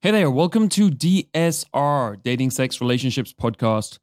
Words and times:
Hey 0.00 0.12
there, 0.12 0.30
welcome 0.30 0.68
to 0.68 0.90
DSR, 0.90 2.22
Dating 2.22 2.52
Sex 2.52 2.80
Relationships 2.80 3.32
Podcast. 3.32 3.98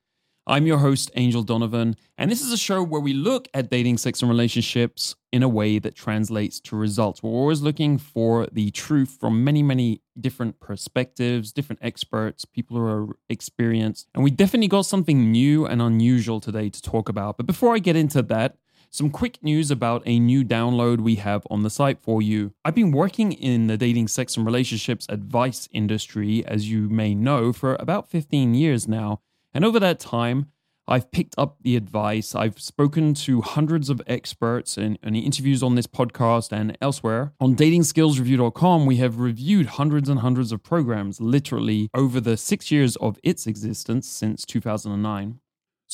I'm 0.46 0.68
your 0.68 0.79
host, 0.79 1.10
Angel 1.16 1.42
Donovan, 1.42 1.96
and 2.18 2.29
this 2.29 2.42
is 2.42 2.52
a 2.52 2.58
show 2.58 2.83
where 2.83 3.00
we 3.00 3.14
look 3.14 3.48
at 3.54 3.70
dating, 3.70 4.00
sex, 4.00 4.21
and 4.21 4.29
relationships 4.29 5.16
in 5.31 5.42
a 5.42 5.47
way 5.47 5.79
that 5.79 5.96
translates 5.96 6.60
to 6.60 6.76
results. 6.76 7.23
We're 7.23 7.29
always 7.29 7.62
looking 7.62 7.97
for 7.97 8.46
the 8.52 8.71
truth 8.71 9.16
from 9.21 9.46
many, 9.46 9.63
many 9.63 10.02
different 10.20 10.60
perspectives, 10.60 11.54
different 11.54 11.79
experts, 11.81 12.43
people 12.43 12.75
who 12.75 12.84
are 12.84 13.16
experienced, 13.30 14.09
and 14.14 14.21
we 14.21 14.32
definitely 14.32 14.68
got 14.68 14.86
something 14.86 15.32
new 15.32 15.66
and 15.66 15.82
unusual 15.82 16.41
today 16.41 16.70
to 16.70 16.82
talk 16.82 17.07
about. 17.07 17.38
But 17.38 17.46
before 17.46 17.73
I 17.73 17.80
get 17.80 17.96
into 17.96 18.21
that, 18.23 18.57
some 18.89 19.09
quick 19.09 19.43
news 19.43 19.71
about 19.71 20.04
a 20.05 20.20
new 20.20 20.43
download 20.43 21.02
we 21.02 21.15
have 21.15 21.45
on 21.49 21.63
the 21.63 21.70
site 21.70 21.99
for 22.02 22.21
you. 22.21 22.54
I've 22.63 22.75
been 22.75 22.91
working 22.91 23.31
in 23.31 23.67
the 23.67 23.77
dating, 23.77 24.07
sex, 24.07 24.38
and 24.38 24.45
relationships 24.45 25.05
advice 25.09 25.67
industry, 25.71 26.45
as 26.45 26.70
you 26.70 26.89
may 26.89 27.13
know, 27.13 27.52
for 27.53 27.75
about 27.79 28.09
15 28.09 28.53
years 28.53 28.88
now. 28.88 29.21
And 29.53 29.63
over 29.63 29.79
that 29.79 29.99
time, 29.99 30.52
I've 30.88 31.12
picked 31.12 31.34
up 31.38 31.57
the 31.62 31.76
advice. 31.76 32.35
I've 32.35 32.59
spoken 32.59 33.16
to 33.16 33.41
hundreds 33.41 33.90
of 33.90 34.02
experts 34.05 34.77
and 34.77 34.99
interviews 35.04 35.63
on 35.63 35.76
this 35.76 35.88
podcast 35.88 36.52
and 36.52 36.77
elsewhere. 36.79 37.34
On 37.40 37.55
datingskillsreview.com, 37.55 38.85
we 38.85 38.98
have 38.98 39.20
reviewed 39.20 39.65
hundreds 39.65 40.09
and 40.09 40.20
hundreds 40.20 40.52
of 40.52 40.62
programs, 40.62 41.20
literally 41.20 41.90
over 41.95 42.21
the 42.21 42.38
six 42.38 42.70
years 42.70 42.95
of 42.98 43.17
its 43.23 43.48
existence 43.48 44.07
since 44.07 44.45
2009. 44.45 45.40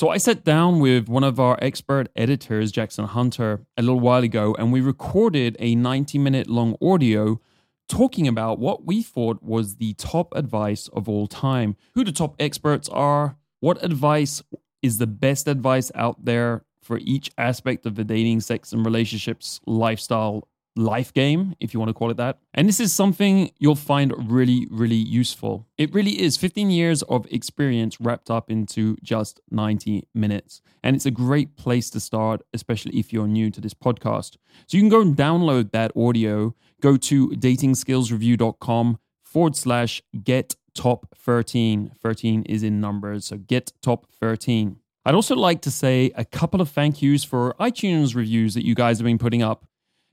So 0.02 0.10
I 0.10 0.18
sat 0.18 0.44
down 0.44 0.80
with 0.80 1.08
one 1.08 1.24
of 1.24 1.40
our 1.40 1.60
expert 1.62 2.10
editors, 2.16 2.72
Jackson 2.72 3.06
Hunter, 3.06 3.68
a 3.78 3.84
little 3.84 4.00
while 4.00 4.24
ago, 4.24 4.56
and 4.58 4.72
we 4.72 4.82
recorded 4.82 5.56
a 5.60 5.76
90 5.76 6.18
minute 6.18 6.48
long 6.48 6.76
audio 6.82 7.40
talking 7.88 8.28
about 8.28 8.58
what 8.58 8.84
we 8.84 9.04
thought 9.04 9.44
was 9.44 9.76
the 9.76 9.94
top 9.94 10.36
advice 10.36 10.88
of 10.88 11.08
all 11.08 11.28
time, 11.28 11.76
who 11.94 12.04
the 12.04 12.12
top 12.12 12.36
experts 12.40 12.90
are, 12.90 13.38
what 13.60 13.86
advice 13.86 14.42
is 14.82 14.98
the 14.98 15.06
best 15.06 15.48
advice 15.48 15.92
out 15.94 16.26
there 16.26 16.66
for 16.82 16.98
each 17.04 17.30
aspect 17.38 17.86
of 17.86 17.94
the 17.94 18.04
dating, 18.04 18.40
sex, 18.40 18.74
and 18.74 18.84
relationships 18.84 19.62
lifestyle 19.68 20.48
life 20.76 21.14
game, 21.14 21.56
if 21.60 21.74
you 21.74 21.80
want 21.80 21.90
to 21.90 21.94
call 21.94 22.12
it 22.12 22.18
that. 22.18 22.40
And 22.54 22.68
this 22.68 22.80
is 22.80 22.94
something 22.94 23.52
you'll 23.60 23.76
find 23.76 24.14
really, 24.32 24.68
really 24.70 24.96
useful. 24.96 25.68
It 25.78 25.94
really 25.94 26.22
is 26.22 26.38
15 26.38 26.70
years 26.70 27.02
of 27.04 27.28
experience 27.32 28.00
wrapped 28.00 28.30
up 28.30 28.50
into 28.50 28.98
just 29.04 29.40
90 29.50 30.08
minutes. 30.14 30.62
And 30.84 30.96
it's 30.96 31.06
a 31.06 31.12
great 31.12 31.58
place 31.58 31.90
to 31.92 32.00
start, 32.00 32.42
especially 32.54 32.98
if 32.98 33.12
you're 33.12 33.28
new 33.28 33.52
to 33.52 33.62
this 33.62 33.74
podcast. 33.74 34.38
So 34.68 34.78
you 34.78 34.82
can 34.82 34.90
go 34.90 35.02
and 35.02 35.16
download 35.16 35.72
that 35.72 35.92
audio. 35.96 36.56
Go 36.82 36.98
to 36.98 37.30
datingskillsreview.com 37.30 39.00
forward 39.24 39.56
slash 39.56 40.02
get 40.24 40.56
top 40.74 41.08
13. 41.18 41.92
13 42.02 42.44
is 42.44 42.64
in 42.64 42.80
numbers. 42.80 43.26
So 43.26 43.38
get 43.38 43.74
top 43.82 44.08
13. 44.20 44.78
I'd 45.04 45.16
also 45.16 45.36
like 45.36 45.62
to 45.62 45.72
say 45.72 46.12
a 46.16 46.24
couple 46.24 46.62
of 46.62 46.70
thank 46.70 47.02
yous 47.02 47.24
for 47.24 47.56
iTunes 47.60 48.16
reviews 48.16 48.54
that 48.54 48.66
you 48.66 48.76
guys 48.76 49.00
have 49.00 49.06
been 49.06 49.18
putting 49.18 49.42
up. 49.42 49.66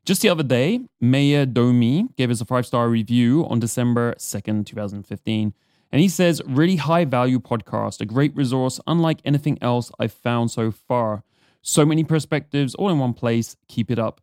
Just 0.09 0.23
the 0.23 0.31
other 0.31 0.43
day, 0.43 0.81
Maya 1.03 1.45
Domi 1.45 2.09
gave 2.17 2.31
us 2.31 2.41
a 2.41 2.47
five 2.47 2.65
star 2.65 2.89
review 2.89 3.47
on 3.51 3.61
December 3.61 4.15
2nd, 4.15 4.65
2015. 4.65 5.53
And 5.93 6.01
he 6.01 6.09
says, 6.09 6.41
really 6.47 6.77
high 6.77 7.05
value 7.05 7.39
podcast, 7.39 8.01
a 8.01 8.07
great 8.07 8.35
resource, 8.35 8.81
unlike 8.87 9.21
anything 9.27 9.59
else 9.61 9.93
I've 9.99 10.15
found 10.15 10.51
so 10.51 10.71
far. 10.71 11.25
So 11.61 11.85
many 11.85 12.05
perspectives 12.05 12.75
all 12.75 12.89
in 12.89 12.99
one 12.99 13.13
place. 13.13 13.59
Keep 13.69 13.91
it 13.91 13.99
up. 13.99 14.23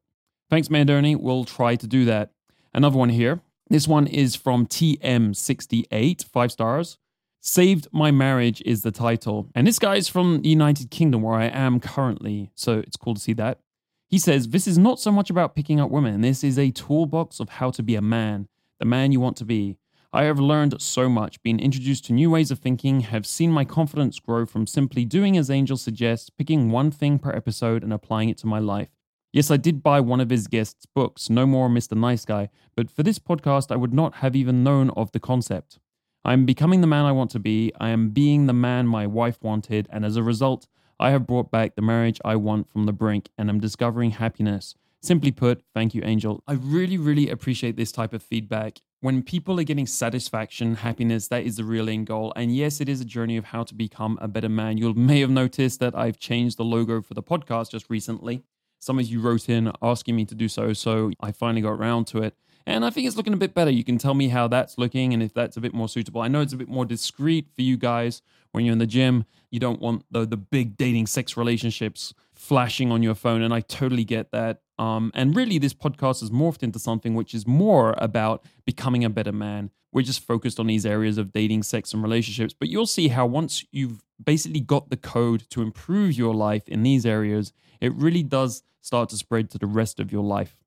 Thanks, 0.49 0.69
Domi. 0.69 1.15
We'll 1.17 1.45
try 1.45 1.75
to 1.75 1.85
do 1.85 2.03
that. 2.05 2.31
Another 2.73 2.97
one 2.97 3.09
here. 3.09 3.41
This 3.69 3.87
one 3.87 4.07
is 4.07 4.35
from 4.35 4.65
TM68, 4.65 6.25
five 6.25 6.51
stars. 6.51 6.97
Saved 7.41 7.89
My 7.91 8.09
Marriage 8.09 8.63
is 8.65 8.81
the 8.81 8.91
title. 8.91 9.49
And 9.53 9.67
this 9.67 9.77
guy 9.77 9.97
is 9.97 10.07
from 10.07 10.41
the 10.41 10.49
United 10.49 10.89
Kingdom, 10.89 11.21
where 11.21 11.35
I 11.35 11.45
am 11.45 11.79
currently. 11.79 12.49
So 12.55 12.79
it's 12.79 12.97
cool 12.97 13.13
to 13.13 13.21
see 13.21 13.33
that. 13.33 13.59
He 14.07 14.19
says, 14.19 14.49
This 14.49 14.67
is 14.67 14.77
not 14.77 14.99
so 14.99 15.11
much 15.11 15.29
about 15.29 15.55
picking 15.55 15.79
up 15.79 15.89
women. 15.89 16.21
This 16.21 16.43
is 16.43 16.59
a 16.59 16.71
toolbox 16.71 17.39
of 17.39 17.49
how 17.49 17.71
to 17.71 17.83
be 17.83 17.95
a 17.95 18.01
man, 18.01 18.47
the 18.79 18.85
man 18.85 19.11
you 19.11 19.19
want 19.19 19.37
to 19.37 19.45
be. 19.45 19.77
I 20.13 20.23
have 20.23 20.39
learned 20.39 20.81
so 20.81 21.09
much, 21.09 21.43
been 21.43 21.59
introduced 21.59 22.05
to 22.05 22.13
new 22.13 22.29
ways 22.29 22.49
of 22.49 22.59
thinking, 22.59 23.01
have 23.01 23.25
seen 23.25 23.51
my 23.51 23.65
confidence 23.65 24.19
grow 24.19 24.45
from 24.45 24.65
simply 24.65 25.03
doing 25.03 25.35
as 25.35 25.49
Angel 25.49 25.75
suggests, 25.75 26.29
picking 26.29 26.71
one 26.71 26.89
thing 26.89 27.19
per 27.19 27.31
episode 27.31 27.83
and 27.83 27.91
applying 27.91 28.29
it 28.29 28.37
to 28.37 28.47
my 28.47 28.59
life. 28.59 28.87
Yes, 29.33 29.51
I 29.51 29.57
did 29.57 29.83
buy 29.83 29.99
one 29.99 30.21
of 30.21 30.29
his 30.29 30.47
guests' 30.47 30.85
books, 30.85 31.29
No 31.29 31.45
More 31.45 31.67
Mr. 31.67 31.97
Nice 31.97 32.23
Guy, 32.23 32.49
but 32.77 32.89
for 32.89 33.03
this 33.03 33.19
podcast, 33.19 33.69
I 33.69 33.75
would 33.75 33.93
not 33.93 34.15
have 34.15 34.37
even 34.37 34.63
known 34.63 34.89
of 34.91 35.11
the 35.11 35.19
concept. 35.19 35.79
I 36.23 36.31
am 36.31 36.45
becoming 36.45 36.79
the 36.79 36.87
man 36.87 37.03
I 37.03 37.11
want 37.11 37.31
to 37.31 37.39
be. 37.39 37.73
I 37.77 37.89
am 37.89 38.11
being 38.11 38.45
the 38.45 38.53
man 38.53 38.87
my 38.87 39.05
wife 39.05 39.43
wanted, 39.43 39.89
and 39.91 40.05
as 40.05 40.15
a 40.15 40.23
result, 40.23 40.67
I 40.99 41.11
have 41.11 41.27
brought 41.27 41.51
back 41.51 41.75
the 41.75 41.81
marriage 41.81 42.21
I 42.23 42.37
want 42.37 42.69
from 42.69 42.85
the 42.85 42.93
brink 42.93 43.29
and 43.37 43.49
am 43.49 43.59
discovering 43.59 44.11
happiness. 44.11 44.75
Simply 45.01 45.31
put, 45.31 45.61
thank 45.73 45.93
you, 45.93 46.01
Angel. 46.03 46.41
I 46.47 46.53
really, 46.53 46.97
really 46.97 47.29
appreciate 47.29 47.75
this 47.75 47.91
type 47.91 48.13
of 48.13 48.23
feedback. 48.23 48.79
When 49.01 49.21
people 49.21 49.59
are 49.59 49.63
getting 49.63 49.85
satisfaction, 49.85 50.75
happiness, 50.75 51.27
that 51.27 51.43
is 51.43 51.57
the 51.57 51.63
real 51.63 51.89
end 51.89 52.07
goal. 52.07 52.33
And 52.35 52.55
yes, 52.55 52.81
it 52.81 52.89
is 52.89 53.01
a 53.01 53.05
journey 53.05 53.37
of 53.37 53.45
how 53.45 53.63
to 53.63 53.75
become 53.75 54.17
a 54.21 54.27
better 54.27 54.49
man. 54.49 54.77
You 54.77 54.93
may 54.93 55.19
have 55.19 55.29
noticed 55.29 55.79
that 55.81 55.95
I've 55.95 56.17
changed 56.17 56.57
the 56.57 56.65
logo 56.65 57.01
for 57.01 57.13
the 57.13 57.21
podcast 57.21 57.71
just 57.71 57.89
recently. 57.89 58.41
Some 58.79 58.97
of 58.97 59.05
you 59.05 59.19
wrote 59.19 59.49
in 59.49 59.71
asking 59.81 60.15
me 60.15 60.25
to 60.25 60.33
do 60.35 60.47
so, 60.47 60.73
so 60.73 61.11
I 61.19 61.31
finally 61.31 61.61
got 61.61 61.71
around 61.71 62.05
to 62.07 62.23
it. 62.23 62.35
And 62.67 62.83
I 62.83 62.89
think 62.89 63.07
it's 63.07 63.15
looking 63.15 63.33
a 63.33 63.37
bit 63.37 63.53
better. 63.53 63.69
You 63.69 63.83
can 63.83 63.97
tell 63.97 64.15
me 64.15 64.29
how 64.29 64.47
that's 64.47 64.77
looking 64.77 65.13
and 65.13 65.21
if 65.21 65.33
that's 65.33 65.55
a 65.55 65.61
bit 65.61 65.73
more 65.73 65.87
suitable. 65.87 66.21
I 66.21 66.27
know 66.27 66.41
it's 66.41 66.53
a 66.53 66.57
bit 66.57 66.67
more 66.67 66.85
discreet 66.85 67.47
for 67.55 67.61
you 67.61 67.77
guys 67.77 68.21
when 68.51 68.65
you're 68.65 68.73
in 68.73 68.79
the 68.79 68.87
gym. 68.87 69.25
You 69.51 69.59
don't 69.59 69.79
want 69.79 70.05
the 70.09 70.25
the 70.25 70.37
big 70.37 70.75
dating 70.77 71.07
sex 71.07 71.37
relationships 71.37 72.13
flashing 72.33 72.91
on 72.91 73.03
your 73.03 73.15
phone, 73.15 73.41
and 73.41 73.53
I 73.53 73.61
totally 73.61 74.03
get 74.03 74.31
that. 74.31 74.61
Um, 74.77 75.11
and 75.13 75.35
really, 75.35 75.57
this 75.57 75.73
podcast 75.73 76.21
has 76.21 76.29
morphed 76.31 76.63
into 76.63 76.79
something 76.79 77.13
which 77.13 77.33
is 77.33 77.47
more 77.47 77.95
about 77.97 78.43
becoming 78.65 79.05
a 79.05 79.09
better 79.09 79.31
man. 79.31 79.69
We're 79.91 80.01
just 80.01 80.19
focused 80.19 80.59
on 80.59 80.67
these 80.67 80.85
areas 80.85 81.17
of 81.17 81.31
dating, 81.31 81.63
sex, 81.63 81.93
and 81.93 82.03
relationships. 82.03 82.53
But 82.53 82.67
you'll 82.67 82.87
see 82.87 83.07
how 83.09 83.25
once 83.25 83.63
you've 83.71 84.03
basically 84.21 84.59
got 84.59 84.89
the 84.89 84.97
code 84.97 85.49
to 85.51 85.61
improve 85.61 86.13
your 86.17 86.33
life 86.33 86.67
in 86.67 86.83
these 86.83 87.05
areas, 87.05 87.53
it 87.79 87.93
really 87.93 88.23
does 88.23 88.63
start 88.81 89.09
to 89.09 89.17
spread 89.17 89.49
to 89.51 89.57
the 89.57 89.67
rest 89.67 89.99
of 89.99 90.11
your 90.11 90.23
life. 90.23 90.57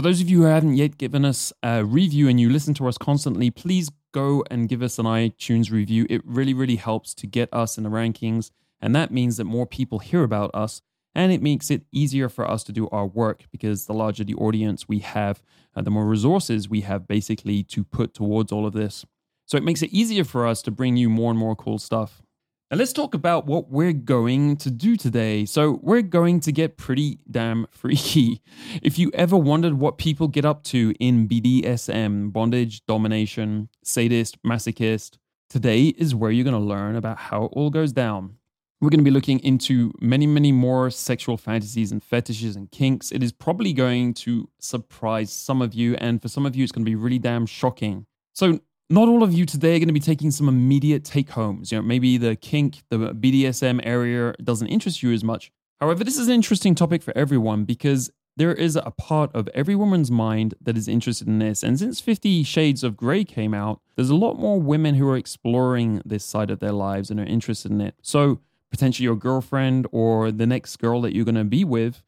For 0.00 0.04
those 0.04 0.22
of 0.22 0.30
you 0.30 0.38
who 0.38 0.44
haven't 0.44 0.78
yet 0.78 0.96
given 0.96 1.26
us 1.26 1.52
a 1.62 1.84
review 1.84 2.26
and 2.26 2.40
you 2.40 2.48
listen 2.48 2.72
to 2.72 2.88
us 2.88 2.96
constantly, 2.96 3.50
please 3.50 3.90
go 4.12 4.42
and 4.50 4.66
give 4.66 4.80
us 4.80 4.98
an 4.98 5.04
iTunes 5.04 5.70
review. 5.70 6.06
It 6.08 6.22
really, 6.24 6.54
really 6.54 6.76
helps 6.76 7.12
to 7.12 7.26
get 7.26 7.52
us 7.52 7.76
in 7.76 7.84
the 7.84 7.90
rankings. 7.90 8.50
And 8.80 8.96
that 8.96 9.10
means 9.10 9.36
that 9.36 9.44
more 9.44 9.66
people 9.66 9.98
hear 9.98 10.22
about 10.22 10.52
us 10.54 10.80
and 11.14 11.30
it 11.30 11.42
makes 11.42 11.70
it 11.70 11.82
easier 11.92 12.30
for 12.30 12.50
us 12.50 12.64
to 12.64 12.72
do 12.72 12.88
our 12.88 13.04
work 13.04 13.44
because 13.52 13.84
the 13.84 13.92
larger 13.92 14.24
the 14.24 14.36
audience 14.36 14.88
we 14.88 15.00
have, 15.00 15.42
uh, 15.76 15.82
the 15.82 15.90
more 15.90 16.06
resources 16.06 16.66
we 16.66 16.80
have 16.80 17.06
basically 17.06 17.62
to 17.64 17.84
put 17.84 18.14
towards 18.14 18.50
all 18.50 18.64
of 18.64 18.72
this. 18.72 19.04
So 19.44 19.58
it 19.58 19.64
makes 19.64 19.82
it 19.82 19.92
easier 19.92 20.24
for 20.24 20.46
us 20.46 20.62
to 20.62 20.70
bring 20.70 20.96
you 20.96 21.10
more 21.10 21.30
and 21.30 21.38
more 21.38 21.54
cool 21.54 21.78
stuff. 21.78 22.22
Now, 22.70 22.76
let's 22.76 22.92
talk 22.92 23.14
about 23.14 23.46
what 23.46 23.68
we're 23.68 23.92
going 23.92 24.56
to 24.58 24.70
do 24.70 24.96
today. 24.96 25.44
So, 25.44 25.80
we're 25.82 26.02
going 26.02 26.38
to 26.40 26.52
get 26.52 26.76
pretty 26.76 27.18
damn 27.28 27.66
freaky. 27.72 28.42
If 28.80 28.96
you 28.96 29.10
ever 29.12 29.36
wondered 29.36 29.74
what 29.74 29.98
people 29.98 30.28
get 30.28 30.44
up 30.44 30.62
to 30.64 30.94
in 31.00 31.26
BDSM, 31.26 32.32
bondage, 32.32 32.86
domination, 32.86 33.70
sadist, 33.82 34.40
masochist, 34.44 35.18
today 35.48 35.86
is 35.88 36.14
where 36.14 36.30
you're 36.30 36.44
going 36.44 36.54
to 36.54 36.60
learn 36.60 36.94
about 36.94 37.18
how 37.18 37.46
it 37.46 37.52
all 37.54 37.70
goes 37.70 37.92
down. 37.92 38.36
We're 38.80 38.90
going 38.90 39.00
to 39.00 39.04
be 39.04 39.10
looking 39.10 39.40
into 39.40 39.92
many, 40.00 40.28
many 40.28 40.52
more 40.52 40.90
sexual 40.90 41.36
fantasies 41.36 41.90
and 41.90 42.00
fetishes 42.00 42.54
and 42.54 42.70
kinks. 42.70 43.10
It 43.10 43.24
is 43.24 43.32
probably 43.32 43.72
going 43.72 44.14
to 44.14 44.48
surprise 44.60 45.32
some 45.32 45.60
of 45.60 45.74
you, 45.74 45.96
and 45.96 46.22
for 46.22 46.28
some 46.28 46.46
of 46.46 46.54
you, 46.54 46.62
it's 46.62 46.70
going 46.70 46.84
to 46.84 46.90
be 46.90 46.94
really 46.94 47.18
damn 47.18 47.46
shocking. 47.46 48.06
So, 48.32 48.60
not 48.90 49.08
all 49.08 49.22
of 49.22 49.32
you 49.32 49.46
today 49.46 49.76
are 49.76 49.78
going 49.78 49.88
to 49.88 49.94
be 49.94 50.00
taking 50.00 50.32
some 50.32 50.48
immediate 50.48 51.04
take 51.04 51.30
homes. 51.30 51.70
You 51.70 51.78
know, 51.78 51.82
maybe 51.82 52.18
the 52.18 52.34
kink, 52.34 52.82
the 52.90 53.14
BDSM 53.14 53.80
area 53.84 54.34
doesn't 54.42 54.66
interest 54.66 55.02
you 55.02 55.12
as 55.12 55.22
much. 55.22 55.52
However, 55.80 56.02
this 56.02 56.18
is 56.18 56.26
an 56.26 56.34
interesting 56.34 56.74
topic 56.74 57.02
for 57.02 57.16
everyone 57.16 57.64
because 57.64 58.10
there 58.36 58.52
is 58.52 58.76
a 58.76 58.90
part 58.90 59.34
of 59.34 59.48
every 59.54 59.76
woman's 59.76 60.10
mind 60.10 60.54
that 60.60 60.76
is 60.76 60.88
interested 60.88 61.28
in 61.28 61.38
this. 61.38 61.62
And 61.62 61.78
since 61.78 62.00
50 62.00 62.42
Shades 62.42 62.82
of 62.82 62.96
Grey 62.96 63.22
came 63.22 63.54
out, 63.54 63.80
there's 63.94 64.10
a 64.10 64.16
lot 64.16 64.38
more 64.38 64.60
women 64.60 64.96
who 64.96 65.08
are 65.08 65.16
exploring 65.16 66.02
this 66.04 66.24
side 66.24 66.50
of 66.50 66.58
their 66.58 66.72
lives 66.72 67.10
and 67.10 67.20
are 67.20 67.24
interested 67.24 67.70
in 67.70 67.80
it. 67.80 67.94
So, 68.02 68.40
potentially 68.70 69.04
your 69.04 69.16
girlfriend 69.16 69.86
or 69.90 70.30
the 70.30 70.46
next 70.46 70.76
girl 70.76 71.00
that 71.00 71.14
you're 71.14 71.24
going 71.24 71.34
to 71.34 71.44
be 71.44 71.64
with 71.64 72.02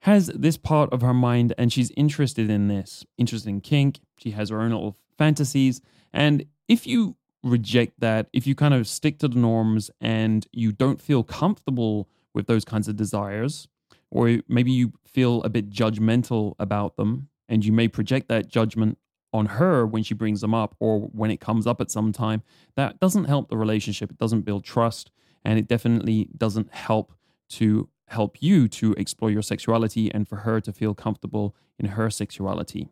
has 0.00 0.28
this 0.28 0.56
part 0.56 0.92
of 0.92 1.00
her 1.00 1.14
mind 1.14 1.52
and 1.58 1.72
she's 1.72 1.90
interested 1.96 2.50
in 2.50 2.68
this, 2.68 3.04
interested 3.16 3.48
in 3.48 3.60
kink. 3.60 4.00
She 4.16 4.32
has 4.32 4.50
her 4.50 4.60
own 4.60 4.70
little 4.70 4.96
fantasies 5.16 5.80
and 6.18 6.46
if 6.66 6.84
you 6.84 7.14
reject 7.44 8.00
that, 8.00 8.26
if 8.32 8.44
you 8.44 8.56
kind 8.56 8.74
of 8.74 8.88
stick 8.88 9.20
to 9.20 9.28
the 9.28 9.38
norms 9.38 9.88
and 10.00 10.48
you 10.50 10.72
don't 10.72 11.00
feel 11.00 11.22
comfortable 11.22 12.08
with 12.34 12.48
those 12.48 12.64
kinds 12.64 12.88
of 12.88 12.96
desires, 12.96 13.68
or 14.10 14.40
maybe 14.48 14.72
you 14.72 14.94
feel 15.06 15.40
a 15.44 15.48
bit 15.48 15.70
judgmental 15.70 16.56
about 16.58 16.96
them 16.96 17.28
and 17.48 17.64
you 17.64 17.72
may 17.72 17.86
project 17.86 18.26
that 18.28 18.48
judgment 18.48 18.98
on 19.32 19.46
her 19.46 19.86
when 19.86 20.02
she 20.02 20.12
brings 20.12 20.40
them 20.40 20.54
up 20.54 20.74
or 20.80 20.98
when 20.98 21.30
it 21.30 21.38
comes 21.38 21.68
up 21.68 21.80
at 21.80 21.88
some 21.88 22.10
time, 22.12 22.42
that 22.74 22.98
doesn't 22.98 23.26
help 23.26 23.48
the 23.48 23.56
relationship. 23.56 24.10
It 24.10 24.18
doesn't 24.18 24.40
build 24.40 24.64
trust. 24.64 25.12
And 25.44 25.56
it 25.56 25.68
definitely 25.68 26.30
doesn't 26.36 26.74
help 26.74 27.14
to 27.50 27.88
help 28.08 28.42
you 28.42 28.66
to 28.66 28.92
explore 28.94 29.30
your 29.30 29.42
sexuality 29.42 30.12
and 30.12 30.26
for 30.26 30.36
her 30.36 30.60
to 30.62 30.72
feel 30.72 30.94
comfortable 30.94 31.54
in 31.78 31.90
her 31.90 32.10
sexuality. 32.10 32.88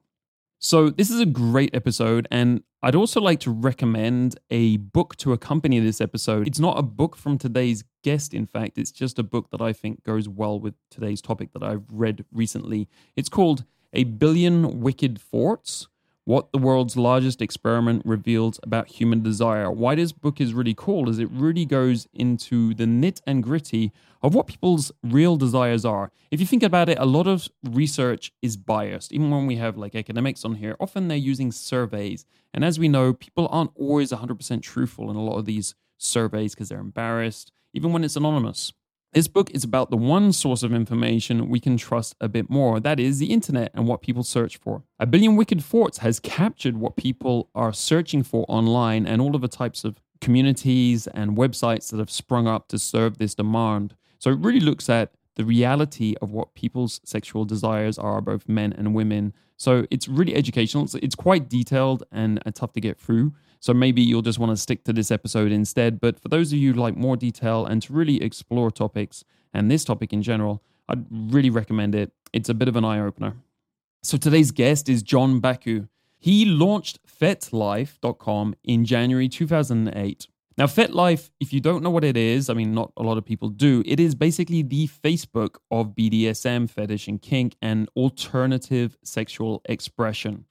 So, 0.59 0.89
this 0.89 1.11
is 1.11 1.21
a 1.21 1.27
great 1.27 1.75
episode, 1.75 2.27
and 2.31 2.63
I'd 2.83 2.95
also 2.95 3.21
like 3.21 3.41
to 3.41 3.51
recommend 3.51 4.41
a 4.51 4.79
book 4.79 5.15
to 5.17 5.33
accompany 5.33 5.81
this 5.81 6.01
episode. 6.01 6.47
It's 6.47 6.59
not 6.59 6.79
a 6.79 6.83
book 6.83 7.15
from 7.15 7.37
today's 7.37 7.85
guest, 8.03 8.33
in 8.33 8.47
fact, 8.47 8.79
it's 8.79 8.91
just 8.91 9.19
a 9.19 9.23
book 9.23 9.51
that 9.51 9.61
I 9.61 9.73
think 9.73 10.03
goes 10.03 10.29
well 10.29 10.59
with 10.59 10.75
today's 10.91 11.21
topic 11.21 11.53
that 11.53 11.63
I've 11.63 11.85
read 11.91 12.25
recently. 12.33 12.89
It's 13.17 13.29
called 13.29 13.65
A 13.93 14.05
Billion 14.05 14.81
Wicked 14.81 15.21
Thoughts 15.21 15.89
what 16.27 16.51
the 16.51 16.59
world's 16.59 16.97
largest 16.97 17.41
experiment 17.41 18.03
reveals 18.05 18.59
about 18.65 18.89
human 18.89 19.23
desire. 19.23 19.71
Why 19.71 19.95
this 19.95 20.11
book 20.11 20.41
is 20.41 20.53
really 20.53 20.75
cool 20.77 21.09
is 21.09 21.21
it 21.21 21.31
really 21.31 21.65
goes 21.65 22.09
into 22.13 22.75
the 22.75 22.85
nit 22.85 23.21
and 23.29 23.45
gritty 23.45 23.93
of 24.23 24.35
what 24.35 24.49
people's 24.49 24.91
real 25.05 25.37
desires 25.37 25.85
are. 25.85 26.11
If 26.33 26.41
you 26.41 26.47
think 26.47 26.65
about 26.65 26.89
it, 26.89 26.99
a 26.99 27.07
lot 27.07 27.29
of 27.29 27.49
research 27.63 28.33
is 28.43 28.57
biased. 28.57 29.13
Even 29.13 29.31
when 29.31 29.47
we 29.47 29.55
have 29.57 29.77
like 29.77 29.95
academics 29.95 30.45
on 30.45 30.57
here, 30.57 30.75
often 30.81 31.07
they're 31.07 31.17
using 31.17 31.53
surveys. 31.53 32.27
And 32.53 32.65
as 32.65 32.77
we 32.77 32.89
know, 32.89 33.13
people 33.13 33.47
aren't 33.53 33.71
always 33.77 34.11
100% 34.11 34.63
truthful 34.63 35.09
in 35.11 35.17
a 35.17 35.23
lot 35.23 35.39
of 35.39 35.45
these 35.45 35.77
surveys 35.97 36.57
because 36.57 36.71
they're 36.71 36.81
embarrassed, 36.81 37.53
even 37.73 37.93
when 37.93 38.03
it's 38.03 38.17
anonymous. 38.17 38.73
This 39.13 39.29
book 39.29 39.51
is 39.53 39.65
about 39.65 39.91
the 39.91 39.97
one 39.97 40.33
source 40.33 40.63
of 40.63 40.75
information 40.75 41.49
we 41.49 41.61
can 41.61 41.77
trust 41.77 42.15
a 42.21 42.29
bit 42.29 42.51
more 42.51 42.81
that 42.81 43.01
is, 43.01 43.19
the 43.19 43.33
internet 43.33 43.71
and 43.73 43.87
what 43.87 44.03
people 44.03 44.23
search 44.23 44.59
for. 44.59 44.83
A 44.99 45.07
Billion 45.07 45.37
Wicked 45.37 45.63
Thoughts 45.63 45.99
has 45.99 46.21
captured 46.21 46.77
what 46.77 46.97
people 46.97 47.49
are 47.55 47.73
searching 47.73 48.23
for 48.23 48.45
online 48.49 49.07
and 49.07 49.23
all 49.23 49.35
of 49.35 49.41
the 49.41 49.49
types 49.49 49.85
of 49.85 50.03
communities 50.21 51.07
and 51.09 51.37
websites 51.37 51.91
that 51.91 51.99
have 51.99 52.11
sprung 52.11 52.47
up 52.47 52.69
to 52.69 52.79
serve 52.79 53.19
this 53.19 53.35
demand. 53.35 53.95
So 54.19 54.31
it 54.31 54.39
really 54.39 54.61
looks 54.61 54.89
at 54.89 55.13
the 55.37 55.45
reality 55.45 56.15
of 56.21 56.33
what 56.33 56.55
people's 56.55 57.01
sexual 57.05 57.45
desires 57.45 57.99
are, 57.99 58.21
both 58.21 58.49
men 58.49 58.73
and 58.73 58.95
women. 58.95 59.33
So 59.57 59.87
it's 59.91 60.09
really 60.09 60.35
educational. 60.35 60.89
It's 60.95 61.15
quite 61.15 61.49
detailed 61.49 62.03
and 62.11 62.43
uh, 62.45 62.51
tough 62.51 62.73
to 62.73 62.81
get 62.81 62.99
through. 62.99 63.33
So 63.67 63.75
maybe 63.75 64.01
you'll 64.01 64.23
just 64.23 64.39
want 64.39 64.53
to 64.53 64.57
stick 64.57 64.85
to 64.85 64.93
this 64.93 65.11
episode 65.11 65.51
instead. 65.51 66.01
But 66.01 66.21
for 66.21 66.29
those 66.29 66.53
of 66.53 66.59
you 66.61 66.73
who 66.73 66.79
like 66.79 66.97
more 66.97 67.17
detail 67.17 67.67
and 67.67 67.83
to 67.83 67.93
really 67.93 68.23
explore 68.23 68.71
topics 68.71 69.25
and 69.53 69.69
this 69.69 69.85
topic 69.85 70.13
in 70.13 70.23
general, 70.23 70.63
I'd 70.89 71.05
really 71.11 71.51
recommend 71.51 71.97
it. 71.97 72.13
It's 72.33 72.49
a 72.49 72.55
bit 72.55 72.69
of 72.69 72.77
an 72.77 72.85
eye 72.85 73.01
opener. 73.01 73.35
So 74.05 74.19
today's 74.19 74.53
guest 74.53 74.89
is 74.89 75.03
John 75.03 75.41
Baku. 75.41 75.89
He 76.17 76.45
launched 76.45 77.01
FetLife.com 77.09 78.55
in 78.63 78.85
January 78.85 79.29
2008. 79.29 80.29
Now, 80.57 80.67
FetLife, 80.67 81.31
if 81.41 81.53
you 81.53 81.59
don't 81.59 81.83
know 81.83 81.91
what 81.91 82.05
it 82.05 82.17
is, 82.17 82.49
I 82.49 82.55
mean, 82.55 82.73
not 82.73 82.93
a 82.97 83.03
lot 83.03 83.19
of 83.19 83.25
people 83.25 83.49
do, 83.49 83.83
it 83.85 83.99
is 83.99 84.15
basically 84.15 84.63
the 84.63 84.87
Facebook 84.87 85.57
of 85.73 85.97
BDSM, 85.97 86.71
fetish, 86.71 87.09
and 87.09 87.21
kink, 87.21 87.57
and 87.61 87.89
alternative 87.97 88.97
sexual 89.03 89.61
expression. 89.65 90.45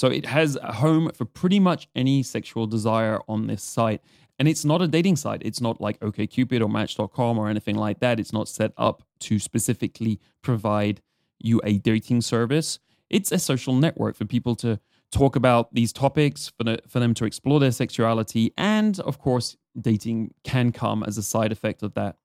So 0.00 0.08
it 0.08 0.24
has 0.24 0.56
a 0.62 0.72
home 0.72 1.10
for 1.12 1.26
pretty 1.26 1.60
much 1.60 1.86
any 1.94 2.22
sexual 2.22 2.66
desire 2.66 3.20
on 3.28 3.48
this 3.48 3.62
site. 3.62 4.00
And 4.38 4.48
it's 4.48 4.64
not 4.64 4.80
a 4.80 4.88
dating 4.88 5.16
site. 5.16 5.42
It's 5.44 5.60
not 5.60 5.78
like 5.78 6.00
OkCupid 6.00 6.62
or 6.62 6.70
Match.com 6.70 7.36
or 7.36 7.50
anything 7.50 7.76
like 7.76 8.00
that. 8.00 8.18
It's 8.18 8.32
not 8.32 8.48
set 8.48 8.72
up 8.78 9.02
to 9.18 9.38
specifically 9.38 10.18
provide 10.40 11.02
you 11.38 11.60
a 11.64 11.76
dating 11.76 12.22
service. 12.22 12.78
It's 13.10 13.30
a 13.30 13.38
social 13.38 13.74
network 13.74 14.16
for 14.16 14.24
people 14.24 14.56
to 14.64 14.80
talk 15.12 15.36
about 15.36 15.74
these 15.74 15.92
topics, 15.92 16.50
for, 16.56 16.78
for 16.88 16.98
them 16.98 17.12
to 17.12 17.26
explore 17.26 17.60
their 17.60 17.70
sexuality. 17.70 18.54
And 18.56 18.98
of 19.00 19.18
course, 19.18 19.58
dating 19.78 20.32
can 20.44 20.72
come 20.72 21.02
as 21.02 21.18
a 21.18 21.22
side 21.22 21.52
effect 21.52 21.82
of 21.82 21.92
that. 21.92 22.16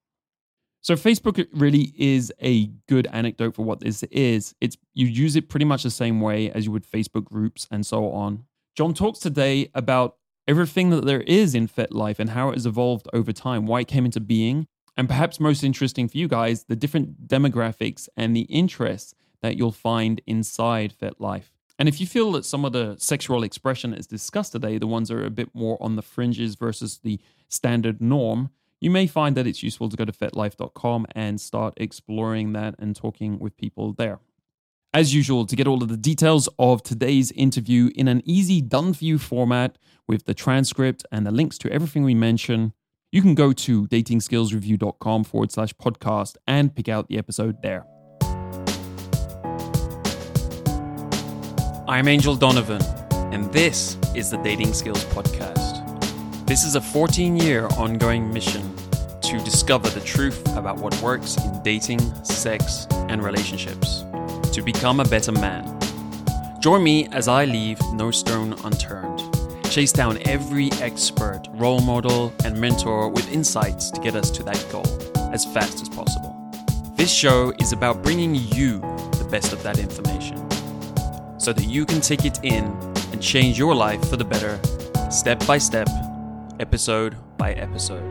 So 0.86 0.94
Facebook 0.94 1.44
really 1.52 1.92
is 1.98 2.32
a 2.40 2.66
good 2.86 3.08
anecdote 3.08 3.56
for 3.56 3.64
what 3.64 3.80
this 3.80 4.04
is. 4.04 4.54
It's 4.60 4.76
you 4.94 5.08
use 5.08 5.34
it 5.34 5.48
pretty 5.48 5.64
much 5.64 5.82
the 5.82 5.90
same 5.90 6.20
way 6.20 6.48
as 6.52 6.64
you 6.64 6.70
would 6.70 6.86
Facebook 6.88 7.24
groups 7.24 7.66
and 7.72 7.84
so 7.84 8.12
on. 8.12 8.44
John 8.76 8.94
talks 8.94 9.18
today 9.18 9.68
about 9.74 10.14
everything 10.46 10.90
that 10.90 11.04
there 11.04 11.22
is 11.22 11.56
in 11.56 11.66
FetLife 11.66 12.20
and 12.20 12.30
how 12.30 12.50
it 12.50 12.54
has 12.54 12.66
evolved 12.66 13.08
over 13.12 13.32
time, 13.32 13.66
why 13.66 13.80
it 13.80 13.88
came 13.88 14.04
into 14.04 14.20
being, 14.20 14.68
and 14.96 15.08
perhaps 15.08 15.40
most 15.40 15.64
interesting 15.64 16.06
for 16.06 16.18
you 16.18 16.28
guys, 16.28 16.66
the 16.68 16.76
different 16.76 17.26
demographics 17.26 18.08
and 18.16 18.36
the 18.36 18.42
interests 18.42 19.12
that 19.42 19.56
you'll 19.56 19.72
find 19.72 20.20
inside 20.24 20.94
FetLife. 20.96 21.50
And 21.80 21.88
if 21.88 22.00
you 22.00 22.06
feel 22.06 22.30
that 22.30 22.44
some 22.44 22.64
of 22.64 22.72
the 22.72 22.94
sexual 23.00 23.42
expression 23.42 23.90
that 23.90 23.98
is 23.98 24.06
discussed 24.06 24.52
today, 24.52 24.78
the 24.78 24.86
ones 24.86 25.08
that 25.08 25.16
are 25.16 25.26
a 25.26 25.30
bit 25.30 25.52
more 25.52 25.78
on 25.80 25.96
the 25.96 26.02
fringes 26.02 26.54
versus 26.54 27.00
the 27.02 27.18
standard 27.48 28.00
norm, 28.00 28.50
you 28.86 28.90
may 28.90 29.08
find 29.08 29.36
that 29.36 29.48
it's 29.48 29.64
useful 29.64 29.88
to 29.88 29.96
go 29.96 30.04
to 30.04 30.12
fetlife.com 30.12 31.06
and 31.10 31.40
start 31.40 31.74
exploring 31.76 32.52
that 32.52 32.76
and 32.78 32.94
talking 32.94 33.36
with 33.36 33.56
people 33.56 33.92
there. 33.92 34.20
As 34.94 35.12
usual, 35.12 35.44
to 35.44 35.56
get 35.56 35.66
all 35.66 35.82
of 35.82 35.88
the 35.88 35.96
details 35.96 36.48
of 36.56 36.84
today's 36.84 37.32
interview 37.32 37.90
in 37.96 38.06
an 38.06 38.22
easy, 38.24 38.60
done 38.60 38.94
for 38.94 39.04
you 39.04 39.18
format 39.18 39.76
with 40.06 40.26
the 40.26 40.34
transcript 40.34 41.04
and 41.10 41.26
the 41.26 41.32
links 41.32 41.58
to 41.58 41.72
everything 41.72 42.04
we 42.04 42.14
mention, 42.14 42.74
you 43.10 43.22
can 43.22 43.34
go 43.34 43.52
to 43.52 43.88
datingskillsreview.com 43.88 45.24
forward 45.24 45.50
slash 45.50 45.74
podcast 45.74 46.36
and 46.46 46.76
pick 46.76 46.88
out 46.88 47.08
the 47.08 47.18
episode 47.18 47.60
there. 47.62 47.84
I'm 51.88 52.06
Angel 52.06 52.36
Donovan, 52.36 52.82
and 53.34 53.52
this 53.52 53.98
is 54.14 54.30
the 54.30 54.36
Dating 54.44 54.72
Skills 54.72 55.04
Podcast. 55.06 55.75
This 56.46 56.62
is 56.62 56.76
a 56.76 56.80
14 56.80 57.36
year 57.36 57.66
ongoing 57.76 58.32
mission 58.32 58.72
to 59.22 59.36
discover 59.40 59.88
the 59.90 60.00
truth 60.00 60.40
about 60.56 60.78
what 60.78 60.94
works 61.02 61.36
in 61.38 61.60
dating, 61.64 61.98
sex, 62.24 62.86
and 63.08 63.24
relationships, 63.24 64.04
to 64.52 64.62
become 64.64 65.00
a 65.00 65.04
better 65.04 65.32
man. 65.32 65.76
Join 66.60 66.84
me 66.84 67.08
as 67.08 67.26
I 67.26 67.46
leave 67.46 67.80
no 67.94 68.12
stone 68.12 68.52
unturned, 68.64 69.20
chase 69.72 69.90
down 69.90 70.20
every 70.28 70.70
expert, 70.74 71.42
role 71.54 71.80
model, 71.80 72.32
and 72.44 72.56
mentor 72.56 73.08
with 73.08 73.28
insights 73.32 73.90
to 73.90 74.00
get 74.00 74.14
us 74.14 74.30
to 74.30 74.44
that 74.44 74.64
goal 74.70 74.86
as 75.32 75.44
fast 75.46 75.82
as 75.82 75.88
possible. 75.88 76.32
This 76.94 77.12
show 77.12 77.52
is 77.58 77.72
about 77.72 78.04
bringing 78.04 78.36
you 78.36 78.78
the 79.18 79.26
best 79.28 79.52
of 79.52 79.64
that 79.64 79.80
information 79.80 80.38
so 81.40 81.52
that 81.52 81.64
you 81.64 81.84
can 81.84 82.00
take 82.00 82.24
it 82.24 82.38
in 82.44 82.66
and 83.10 83.20
change 83.20 83.58
your 83.58 83.74
life 83.74 84.08
for 84.08 84.16
the 84.16 84.24
better, 84.24 84.60
step 85.10 85.44
by 85.44 85.58
step 85.58 85.88
episode 86.60 87.16
by 87.36 87.52
episode. 87.54 88.02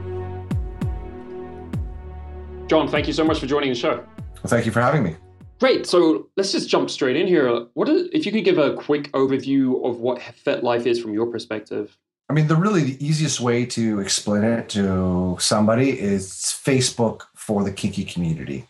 John, 2.67 2.87
thank 2.87 3.07
you 3.07 3.13
so 3.13 3.23
much 3.23 3.39
for 3.39 3.45
joining 3.45 3.69
the 3.69 3.75
show. 3.75 4.03
Well, 4.17 4.47
thank 4.47 4.65
you 4.65 4.71
for 4.71 4.81
having 4.81 5.03
me. 5.03 5.15
Great. 5.59 5.85
So 5.85 6.29
let's 6.35 6.51
just 6.51 6.67
jump 6.69 6.89
straight 6.89 7.15
in 7.15 7.27
here. 7.27 7.67
What 7.73 7.87
is, 7.87 8.09
if 8.11 8.25
you 8.25 8.31
could 8.31 8.43
give 8.43 8.57
a 8.57 8.73
quick 8.73 9.11
overview 9.13 9.85
of 9.85 9.99
what 9.99 10.19
FetLife 10.19 10.85
is 10.85 10.99
from 10.99 11.13
your 11.13 11.27
perspective? 11.27 11.97
I 12.29 12.33
mean, 12.33 12.47
the 12.47 12.55
really 12.55 12.83
the 12.83 13.05
easiest 13.05 13.39
way 13.39 13.65
to 13.67 13.99
explain 13.99 14.43
it 14.43 14.67
to 14.69 15.37
somebody 15.39 15.99
is 15.99 16.29
Facebook 16.29 17.23
for 17.35 17.63
the 17.63 17.71
kinky 17.71 18.03
community. 18.03 18.67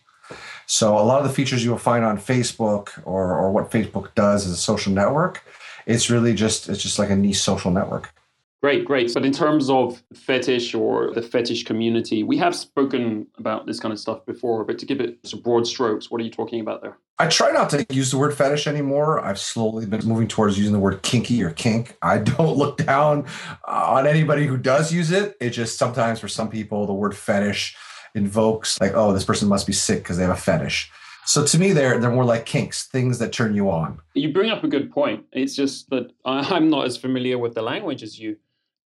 So 0.66 0.98
a 0.98 1.00
lot 1.00 1.22
of 1.22 1.28
the 1.28 1.32
features 1.32 1.64
you'll 1.64 1.78
find 1.78 2.04
on 2.04 2.18
Facebook 2.18 2.90
or, 3.04 3.34
or 3.34 3.50
what 3.50 3.70
Facebook 3.70 4.14
does 4.14 4.46
as 4.46 4.52
a 4.52 4.56
social 4.56 4.92
network, 4.92 5.42
it's 5.86 6.10
really 6.10 6.34
just 6.34 6.68
it's 6.68 6.82
just 6.82 6.98
like 6.98 7.10
a 7.10 7.16
niche 7.16 7.38
social 7.38 7.70
network. 7.70 8.12
Great, 8.62 8.84
great. 8.84 9.12
But 9.12 9.24
in 9.24 9.32
terms 9.32 9.68
of 9.68 10.02
fetish 10.14 10.74
or 10.74 11.12
the 11.12 11.22
fetish 11.22 11.64
community, 11.64 12.22
we 12.22 12.38
have 12.38 12.54
spoken 12.54 13.26
about 13.36 13.66
this 13.66 13.78
kind 13.78 13.92
of 13.92 13.98
stuff 14.00 14.24
before, 14.24 14.64
but 14.64 14.78
to 14.78 14.86
give 14.86 15.00
it 15.00 15.18
some 15.24 15.40
broad 15.40 15.66
strokes, 15.66 16.10
what 16.10 16.20
are 16.20 16.24
you 16.24 16.30
talking 16.30 16.60
about 16.60 16.82
there? 16.82 16.98
I 17.18 17.28
try 17.28 17.50
not 17.50 17.70
to 17.70 17.86
use 17.90 18.10
the 18.10 18.18
word 18.18 18.34
fetish 18.34 18.66
anymore. 18.66 19.20
I've 19.20 19.38
slowly 19.38 19.86
been 19.86 20.06
moving 20.06 20.28
towards 20.28 20.58
using 20.58 20.72
the 20.72 20.78
word 20.78 21.02
kinky 21.02 21.42
or 21.42 21.50
kink. 21.50 21.96
I 22.02 22.18
don't 22.36 22.56
look 22.56 22.78
down 22.78 23.26
uh, 23.66 23.90
on 23.90 24.06
anybody 24.06 24.46
who 24.46 24.56
does 24.56 24.92
use 24.92 25.10
it. 25.10 25.36
It 25.40 25.50
just 25.50 25.78
sometimes 25.78 26.20
for 26.20 26.28
some 26.28 26.48
people, 26.48 26.86
the 26.86 26.94
word 26.94 27.16
fetish 27.16 27.76
invokes 28.14 28.80
like, 28.80 28.92
oh, 28.94 29.12
this 29.12 29.24
person 29.24 29.48
must 29.48 29.66
be 29.66 29.72
sick 29.74 29.98
because 29.98 30.16
they 30.16 30.24
have 30.24 30.36
a 30.36 30.40
fetish. 30.40 30.90
So 31.26 31.44
to 31.44 31.58
me, 31.58 31.72
they're 31.72 31.98
they're 31.98 32.10
more 32.10 32.24
like 32.24 32.46
kinks, 32.46 32.86
things 32.86 33.18
that 33.18 33.32
turn 33.32 33.54
you 33.54 33.68
on. 33.68 33.98
You 34.14 34.32
bring 34.32 34.50
up 34.50 34.62
a 34.62 34.68
good 34.68 34.92
point. 34.92 35.24
It's 35.32 35.56
just 35.56 35.90
that 35.90 36.12
I'm 36.24 36.70
not 36.70 36.86
as 36.86 36.96
familiar 36.96 37.36
with 37.36 37.54
the 37.54 37.62
language 37.62 38.04
as 38.04 38.18
you 38.18 38.36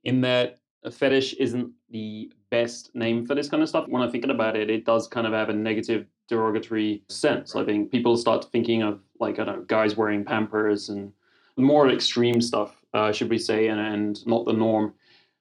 in 0.04 0.20
that 0.22 0.58
a 0.84 0.90
fetish 0.90 1.34
isn't 1.34 1.70
the 1.90 2.32
best 2.50 2.94
name 2.94 3.26
for 3.26 3.34
this 3.34 3.48
kind 3.48 3.62
of 3.62 3.68
stuff. 3.68 3.86
When 3.88 4.02
I'm 4.02 4.10
thinking 4.10 4.30
about 4.30 4.56
it, 4.56 4.70
it 4.70 4.84
does 4.84 5.06
kind 5.06 5.26
of 5.26 5.32
have 5.32 5.48
a 5.48 5.52
negative, 5.52 6.06
derogatory 6.28 7.02
sense. 7.08 7.54
Right. 7.54 7.62
I 7.62 7.64
think 7.64 7.90
people 7.90 8.16
start 8.16 8.50
thinking 8.50 8.82
of 8.82 9.00
like 9.18 9.38
I 9.38 9.44
don't 9.44 9.56
know, 9.56 9.64
guys 9.64 9.96
wearing 9.96 10.24
Pampers 10.24 10.88
and 10.88 11.12
more 11.56 11.90
extreme 11.90 12.40
stuff, 12.40 12.74
uh, 12.94 13.12
should 13.12 13.28
we 13.28 13.38
say, 13.38 13.68
and, 13.68 13.80
and 13.80 14.26
not 14.26 14.46
the 14.46 14.52
norm. 14.52 14.94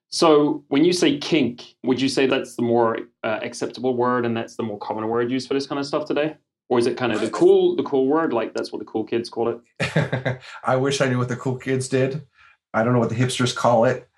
So 0.10 0.64
when 0.70 0.84
you 0.84 0.92
say 0.92 1.18
kink, 1.18 1.76
would 1.84 2.02
you 2.02 2.10
say 2.10 2.26
that's 2.26 2.56
the 2.56 2.64
more 2.64 2.98
uh, 3.24 3.40
acceptable 3.42 3.96
word 3.96 4.26
and 4.26 4.36
that's 4.36 4.56
the 4.56 4.64
more 4.64 4.80
common 4.80 5.08
word 5.08 5.32
used 5.32 5.48
for 5.48 5.54
this 5.54 5.68
kind 5.68 5.80
of 5.80 5.86
stuff 5.86 6.06
today? 6.06 6.36
or 6.70 6.78
is 6.80 6.86
it 6.86 6.98
kind 6.98 7.12
of 7.12 7.20
the 7.20 7.30
cool 7.30 7.76
the 7.76 7.84
cool 7.84 8.08
word 8.08 8.32
like 8.32 8.54
that's 8.54 8.72
what 8.72 8.80
the 8.80 8.86
cool 8.86 9.04
kids 9.04 9.30
call 9.30 9.50
it 9.50 10.40
i 10.64 10.76
wish 10.76 11.02
i 11.02 11.10
knew 11.10 11.18
what 11.18 11.28
the 11.28 11.36
cool 11.36 11.58
kids 11.58 11.90
did 11.90 12.22
i 12.74 12.84
don't 12.84 12.94
know 12.94 13.00
what 13.00 13.10
the 13.10 13.16
hipsters 13.16 13.56
call 13.56 13.86
it 13.86 14.09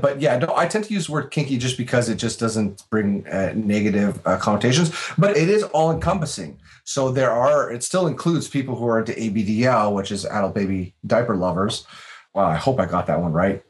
but 0.00 0.20
yeah 0.20 0.36
no 0.38 0.52
i 0.56 0.66
tend 0.66 0.84
to 0.84 0.92
use 0.92 1.06
the 1.06 1.12
word 1.12 1.30
kinky 1.30 1.56
just 1.56 1.76
because 1.76 2.08
it 2.08 2.16
just 2.16 2.38
doesn't 2.38 2.84
bring 2.90 3.26
uh, 3.28 3.52
negative 3.54 4.20
uh, 4.26 4.36
connotations 4.36 4.94
but 5.18 5.36
it 5.36 5.48
is 5.48 5.62
all 5.64 5.90
encompassing 5.90 6.58
so 6.84 7.10
there 7.10 7.30
are 7.30 7.70
it 7.70 7.82
still 7.82 8.06
includes 8.06 8.48
people 8.48 8.76
who 8.76 8.86
are 8.86 8.98
into 8.98 9.12
abdl 9.12 9.92
which 9.92 10.12
is 10.12 10.24
adult 10.26 10.54
baby 10.54 10.94
diaper 11.06 11.36
lovers. 11.36 11.86
Well 12.34 12.46
i 12.46 12.56
hope 12.56 12.78
i 12.78 12.86
got 12.86 13.06
that 13.06 13.20
one 13.20 13.32
right. 13.32 13.62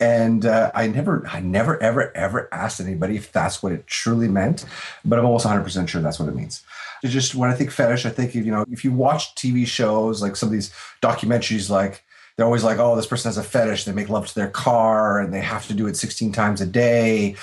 And 0.00 0.44
uh, 0.46 0.72
I 0.74 0.88
never, 0.88 1.24
I 1.28 1.38
never, 1.38 1.80
ever, 1.80 2.16
ever 2.16 2.48
asked 2.52 2.80
anybody 2.80 3.16
if 3.16 3.30
that's 3.30 3.62
what 3.62 3.70
it 3.70 3.86
truly 3.86 4.26
meant, 4.26 4.64
but 5.04 5.16
I'm 5.16 5.24
almost 5.24 5.46
100% 5.46 5.86
sure 5.86 6.02
that's 6.02 6.18
what 6.18 6.28
it 6.28 6.34
means. 6.34 6.64
It's 7.04 7.12
just 7.12 7.36
when 7.36 7.50
I 7.50 7.54
think 7.54 7.70
fetish, 7.70 8.04
I 8.04 8.10
think, 8.10 8.34
you 8.34 8.50
know, 8.50 8.64
if 8.68 8.82
you 8.82 8.90
watch 8.90 9.36
TV 9.36 9.64
shows, 9.64 10.20
like 10.20 10.34
some 10.34 10.48
of 10.48 10.52
these 10.52 10.72
documentaries, 11.02 11.70
like 11.70 12.02
they're 12.42 12.48
always 12.48 12.64
like, 12.64 12.78
oh, 12.78 12.96
this 12.96 13.06
person 13.06 13.28
has 13.28 13.38
a 13.38 13.42
fetish. 13.44 13.84
They 13.84 13.92
make 13.92 14.08
love 14.08 14.26
to 14.26 14.34
their 14.34 14.50
car 14.50 15.20
and 15.20 15.32
they 15.32 15.40
have 15.40 15.68
to 15.68 15.74
do 15.74 15.86
it 15.86 15.96
16 15.96 16.32
times 16.32 16.60
a 16.60 16.66
day. 16.66 17.36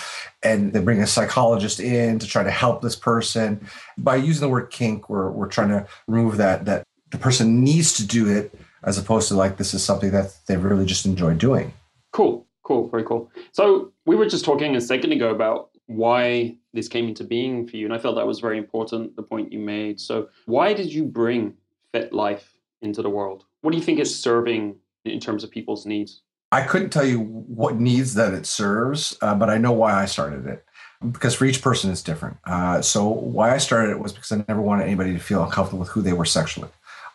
And 0.44 0.74
they 0.74 0.82
bring 0.82 1.00
a 1.00 1.08
psychologist 1.08 1.79
in 1.79 2.20
to 2.20 2.27
try 2.27 2.44
to 2.44 2.51
help 2.51 2.82
this 2.82 2.98
person. 2.98 3.65
By 3.98 4.18
using 4.18 4.41
the 4.41 4.50
word 4.50 4.72
kink, 4.72 5.10
we're, 5.10 5.32
we're 5.32 5.48
trying 5.48 5.70
to 5.70 5.88
remove 6.08 6.36
that, 6.36 6.65
that 6.65 6.84
the 7.12 7.18
person 7.18 7.63
needs 7.63 7.94
to 7.94 8.06
do 8.06 8.27
it 8.27 8.53
as 8.84 8.98
opposed 8.98 9.29
to 9.29 9.36
like, 9.36 9.56
this 9.56 9.74
is 9.74 9.82
something 9.82 10.12
that 10.12 10.36
they 10.48 10.58
really 10.58 10.86
just 10.86 11.06
enjoy 11.06 11.34
doing. 11.34 11.72
Cool. 12.12 12.46
Cool, 12.63 12.89
very 12.89 13.06
cool. 13.06 13.32
So 13.53 13.94
we 14.06 14.18
were 14.18 14.27
just 14.27 14.44
talking 14.44 14.75
a 14.75 14.82
second 14.82 15.13
ago 15.13 15.29
about 15.29 15.70
why 15.86 16.58
this 16.74 16.89
came 16.89 17.08
into 17.08 17.24
being 17.24 17.65
for 17.65 17.77
you, 17.77 17.86
and 17.86 17.94
I 17.94 18.00
felt 18.00 18.18
that 18.18 18.27
was 18.27 18.41
very 18.41 18.58
important. 18.58 19.15
The 19.15 19.24
point 19.24 19.53
you 19.53 19.60
made. 19.60 20.01
So 20.01 20.27
why 20.46 20.74
did 20.74 20.91
you 20.91 21.06
bring 21.06 21.53
FetLife 21.94 22.44
into 22.82 23.01
the 23.01 23.10
world? 23.10 23.46
What 23.62 23.72
do 23.72 23.77
you 23.77 23.84
think 23.84 24.00
is 24.00 24.13
serving 24.13 24.75
in 25.06 25.20
terms 25.20 25.44
of 25.44 25.51
people's 25.51 25.86
needs? 25.86 26.22
I 26.51 26.63
couldn't 26.63 26.89
tell 26.89 27.06
you 27.06 27.20
what 27.20 27.75
needs 27.75 28.15
that 28.15 28.34
it 28.34 28.46
serves, 28.46 29.15
uh, 29.22 29.36
but 29.36 29.50
I 29.50 29.58
know 29.58 29.72
why 29.72 29.94
I 29.94 30.06
started 30.06 30.48
it 30.48 30.65
because 31.12 31.36
for 31.36 31.46
each 31.46 31.62
person 31.62 31.91
it's 31.91 32.03
different. 32.03 32.38
Uh, 32.46 32.82
so 32.82 33.08
why 33.08 33.53
I 33.53 33.58
started 33.58 33.91
it 33.91 34.00
was 34.00 34.12
because 34.12 34.32
I 34.32 34.44
never 34.48 34.62
wanted 34.62 34.84
anybody 34.84 35.13
to 35.13 35.20
feel 35.20 35.44
uncomfortable 35.44 35.79
with 35.79 35.89
who 35.89 36.01
they 36.01 36.13
were 36.13 36.25
sexually. 36.25 36.70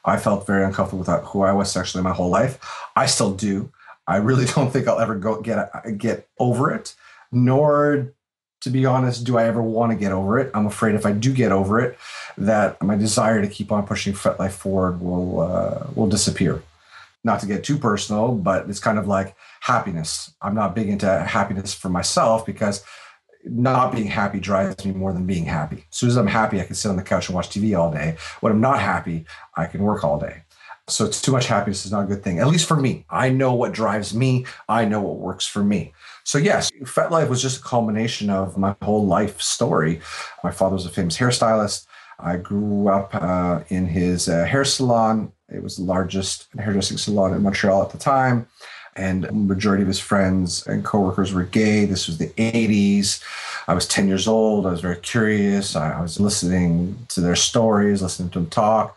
I 0.05 0.19
felt 0.19 0.47
very 0.47 0.65
uncomfortable 0.65 1.05
with 1.05 1.25
who 1.27 1.43
I 1.43 1.53
was 1.53 1.71
sexually 1.71 2.03
my 2.03 2.13
whole 2.13 2.31
life. 2.31 2.59
I 2.97 3.07
still 3.07 3.33
do. 3.33 3.73
I 4.07 4.17
really 4.17 4.45
don't 4.55 4.73
think 4.73 4.89
I'll 4.89 5.01
ever 5.01 5.17
go 5.17 5.41
get 5.41 5.71
get 5.99 6.29
over 6.39 6.73
it. 6.73 6.95
Nor, 7.33 8.13
to 8.61 8.71
be 8.71 8.87
honest, 8.87 9.25
do 9.25 9.37
I 9.39 9.45
ever 9.45 9.63
want 9.63 9.93
to 9.93 9.99
get 9.99 10.13
over 10.13 10.39
it. 10.39 10.51
I'm 10.55 10.67
afraid 10.67 10.95
if 10.95 11.05
I 11.05 11.13
do 11.13 11.33
get 11.33 11.53
over 11.53 11.81
it, 11.81 11.99
that 12.39 12.81
my 12.81 12.97
desire 12.97 13.43
to 13.43 13.49
keep 13.49 13.73
on 13.73 13.87
pushing 13.87 14.13
FetLife 14.13 14.53
forward 14.53 15.01
will 15.01 15.41
uh, 15.41 15.87
will 15.95 16.07
disappear. 16.07 16.63
Not 17.25 17.41
to 17.41 17.47
get 17.47 17.65
too 17.65 17.79
personal, 17.79 18.35
but 18.35 18.69
it's 18.69 18.81
kind 18.81 18.99
of 18.99 19.09
like 19.09 19.35
happiness. 19.61 20.33
I'm 20.43 20.55
not 20.55 20.75
big 20.75 20.89
into 20.89 21.09
happiness 21.21 21.75
for 21.75 21.89
myself 21.89 22.45
because 22.45 22.85
not 23.45 23.93
being 23.93 24.07
happy 24.07 24.41
drives 24.41 24.85
me 24.85 24.93
more 24.93 25.13
than 25.13 25.27
being 25.27 25.45
happy. 25.45 25.87
As 25.91 25.97
soon 25.97 26.09
as 26.11 26.17
I'm 26.17 26.27
happy, 26.27 26.61
I 26.61 26.65
can 26.65 26.75
sit 26.75 26.89
on 26.89 26.97
the 26.97 27.03
couch 27.03 27.29
and 27.29 27.35
watch 27.35 27.49
TV 27.49 27.79
all 27.79 27.91
day. 27.91 28.17
When 28.41 28.53
I'm 28.53 28.61
not 28.61 28.81
happy, 28.81 29.27
I 29.57 29.67
can 29.67 29.83
work 29.83 30.05
all 30.05 30.19
day. 30.19 30.43
So 30.87 31.07
it's 31.07 31.23
too 31.23 31.33
much 31.33 31.47
happiness 31.47 31.87
is 31.87 31.93
not 31.93 32.05
a 32.05 32.07
good 32.07 32.23
thing, 32.23 32.41
at 32.41 32.47
least 32.47 32.69
for 32.69 32.77
me. 32.77 33.07
I 33.09 33.31
know 33.31 33.55
what 33.55 33.73
drives 33.73 34.15
me. 34.15 34.45
I 34.69 34.85
know 34.85 35.01
what 35.01 35.17
works 35.17 35.47
for 35.47 35.65
me. 35.65 35.95
So 36.25 36.37
yes, 36.37 36.71
FetLife 36.83 37.29
was 37.29 37.41
just 37.41 37.61
a 37.61 37.63
culmination 37.63 38.29
of 38.29 38.59
my 38.59 38.77
whole 38.83 39.07
life 39.07 39.41
story. 39.41 40.01
My 40.43 40.51
father 40.51 40.75
was 40.75 40.85
a 40.85 40.91
famous 40.91 41.17
hairstylist. 41.17 41.87
I 42.19 42.37
grew 42.37 42.89
up 42.89 43.15
uh, 43.15 43.61
in 43.69 43.87
his 43.87 44.29
uh, 44.29 44.45
hair 44.45 44.65
salon. 44.65 45.33
It 45.53 45.63
was 45.63 45.77
the 45.77 45.85
largest 45.85 46.47
hairdressing 46.59 46.99
salon 46.99 47.35
in 47.35 47.43
Montreal 47.43 47.83
at 47.83 47.91
the 47.91 47.99
time. 47.99 48.47
And 48.97 49.49
majority 49.49 49.83
of 49.83 49.89
his 49.89 49.99
friends 49.99 50.65
and 50.67 50.85
coworkers 50.85 51.33
were 51.33 51.43
gay. 51.43 51.85
This 51.85 52.07
was 52.07 52.19
the 52.19 52.29
80s. 52.29 53.23
I 53.67 53.75
was 53.75 53.89
10 53.89 54.07
years 54.07 54.29
old. 54.29 54.67
I 54.67 54.71
was 54.71 54.81
very 54.81 54.97
curious. 54.97 55.75
I, 55.75 56.01
was 56.01 56.21
listening 56.21 56.97
to 57.09 57.21
their 57.21 57.35
stories, 57.35 58.03
listening 58.03 58.31
to 58.31 58.39
them 58.39 58.51
talk 58.51 58.97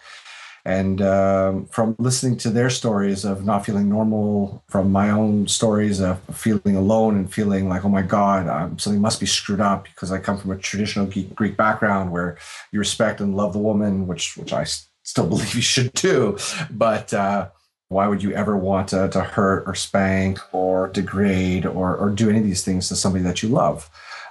and 0.67 1.01
um, 1.01 1.65
from 1.67 1.95
listening 1.97 2.35
to 2.39 2.49
their 2.49 2.69
stories 2.69 3.23
of 3.23 3.45
not 3.45 3.65
feeling 3.65 3.87
normal, 3.87 4.61
from 4.67 4.91
my 4.91 5.09
own 5.11 5.47
stories 5.47 6.01
of 6.01 6.19
feeling 6.33 6.75
alone 6.75 7.15
and 7.15 7.33
feeling 7.33 7.69
like, 7.69 7.85
oh 7.85 7.89
my 7.89 8.01
God, 8.01 8.49
um, 8.49 8.77
something 8.77 9.01
must 9.01 9.21
be 9.21 9.25
screwed 9.25 9.61
up 9.61 9.85
because 9.85 10.11
I 10.11 10.19
come 10.19 10.37
from 10.37 10.51
a 10.51 10.57
traditional 10.57 11.09
Greek 11.35 11.55
background 11.55 12.11
where 12.11 12.37
you 12.73 12.79
respect 12.79 13.21
and 13.21 13.33
love 13.33 13.53
the 13.53 13.59
woman, 13.59 14.07
which 14.07 14.35
which 14.35 14.51
I 14.51 14.65
still 15.07 15.27
believe 15.33 15.55
you 15.55 15.61
should 15.61 15.93
do, 15.93 16.37
but. 16.71 17.13
Uh, 17.13 17.49
why 17.89 18.05
would 18.05 18.21
you 18.21 18.33
ever 18.33 18.57
want 18.57 18.89
to, 18.89 19.07
to 19.07 19.21
hurt 19.21 19.63
or 19.65 19.73
spank 19.73 20.39
or 20.51 20.89
degrade 20.89 21.65
or, 21.65 21.95
or 21.95 22.09
do 22.09 22.29
any 22.29 22.39
of 22.39 22.43
these 22.43 22.61
things 22.61 22.89
to 22.89 22.97
somebody 22.97 23.23
that 23.23 23.41
you 23.41 23.47
love? 23.47 23.89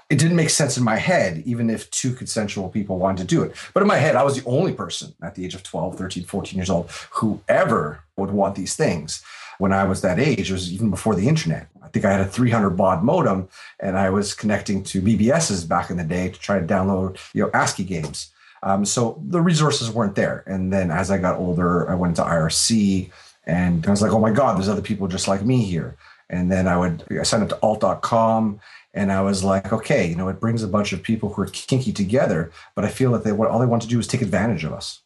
it 0.08 0.18
didn't 0.18 0.36
make 0.36 0.50
sense 0.50 0.76
in 0.76 0.84
my 0.84 0.96
head, 0.96 1.42
even 1.46 1.68
if 1.68 1.90
two 1.90 2.12
consensual 2.12 2.68
people 2.68 2.98
wanted 2.98 3.22
to 3.22 3.34
do 3.34 3.42
it. 3.42 3.56
But 3.74 3.82
in 3.82 3.88
my 3.88 3.96
head, 3.96 4.14
I 4.14 4.22
was 4.22 4.40
the 4.40 4.48
only 4.48 4.72
person 4.72 5.14
at 5.20 5.34
the 5.34 5.44
age 5.44 5.54
of 5.54 5.64
12, 5.64 5.98
13, 5.98 6.24
14 6.24 6.56
years 6.56 6.70
old 6.70 6.90
who 7.10 7.40
ever 7.48 8.04
would 8.16 8.30
want 8.30 8.54
these 8.54 8.76
things. 8.76 9.22
When 9.58 9.72
I 9.72 9.84
was 9.84 10.02
that 10.02 10.20
age, 10.20 10.50
it 10.50 10.52
was 10.52 10.72
even 10.72 10.90
before 10.90 11.16
the 11.16 11.26
internet. 11.26 11.68
I 11.82 11.88
think 11.88 12.04
I 12.04 12.12
had 12.12 12.20
a 12.20 12.26
300 12.26 12.70
baud 12.70 13.02
modem 13.02 13.48
and 13.80 13.98
I 13.98 14.10
was 14.10 14.34
connecting 14.34 14.84
to 14.84 15.02
BBSs 15.02 15.66
back 15.66 15.90
in 15.90 15.96
the 15.96 16.04
day 16.04 16.28
to 16.28 16.38
try 16.38 16.60
to 16.60 16.66
download, 16.66 17.18
you 17.32 17.42
know, 17.42 17.50
ASCII 17.52 17.82
games. 17.82 18.30
Um, 18.66 18.84
so 18.84 19.22
the 19.24 19.40
resources 19.40 19.92
weren't 19.92 20.16
there. 20.16 20.42
And 20.44 20.72
then 20.72 20.90
as 20.90 21.12
I 21.12 21.18
got 21.18 21.38
older, 21.38 21.88
I 21.88 21.94
went 21.94 22.18
into 22.18 22.28
IRC 22.28 23.12
and 23.44 23.86
I 23.86 23.90
was 23.90 24.02
like, 24.02 24.10
oh 24.10 24.18
my 24.18 24.32
God, 24.32 24.58
there's 24.58 24.68
other 24.68 24.82
people 24.82 25.06
just 25.06 25.28
like 25.28 25.44
me 25.44 25.62
here. 25.62 25.96
And 26.28 26.50
then 26.50 26.66
I 26.66 26.76
would 26.76 27.04
I 27.08 27.22
signed 27.22 27.44
up 27.44 27.50
to 27.50 27.58
alt.com 27.62 28.58
and 28.92 29.12
I 29.12 29.22
was 29.22 29.44
like, 29.44 29.72
okay, 29.72 30.08
you 30.08 30.16
know, 30.16 30.26
it 30.26 30.40
brings 30.40 30.64
a 30.64 30.68
bunch 30.68 30.92
of 30.92 31.00
people 31.00 31.32
who 31.32 31.42
are 31.42 31.46
kinky 31.46 31.92
together, 31.92 32.50
but 32.74 32.84
I 32.84 32.88
feel 32.88 33.12
that 33.12 33.22
they 33.22 33.30
what 33.30 33.48
all 33.48 33.60
they 33.60 33.66
want 33.66 33.82
to 33.82 33.88
do 33.88 34.00
is 34.00 34.08
take 34.08 34.22
advantage 34.22 34.64
of 34.64 34.72
us. 34.72 35.00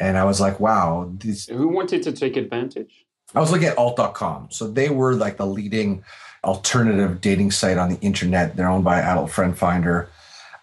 And 0.00 0.18
I 0.18 0.24
was 0.24 0.40
like, 0.40 0.58
wow, 0.58 1.08
these 1.16 1.46
who 1.46 1.68
wanted 1.68 2.02
to 2.02 2.12
take 2.12 2.36
advantage? 2.36 3.06
I 3.36 3.40
was 3.40 3.52
looking 3.52 3.68
at 3.68 3.78
alt.com. 3.78 4.48
So 4.50 4.66
they 4.66 4.88
were 4.88 5.14
like 5.14 5.36
the 5.36 5.46
leading 5.46 6.02
alternative 6.42 7.20
dating 7.20 7.52
site 7.52 7.78
on 7.78 7.88
the 7.88 8.00
internet. 8.00 8.56
They're 8.56 8.68
owned 8.68 8.84
by 8.84 8.98
Adult 8.98 9.30
Friend 9.30 9.56
Finder. 9.56 10.08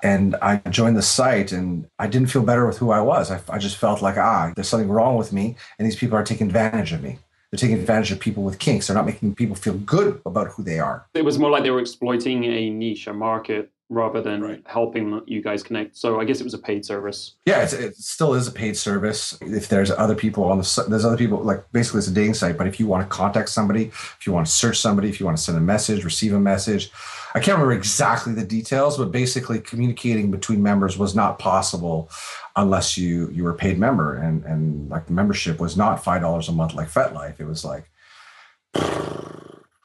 And 0.03 0.35
I 0.35 0.57
joined 0.69 0.97
the 0.97 1.01
site 1.01 1.51
and 1.51 1.87
I 1.97 2.07
didn't 2.07 2.29
feel 2.29 2.43
better 2.43 2.67
with 2.67 2.77
who 2.77 2.91
I 2.91 2.99
was. 2.99 3.31
I, 3.31 3.39
I 3.49 3.57
just 3.57 3.77
felt 3.77 4.01
like, 4.01 4.17
ah, 4.17 4.51
there's 4.55 4.67
something 4.67 4.89
wrong 4.89 5.15
with 5.15 5.31
me. 5.31 5.55
And 5.79 5.85
these 5.85 5.95
people 5.95 6.17
are 6.17 6.23
taking 6.23 6.47
advantage 6.47 6.91
of 6.91 7.01
me 7.01 7.19
they're 7.53 7.59
taking 7.59 7.77
advantage 7.77 8.11
of 8.11 8.19
people 8.19 8.41
with 8.41 8.57
kinks. 8.57 8.87
They're 8.87 8.95
not 8.95 9.05
making 9.05 9.35
people 9.35 9.55
feel 9.55 9.75
good 9.75 10.19
about 10.25 10.47
who 10.47 10.63
they 10.63 10.79
are. 10.79 11.05
It 11.13 11.23
was 11.23 11.37
more 11.37 11.51
like 11.51 11.61
they 11.61 11.69
were 11.69 11.81
exploiting 11.81 12.45
a 12.45 12.71
niche, 12.71 13.05
a 13.05 13.13
market, 13.13 13.69
rather 13.89 14.23
than 14.23 14.41
right. 14.41 14.63
helping 14.65 15.21
you 15.27 15.39
guys 15.43 15.61
connect. 15.61 15.95
So 15.95 16.19
I 16.19 16.25
guess 16.25 16.39
it 16.39 16.45
was 16.45 16.55
a 16.55 16.57
paid 16.57 16.83
service. 16.83 17.35
Yeah, 17.45 17.61
it 17.61 17.95
still 17.95 18.33
is 18.33 18.47
a 18.47 18.51
paid 18.51 18.75
service. 18.75 19.37
If 19.39 19.67
there's 19.67 19.91
other 19.91 20.15
people 20.15 20.45
on 20.45 20.57
the 20.57 20.85
there's 20.89 21.05
other 21.05 21.15
people 21.15 21.43
like 21.43 21.63
basically 21.71 21.99
it's 21.99 22.07
a 22.07 22.11
dating 22.11 22.33
site. 22.33 22.57
But 22.57 22.65
if 22.65 22.79
you 22.79 22.87
want 22.87 23.03
to 23.03 23.15
contact 23.15 23.49
somebody, 23.49 23.85
if 23.85 24.21
you 24.25 24.33
want 24.33 24.47
to 24.47 24.51
search 24.51 24.79
somebody, 24.79 25.09
if 25.09 25.19
you 25.19 25.27
want 25.27 25.37
to 25.37 25.43
send 25.43 25.55
a 25.55 25.61
message, 25.61 26.03
receive 26.03 26.33
a 26.33 26.39
message, 26.39 26.91
I 27.35 27.39
can't 27.39 27.57
remember 27.57 27.73
exactly 27.73 28.33
the 28.33 28.43
details, 28.45 28.97
but 28.97 29.11
basically 29.11 29.59
communicating 29.59 30.29
between 30.29 30.61
members 30.61 30.97
was 30.97 31.15
not 31.15 31.39
possible 31.39 32.09
unless 32.55 32.97
you 32.97 33.29
you 33.29 33.43
were 33.43 33.51
a 33.51 33.55
paid 33.55 33.79
member 33.79 34.15
and 34.15 34.43
and 34.45 34.89
like 34.89 35.07
the 35.07 35.13
membership 35.13 35.59
was 35.59 35.75
not 35.75 36.03
five 36.03 36.21
dollars 36.21 36.47
a 36.47 36.51
month 36.51 36.73
like 36.75 36.89
FetLife. 36.89 37.39
It 37.39 37.45
was 37.45 37.65
like 37.65 37.89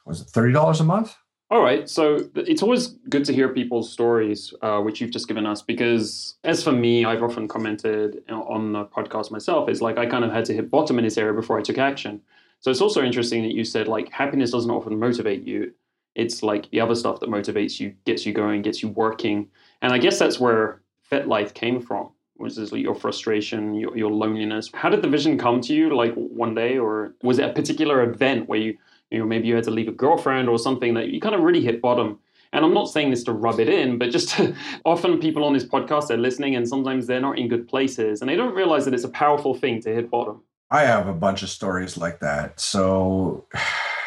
was 0.05 0.21
it 0.21 0.27
thirty 0.27 0.53
dollars 0.53 0.79
a 0.79 0.83
month? 0.83 1.15
All 1.51 1.63
right, 1.63 1.89
so 1.89 2.29
it's 2.35 2.61
always 2.61 2.89
good 3.09 3.25
to 3.25 3.33
hear 3.33 3.49
people's 3.49 3.91
stories, 3.91 4.53
uh, 4.61 4.81
which 4.81 5.01
you've 5.01 5.09
just 5.09 5.27
given 5.27 5.47
us, 5.47 5.63
because 5.63 6.35
as 6.43 6.63
for 6.63 6.71
me, 6.71 7.05
I've 7.05 7.23
often 7.23 7.47
commented 7.47 8.21
on 8.29 8.73
the 8.73 8.85
podcast 8.85 9.31
myself, 9.31 9.67
is 9.67 9.81
like 9.81 9.97
I 9.97 10.05
kind 10.05 10.23
of 10.23 10.31
had 10.31 10.45
to 10.45 10.53
hit 10.53 10.69
bottom 10.69 10.99
in 10.99 11.05
this 11.05 11.17
area 11.17 11.33
before 11.33 11.57
I 11.57 11.63
took 11.63 11.79
action. 11.79 12.21
So 12.59 12.69
it's 12.69 12.81
also 12.81 13.01
interesting 13.01 13.41
that 13.41 13.55
you 13.55 13.65
said 13.65 13.87
like 13.87 14.11
happiness 14.11 14.51
doesn't 14.51 14.69
often 14.69 14.99
motivate 14.99 15.43
you. 15.47 15.73
It's 16.15 16.43
like 16.43 16.69
the 16.71 16.81
other 16.81 16.95
stuff 16.95 17.19
that 17.19 17.29
motivates 17.29 17.79
you, 17.79 17.93
gets 18.05 18.25
you 18.25 18.33
going, 18.33 18.61
gets 18.61 18.81
you 18.81 18.89
working, 18.89 19.47
and 19.81 19.93
I 19.93 19.97
guess 19.97 20.19
that's 20.19 20.39
where 20.39 20.81
FetLife 21.11 21.53
came 21.53 21.81
from 21.81 22.09
was 22.39 22.55
this 22.55 22.71
your 22.71 22.95
frustration, 22.95 23.73
your, 23.73 23.95
your 23.97 24.09
loneliness? 24.09 24.69
How 24.73 24.89
did 24.89 25.01
the 25.01 25.09
vision 25.09 25.37
come 25.37 25.61
to 25.61 25.73
you, 25.73 25.95
like 25.95 26.13
one 26.15 26.55
day, 26.55 26.77
or 26.77 27.13
was 27.21 27.37
it 27.37 27.49
a 27.49 27.53
particular 27.53 28.01
event 28.03 28.47
where 28.47 28.59
you, 28.59 28.77
you 29.11 29.19
know, 29.19 29.25
maybe 29.25 29.47
you 29.47 29.55
had 29.55 29.65
to 29.65 29.71
leave 29.71 29.87
a 29.87 29.91
girlfriend 29.91 30.49
or 30.49 30.57
something 30.57 30.93
that 30.93 31.09
you 31.09 31.19
kind 31.19 31.35
of 31.35 31.41
really 31.41 31.61
hit 31.61 31.81
bottom? 31.81 32.19
And 32.51 32.65
I'm 32.65 32.73
not 32.73 32.89
saying 32.89 33.11
this 33.11 33.23
to 33.25 33.33
rub 33.33 33.59
it 33.59 33.69
in, 33.69 33.99
but 33.99 34.09
just 34.09 34.29
to, 34.29 34.55
often 34.85 35.19
people 35.19 35.43
on 35.43 35.53
this 35.53 35.65
podcast 35.65 36.07
they're 36.07 36.17
listening, 36.17 36.55
and 36.55 36.67
sometimes 36.67 37.05
they're 37.05 37.21
not 37.21 37.37
in 37.37 37.47
good 37.47 37.67
places, 37.67 38.21
and 38.21 38.29
they 38.29 38.35
don't 38.35 38.55
realize 38.55 38.85
that 38.85 38.93
it's 38.93 39.03
a 39.03 39.09
powerful 39.09 39.53
thing 39.53 39.81
to 39.81 39.93
hit 39.93 40.09
bottom. 40.09 40.41
I 40.71 40.83
have 40.83 41.07
a 41.07 41.13
bunch 41.13 41.43
of 41.43 41.49
stories 41.49 41.97
like 41.97 42.19
that. 42.19 42.59
So 42.59 43.45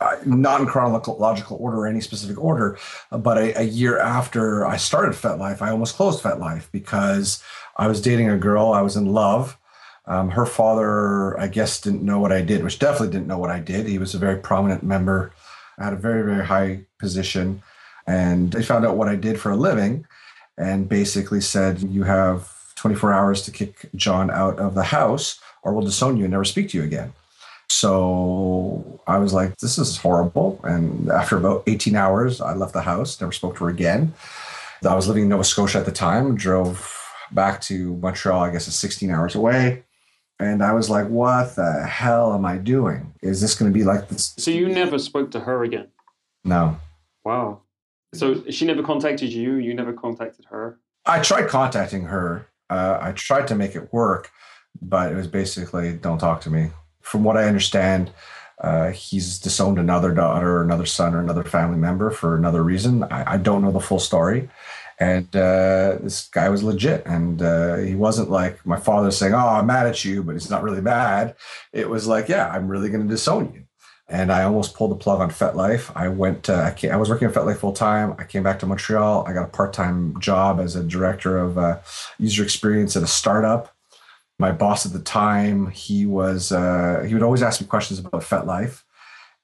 uh, 0.00 0.16
not 0.24 0.60
in 0.60 0.66
chronological 0.66 1.56
order 1.60 1.78
or 1.78 1.86
any 1.86 2.00
specific 2.00 2.38
order, 2.42 2.78
but 3.10 3.38
a, 3.38 3.60
a 3.60 3.64
year 3.64 3.98
after 3.98 4.66
I 4.66 4.76
started 4.76 5.12
FetLife, 5.12 5.60
I 5.60 5.70
almost 5.70 5.96
closed 5.96 6.22
FetLife 6.22 6.70
because 6.70 7.42
I 7.76 7.86
was 7.88 8.00
dating 8.00 8.28
a 8.28 8.38
girl, 8.38 8.72
I 8.72 8.82
was 8.82 8.96
in 8.96 9.06
love. 9.06 9.58
Um, 10.06 10.30
her 10.30 10.46
father, 10.46 11.38
I 11.38 11.48
guess, 11.48 11.80
didn't 11.80 12.02
know 12.02 12.18
what 12.18 12.32
I 12.32 12.40
did, 12.40 12.64
which 12.64 12.78
definitely 12.78 13.10
didn't 13.10 13.26
know 13.26 13.38
what 13.38 13.50
I 13.50 13.60
did. 13.60 13.86
He 13.86 13.98
was 13.98 14.14
a 14.14 14.18
very 14.18 14.38
prominent 14.38 14.82
member, 14.82 15.32
I 15.78 15.84
had 15.84 15.92
a 15.92 15.96
very, 15.96 16.24
very 16.24 16.44
high 16.44 16.80
position. 16.98 17.62
And 18.06 18.52
they 18.52 18.62
found 18.62 18.84
out 18.84 18.96
what 18.96 19.08
I 19.08 19.16
did 19.16 19.40
for 19.40 19.50
a 19.50 19.56
living 19.56 20.06
and 20.56 20.88
basically 20.88 21.40
said, 21.40 21.82
You 21.82 22.04
have 22.04 22.74
24 22.74 23.12
hours 23.12 23.42
to 23.42 23.50
kick 23.50 23.90
John 23.94 24.30
out 24.30 24.58
of 24.58 24.74
the 24.74 24.84
house 24.84 25.40
or 25.62 25.72
we'll 25.72 25.84
disown 25.84 26.16
you 26.16 26.24
and 26.24 26.32
never 26.32 26.44
speak 26.44 26.70
to 26.70 26.78
you 26.78 26.84
again. 26.84 27.12
So 27.70 29.00
I 29.06 29.18
was 29.18 29.32
like, 29.32 29.56
this 29.58 29.78
is 29.78 29.96
horrible. 29.98 30.60
And 30.64 31.10
after 31.10 31.36
about 31.36 31.64
18 31.66 31.94
hours, 31.96 32.40
I 32.40 32.54
left 32.54 32.72
the 32.72 32.82
house, 32.82 33.20
never 33.20 33.32
spoke 33.32 33.56
to 33.58 33.64
her 33.64 33.70
again. 33.70 34.14
I 34.88 34.94
was 34.94 35.08
living 35.08 35.24
in 35.24 35.28
Nova 35.28 35.44
Scotia 35.44 35.78
at 35.78 35.84
the 35.84 35.92
time, 35.92 36.36
drove 36.36 36.96
back 37.32 37.60
to 37.62 37.94
Montreal, 37.96 38.42
I 38.42 38.50
guess 38.50 38.68
it's 38.68 38.76
16 38.76 39.10
hours 39.10 39.34
away. 39.34 39.84
And 40.40 40.62
I 40.62 40.72
was 40.72 40.88
like, 40.88 41.08
what 41.08 41.56
the 41.56 41.84
hell 41.84 42.32
am 42.32 42.44
I 42.44 42.58
doing? 42.58 43.12
Is 43.22 43.40
this 43.40 43.54
going 43.56 43.72
to 43.72 43.76
be 43.76 43.84
like 43.84 44.08
this? 44.08 44.34
So 44.38 44.50
you 44.50 44.68
never 44.68 44.98
spoke 44.98 45.32
to 45.32 45.40
her 45.40 45.64
again? 45.64 45.88
No. 46.44 46.78
Wow. 47.24 47.62
So 48.14 48.48
she 48.50 48.64
never 48.64 48.82
contacted 48.82 49.32
you? 49.32 49.56
You 49.56 49.74
never 49.74 49.92
contacted 49.92 50.46
her? 50.46 50.78
I 51.04 51.20
tried 51.20 51.48
contacting 51.48 52.04
her. 52.04 52.48
Uh, 52.70 52.98
I 53.00 53.12
tried 53.12 53.48
to 53.48 53.54
make 53.54 53.74
it 53.74 53.92
work, 53.92 54.30
but 54.80 55.10
it 55.10 55.16
was 55.16 55.26
basically 55.26 55.94
don't 55.94 56.18
talk 56.18 56.40
to 56.42 56.50
me. 56.50 56.70
From 57.00 57.24
what 57.24 57.36
I 57.36 57.44
understand, 57.44 58.10
uh, 58.60 58.90
he's 58.90 59.38
disowned 59.38 59.78
another 59.78 60.12
daughter, 60.12 60.56
or 60.56 60.62
another 60.62 60.86
son, 60.86 61.14
or 61.14 61.20
another 61.20 61.44
family 61.44 61.78
member 61.78 62.10
for 62.10 62.36
another 62.36 62.62
reason. 62.62 63.04
I, 63.04 63.34
I 63.34 63.36
don't 63.36 63.62
know 63.62 63.72
the 63.72 63.80
full 63.80 64.00
story. 64.00 64.48
And 65.00 65.34
uh, 65.36 65.98
this 66.02 66.28
guy 66.28 66.48
was 66.48 66.62
legit. 66.62 67.06
And 67.06 67.40
uh, 67.40 67.76
he 67.76 67.94
wasn't 67.94 68.30
like 68.30 68.64
my 68.66 68.78
father 68.78 69.10
saying, 69.10 69.34
Oh, 69.34 69.38
I'm 69.38 69.66
mad 69.66 69.86
at 69.86 70.04
you, 70.04 70.22
but 70.22 70.34
it's 70.34 70.50
not 70.50 70.62
really 70.62 70.80
bad. 70.80 71.36
It 71.72 71.88
was 71.88 72.06
like, 72.06 72.28
Yeah, 72.28 72.48
I'm 72.48 72.68
really 72.68 72.90
going 72.90 73.02
to 73.02 73.08
disown 73.08 73.52
you. 73.54 73.64
And 74.08 74.32
I 74.32 74.42
almost 74.42 74.74
pulled 74.74 74.90
the 74.90 74.96
plug 74.96 75.20
on 75.20 75.30
FetLife. 75.30 75.92
I 75.94 76.08
went, 76.08 76.48
I, 76.48 76.74
I, 76.90 76.96
was 76.96 77.10
working 77.10 77.28
at 77.28 77.34
FetLife 77.34 77.58
full 77.58 77.74
time. 77.74 78.16
I 78.18 78.24
came 78.24 78.42
back 78.42 78.58
to 78.60 78.66
Montreal. 78.66 79.26
I 79.26 79.34
got 79.34 79.44
a 79.44 79.48
part 79.48 79.74
time 79.74 80.18
job 80.18 80.60
as 80.60 80.74
a 80.74 80.82
director 80.82 81.38
of 81.38 81.58
uh, 81.58 81.78
user 82.18 82.42
experience 82.42 82.96
at 82.96 83.02
a 83.02 83.06
startup. 83.06 83.74
My 84.38 84.52
boss 84.52 84.86
at 84.86 84.92
the 84.92 85.00
time, 85.00 85.70
he 85.70 86.06
was, 86.06 86.52
uh, 86.52 87.04
he 87.06 87.14
would 87.14 87.22
always 87.22 87.42
ask 87.42 87.60
me 87.60 87.66
questions 87.66 87.98
about 87.98 88.22
FetLife. 88.22 88.82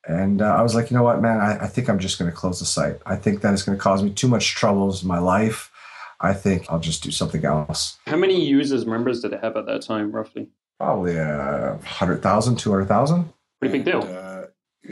And 0.07 0.43
uh, 0.43 0.55
I 0.55 0.63
was 0.63 0.75
like, 0.75 0.91
you 0.91 0.97
know 0.97 1.03
what, 1.03 1.21
man, 1.21 1.41
I, 1.41 1.65
I 1.65 1.67
think 1.67 1.89
I'm 1.89 1.99
just 1.99 2.19
going 2.19 2.31
to 2.31 2.37
close 2.37 2.61
the 2.61 2.67
site. 2.67 3.01
I 3.07 3.17
think 3.17 3.41
that 3.41 3.55
is 3.55 3.63
going 3.63 3.77
to 3.77 3.83
cause 3.83 4.03
me 4.03 4.11
too 4.11 4.29
much 4.29 4.55
troubles 4.55 5.03
in 5.03 5.09
my 5.09 5.19
life. 5.19 5.73
I 6.21 6.33
think 6.33 6.67
I'll 6.69 6.81
just 6.81 7.03
do 7.03 7.11
something 7.11 7.45
else. 7.45 7.99
How 8.07 8.17
many 8.17 8.45
users, 8.45 8.87
members 8.87 9.21
did 9.21 9.33
it 9.33 9.41
have 9.43 9.57
at 9.57 9.67
that 9.67 9.83
time, 9.83 10.13
roughly? 10.13 10.49
Probably 10.79 11.19
uh, 11.19 11.73
100,000, 11.77 12.57
200,000. 12.57 13.33
Pretty 13.61 13.79
big 13.79 13.85
deal. 13.85 14.03
And, 14.03 14.17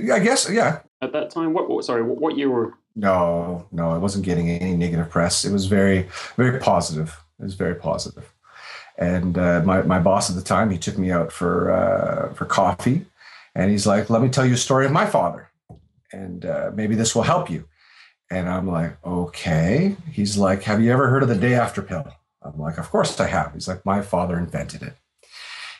uh, 0.08 0.14
I 0.14 0.18
guess, 0.18 0.50
yeah. 0.50 0.80
At 1.00 1.12
that 1.12 1.30
time, 1.30 1.52
what, 1.52 1.68
what 1.68 1.84
sorry, 1.84 2.02
what, 2.02 2.18
what 2.18 2.36
year 2.36 2.50
were? 2.50 2.74
No, 2.94 3.66
no, 3.72 3.90
I 3.90 3.98
wasn't 3.98 4.24
getting 4.24 4.48
any 4.50 4.76
negative 4.76 5.10
press. 5.10 5.44
It 5.44 5.52
was 5.52 5.66
very, 5.66 6.08
very 6.36 6.58
positive. 6.58 7.18
It 7.38 7.44
was 7.44 7.54
very 7.54 7.74
positive. 7.74 8.31
And 8.98 9.38
uh, 9.38 9.62
my, 9.64 9.82
my 9.82 9.98
boss 9.98 10.30
at 10.30 10.36
the 10.36 10.42
time, 10.42 10.70
he 10.70 10.78
took 10.78 10.98
me 10.98 11.10
out 11.10 11.32
for 11.32 11.72
uh, 11.72 12.34
for 12.34 12.44
coffee 12.44 13.06
and 13.54 13.70
he's 13.70 13.86
like, 13.86 14.10
let 14.10 14.22
me 14.22 14.28
tell 14.28 14.46
you 14.46 14.54
a 14.54 14.58
story 14.58 14.86
of 14.86 14.92
my 14.92 15.06
father. 15.06 15.50
And 16.12 16.44
uh, 16.44 16.70
maybe 16.74 16.94
this 16.94 17.14
will 17.14 17.22
help 17.22 17.50
you. 17.50 17.68
And 18.30 18.48
I'm 18.48 18.66
like, 18.66 18.96
okay. 19.04 19.96
He's 20.10 20.38
like, 20.38 20.62
have 20.62 20.80
you 20.80 20.90
ever 20.92 21.08
heard 21.08 21.22
of 21.22 21.28
the 21.28 21.34
day 21.34 21.54
after 21.54 21.82
pill? 21.82 22.06
I'm 22.42 22.58
like, 22.58 22.78
of 22.78 22.90
course 22.90 23.18
I 23.20 23.26
have. 23.28 23.52
He's 23.52 23.68
like, 23.68 23.84
my 23.84 24.00
father 24.02 24.38
invented 24.38 24.82
it. 24.82 24.94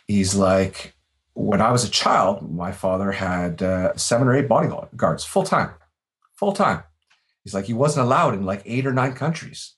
He's 0.06 0.34
like, 0.34 0.94
when 1.34 1.62
I 1.62 1.72
was 1.72 1.84
a 1.84 1.90
child, 1.90 2.54
my 2.54 2.72
father 2.72 3.12
had 3.12 3.62
uh, 3.62 3.96
seven 3.96 4.28
or 4.28 4.34
eight 4.34 4.48
bodyguards 4.48 5.24
full 5.24 5.44
time, 5.44 5.70
full 6.34 6.52
time. 6.52 6.82
He's 7.42 7.54
like, 7.54 7.64
he 7.64 7.72
wasn't 7.72 8.06
allowed 8.06 8.34
in 8.34 8.44
like 8.44 8.62
eight 8.66 8.86
or 8.86 8.92
nine 8.92 9.14
countries. 9.14 9.74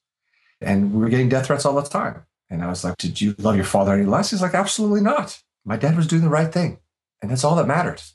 And 0.61 0.93
we 0.93 1.01
were 1.01 1.09
getting 1.09 1.29
death 1.29 1.47
threats 1.47 1.65
all 1.65 1.75
the 1.75 1.83
time. 1.83 2.25
And 2.51 2.63
I 2.63 2.69
was 2.69 2.85
like, 2.85 2.97
did 2.99 3.21
you 3.21 3.35
love 3.39 3.57
your 3.57 3.65
father 3.65 3.93
any 3.95 4.05
less? 4.05 4.31
He's 4.31 4.43
like, 4.43 4.55
absolutely 4.55 5.01
not. 5.01 5.41
My 5.65 5.77
dad 5.77 5.97
was 5.97 6.07
doing 6.07 6.23
the 6.23 6.29
right 6.29 6.53
thing. 6.53 6.79
And 7.23 7.31
that's 7.31 7.45
all 7.45 7.57
that 7.57 7.67
matters. 7.67 8.15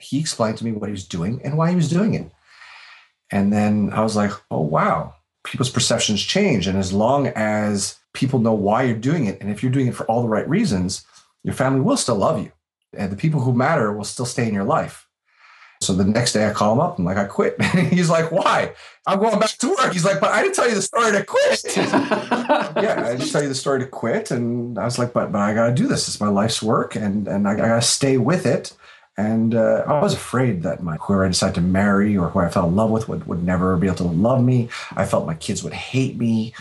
He 0.00 0.18
explained 0.18 0.58
to 0.58 0.64
me 0.64 0.72
what 0.72 0.88
he 0.88 0.92
was 0.92 1.06
doing 1.06 1.40
and 1.44 1.58
why 1.58 1.70
he 1.70 1.76
was 1.76 1.90
doing 1.90 2.14
it. 2.14 2.30
And 3.30 3.52
then 3.52 3.90
I 3.92 4.00
was 4.00 4.16
like, 4.16 4.32
oh, 4.50 4.62
wow, 4.62 5.14
people's 5.44 5.70
perceptions 5.70 6.22
change. 6.22 6.66
And 6.66 6.78
as 6.78 6.92
long 6.92 7.28
as 7.28 7.98
people 8.14 8.38
know 8.38 8.54
why 8.54 8.84
you're 8.84 8.96
doing 8.96 9.26
it, 9.26 9.40
and 9.40 9.50
if 9.50 9.62
you're 9.62 9.70
doing 9.70 9.86
it 9.86 9.94
for 9.94 10.06
all 10.06 10.22
the 10.22 10.28
right 10.28 10.48
reasons, 10.48 11.04
your 11.44 11.54
family 11.54 11.80
will 11.80 11.96
still 11.96 12.16
love 12.16 12.42
you. 12.42 12.50
And 12.96 13.12
the 13.12 13.16
people 13.16 13.40
who 13.40 13.52
matter 13.52 13.92
will 13.92 14.04
still 14.04 14.26
stay 14.26 14.48
in 14.48 14.54
your 14.54 14.64
life. 14.64 15.06
So 15.80 15.94
the 15.94 16.04
next 16.04 16.34
day 16.34 16.46
I 16.46 16.52
call 16.52 16.74
him 16.74 16.80
up. 16.80 16.98
I'm 16.98 17.06
like, 17.06 17.16
I 17.16 17.24
quit. 17.24 17.60
he's 17.90 18.10
like, 18.10 18.30
why? 18.30 18.74
I'm 19.06 19.18
going 19.18 19.38
back 19.38 19.50
to 19.50 19.68
work. 19.68 19.92
He's 19.92 20.04
like, 20.04 20.20
but 20.20 20.30
I 20.30 20.42
didn't 20.42 20.54
tell 20.54 20.68
you 20.68 20.74
the 20.74 20.82
story 20.82 21.12
to 21.12 21.24
quit. 21.24 21.64
yeah, 21.76 23.02
I 23.06 23.16
didn't 23.16 23.30
tell 23.30 23.42
you 23.42 23.48
the 23.48 23.54
story 23.54 23.80
to 23.80 23.86
quit. 23.86 24.30
And 24.30 24.78
I 24.78 24.84
was 24.84 24.98
like, 24.98 25.14
but 25.14 25.32
but 25.32 25.40
I 25.40 25.54
got 25.54 25.68
to 25.68 25.74
do 25.74 25.88
this. 25.88 26.06
It's 26.06 26.20
my 26.20 26.28
life's 26.28 26.62
work, 26.62 26.96
and 26.96 27.26
and 27.26 27.48
I, 27.48 27.52
I 27.52 27.56
got 27.56 27.74
to 27.76 27.82
stay 27.82 28.18
with 28.18 28.44
it. 28.44 28.74
And 29.16 29.54
uh, 29.54 29.84
I 29.86 30.00
was 30.00 30.14
afraid 30.14 30.62
that 30.62 30.82
my 30.82 30.96
whoever 30.96 31.24
I 31.24 31.28
decided 31.28 31.56
to 31.56 31.60
marry 31.60 32.16
or 32.16 32.28
who 32.28 32.38
I 32.38 32.48
fell 32.48 32.68
in 32.68 32.76
love 32.76 32.90
with 32.90 33.08
would, 33.08 33.26
would 33.26 33.42
never 33.42 33.76
be 33.76 33.86
able 33.86 33.96
to 33.96 34.04
love 34.04 34.42
me. 34.42 34.68
I 34.96 35.04
felt 35.04 35.26
my 35.26 35.34
kids 35.34 35.62
would 35.62 35.74
hate 35.74 36.16
me. 36.16 36.54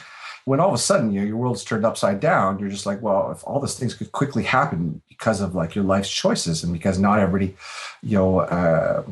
When 0.50 0.60
all 0.60 0.70
of 0.70 0.74
a 0.74 0.80
sudden, 0.80 1.12
you 1.12 1.22
know, 1.22 1.28
your 1.28 1.38
world's 1.38 1.64
turned 1.64 1.86
upside 1.86 2.20
down, 2.20 2.58
you're 2.58 2.70
just 2.70 2.88
like, 2.88 3.04
well, 3.04 3.32
if 3.32 3.44
all 3.46 3.60
these 3.60 3.76
things 3.76 3.94
could 3.94 4.12
quickly 4.12 4.44
happen 4.44 5.02
because 5.20 5.42
of 5.42 5.54
like 5.54 5.76
your 5.76 5.84
life's 5.84 6.10
choices 6.10 6.64
and 6.64 6.74
because 6.74 6.98
not 6.98 7.20
everybody 7.20 7.56
you 8.02 8.18
know 8.18 8.40
uh, 8.40 9.04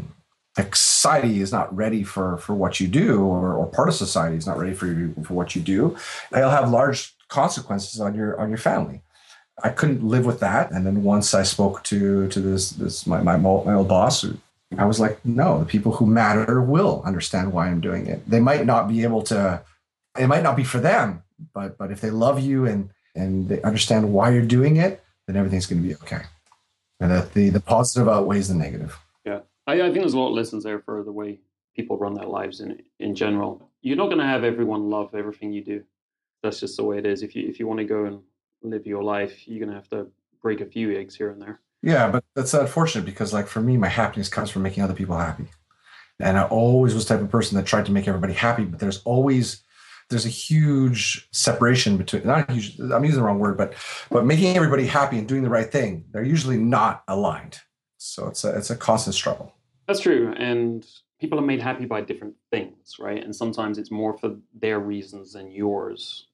society 0.73 1.41
is 1.41 1.51
not 1.51 1.75
ready 1.75 2.03
for 2.03 2.37
for 2.37 2.55
what 2.55 2.79
you 2.79 2.87
do 2.87 3.23
or, 3.23 3.53
or 3.53 3.67
part 3.67 3.89
of 3.89 3.95
society 3.95 4.35
is 4.35 4.47
not 4.47 4.57
ready 4.57 4.73
for 4.73 4.87
you 4.87 5.13
for 5.23 5.33
what 5.33 5.55
you 5.55 5.61
do 5.61 5.95
they'll 6.31 6.49
have 6.49 6.71
large 6.71 7.13
consequences 7.27 7.99
on 7.99 8.15
your 8.15 8.39
on 8.39 8.49
your 8.49 8.57
family. 8.57 9.01
I 9.63 9.69
couldn't 9.69 10.03
live 10.03 10.25
with 10.25 10.39
that. 10.39 10.71
And 10.71 10.85
then 10.85 11.03
once 11.03 11.33
i 11.33 11.43
spoke 11.43 11.83
to 11.83 12.27
to 12.29 12.39
this 12.39 12.71
this 12.71 13.05
my, 13.05 13.21
my, 13.21 13.37
my 13.37 13.73
old 13.73 13.89
boss 13.89 14.25
i 14.77 14.85
was 14.85 14.99
like 14.99 15.23
no 15.25 15.59
the 15.59 15.65
people 15.65 15.93
who 15.93 16.05
matter 16.05 16.61
will 16.61 17.01
understand 17.05 17.53
why 17.53 17.67
i'm 17.67 17.81
doing 17.81 18.07
it. 18.07 18.27
They 18.29 18.39
might 18.39 18.65
not 18.65 18.87
be 18.87 19.03
able 19.03 19.23
to 19.23 19.61
it 20.17 20.27
might 20.27 20.43
not 20.43 20.55
be 20.55 20.63
for 20.63 20.79
them 20.79 21.21
but 21.53 21.77
but 21.77 21.91
if 21.91 22.01
they 22.01 22.09
love 22.09 22.39
you 22.39 22.65
and 22.65 22.89
and 23.15 23.49
they 23.49 23.61
understand 23.61 24.13
why 24.13 24.29
you're 24.29 24.45
doing 24.45 24.77
it 24.77 25.03
then 25.25 25.35
everything's 25.35 25.65
going 25.65 25.81
to 25.81 25.87
be 25.87 25.95
okay 25.95 26.21
and 26.99 27.11
that 27.11 27.33
the 27.33 27.49
the 27.49 27.59
positive 27.59 28.09
outweighs 28.09 28.47
the 28.47 28.55
negative. 28.55 28.97
Yeah, 29.25 29.39
I, 29.65 29.73
I 29.73 29.77
think 29.77 29.99
there's 29.99 30.13
a 30.13 30.19
lot 30.19 30.29
of 30.29 30.35
lessons 30.35 30.63
there 30.63 30.79
for 30.79 31.03
the 31.03 31.11
way 31.11 31.39
people 31.75 31.97
run 31.97 32.13
their 32.13 32.25
lives 32.25 32.59
in 32.59 32.81
in 32.99 33.15
general. 33.15 33.69
You're 33.81 33.97
not 33.97 34.07
going 34.07 34.19
to 34.19 34.25
have 34.25 34.43
everyone 34.43 34.89
love 34.89 35.13
everything 35.15 35.53
you 35.53 35.63
do. 35.63 35.83
That's 36.43 36.59
just 36.59 36.77
the 36.77 36.83
way 36.83 36.97
it 36.97 37.05
is. 37.05 37.23
If 37.23 37.35
you 37.35 37.47
if 37.47 37.59
you 37.59 37.67
want 37.67 37.79
to 37.79 37.85
go 37.85 38.05
and 38.05 38.21
live 38.63 38.85
your 38.87 39.03
life, 39.03 39.47
you're 39.47 39.59
going 39.59 39.69
to 39.69 39.75
have 39.75 39.89
to 39.89 40.07
break 40.41 40.61
a 40.61 40.65
few 40.65 40.97
eggs 40.97 41.15
here 41.15 41.29
and 41.29 41.41
there. 41.41 41.59
Yeah, 41.83 42.09
but 42.09 42.23
that's 42.35 42.53
unfortunate 42.53 43.05
because 43.05 43.33
like 43.33 43.47
for 43.47 43.61
me, 43.61 43.77
my 43.77 43.89
happiness 43.89 44.29
comes 44.29 44.49
from 44.49 44.63
making 44.63 44.83
other 44.83 44.95
people 44.95 45.17
happy. 45.17 45.47
And 46.19 46.35
I 46.35 46.45
always 46.45 46.95
was 46.95 47.05
the 47.05 47.13
type 47.13 47.23
of 47.23 47.29
person 47.29 47.57
that 47.57 47.67
tried 47.67 47.85
to 47.85 47.91
make 47.91 48.07
everybody 48.07 48.33
happy, 48.33 48.65
but 48.65 48.79
there's 48.79 49.03
always 49.03 49.61
there's 50.09 50.25
a 50.25 50.29
huge 50.29 51.27
separation 51.31 51.97
between 51.97 52.25
not 52.25 52.49
huge 52.49 52.79
i'm 52.79 53.03
using 53.03 53.19
the 53.19 53.25
wrong 53.25 53.39
word 53.39 53.57
but 53.57 53.73
but 54.09 54.25
making 54.25 54.55
everybody 54.55 54.85
happy 54.85 55.17
and 55.17 55.27
doing 55.27 55.43
the 55.43 55.49
right 55.49 55.71
thing 55.71 56.05
they're 56.11 56.23
usually 56.23 56.57
not 56.57 57.03
aligned. 57.07 57.59
So 57.97 58.27
it's 58.27 58.43
a 58.43 58.57
it's 58.57 58.69
a 58.69 58.75
constant 58.75 59.15
struggle. 59.15 59.53
That's 59.87 59.99
true. 59.99 60.33
And 60.37 60.85
people 61.19 61.39
are 61.39 61.43
made 61.43 61.61
happy 61.61 61.85
by 61.85 62.01
different 62.01 62.35
things 62.51 62.95
right? 62.99 63.23
And 63.23 63.35
sometimes 63.35 63.77
it's 63.77 63.91
more 63.91 64.17
for 64.17 64.35
their 64.53 64.79
reasons 64.79 65.33
than 65.33 65.51
yours. 65.51 66.27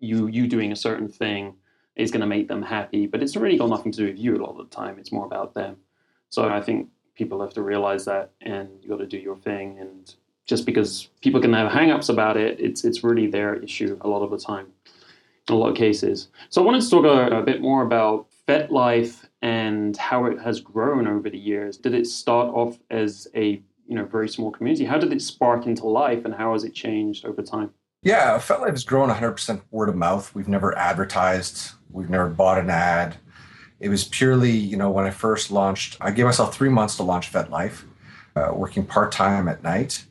You 0.00 0.26
you 0.26 0.46
doing 0.46 0.72
a 0.72 0.76
certain 0.76 1.08
thing 1.08 1.56
is 1.96 2.10
going 2.10 2.20
to 2.20 2.26
make 2.26 2.48
them 2.48 2.62
happy 2.62 3.06
but 3.06 3.22
it's 3.22 3.36
really 3.36 3.56
got 3.56 3.70
nothing 3.70 3.92
to 3.92 3.98
do 3.98 4.06
with 4.06 4.18
you 4.18 4.36
a 4.36 4.42
lot 4.42 4.58
of 4.58 4.68
the 4.68 4.76
time. 4.76 4.98
It's 4.98 5.12
more 5.12 5.26
about 5.26 5.54
them. 5.54 5.76
So 6.30 6.48
i 6.48 6.60
think 6.60 6.88
people 7.14 7.40
have 7.40 7.54
to 7.54 7.62
realize 7.62 8.04
that 8.06 8.32
and 8.40 8.68
you 8.80 8.88
got 8.88 8.98
to 8.98 9.06
do 9.06 9.18
your 9.18 9.36
thing 9.36 9.78
and 9.78 10.14
just 10.46 10.66
because 10.66 11.08
people 11.20 11.40
can 11.40 11.52
have 11.52 11.70
hangups 11.70 12.08
about 12.08 12.36
it, 12.36 12.58
it's 12.60 12.84
it's 12.84 13.02
really 13.02 13.26
their 13.26 13.56
issue 13.56 13.98
a 14.02 14.08
lot 14.08 14.22
of 14.22 14.30
the 14.30 14.38
time, 14.38 14.66
in 15.48 15.54
a 15.54 15.58
lot 15.58 15.70
of 15.70 15.76
cases. 15.76 16.28
So 16.50 16.62
I 16.62 16.64
wanted 16.64 16.82
to 16.82 16.90
talk 16.90 17.04
a, 17.04 17.36
a 17.38 17.42
bit 17.42 17.60
more 17.60 17.82
about 17.82 18.26
FetLife 18.46 19.26
and 19.42 19.96
how 19.96 20.26
it 20.26 20.38
has 20.40 20.60
grown 20.60 21.06
over 21.06 21.30
the 21.30 21.38
years. 21.38 21.76
Did 21.76 21.94
it 21.94 22.06
start 22.06 22.48
off 22.54 22.78
as 22.90 23.26
a 23.34 23.62
you 23.86 23.96
know 23.96 24.04
very 24.04 24.28
small 24.28 24.50
community? 24.50 24.84
How 24.84 24.98
did 24.98 25.12
it 25.12 25.22
spark 25.22 25.66
into 25.66 25.86
life, 25.86 26.24
and 26.24 26.34
how 26.34 26.52
has 26.52 26.64
it 26.64 26.74
changed 26.74 27.24
over 27.24 27.42
time? 27.42 27.70
Yeah, 28.02 28.36
FetLife 28.36 28.70
has 28.70 28.84
grown 28.84 29.08
100% 29.08 29.62
word 29.70 29.88
of 29.88 29.96
mouth. 29.96 30.34
We've 30.34 30.48
never 30.48 30.76
advertised. 30.76 31.70
We've 31.90 32.10
never 32.10 32.28
bought 32.28 32.58
an 32.58 32.68
ad. 32.68 33.16
It 33.80 33.88
was 33.88 34.04
purely, 34.04 34.50
you 34.50 34.76
know, 34.76 34.90
when 34.90 35.06
I 35.06 35.10
first 35.10 35.50
launched, 35.50 35.96
I 36.02 36.10
gave 36.10 36.26
myself 36.26 36.54
three 36.54 36.68
months 36.68 36.96
to 36.96 37.02
launch 37.02 37.32
FetLife 37.32 37.84
uh, 38.36 38.50
working 38.54 38.84
part 38.84 39.12
time 39.12 39.48
at 39.48 39.62
night. 39.62 40.04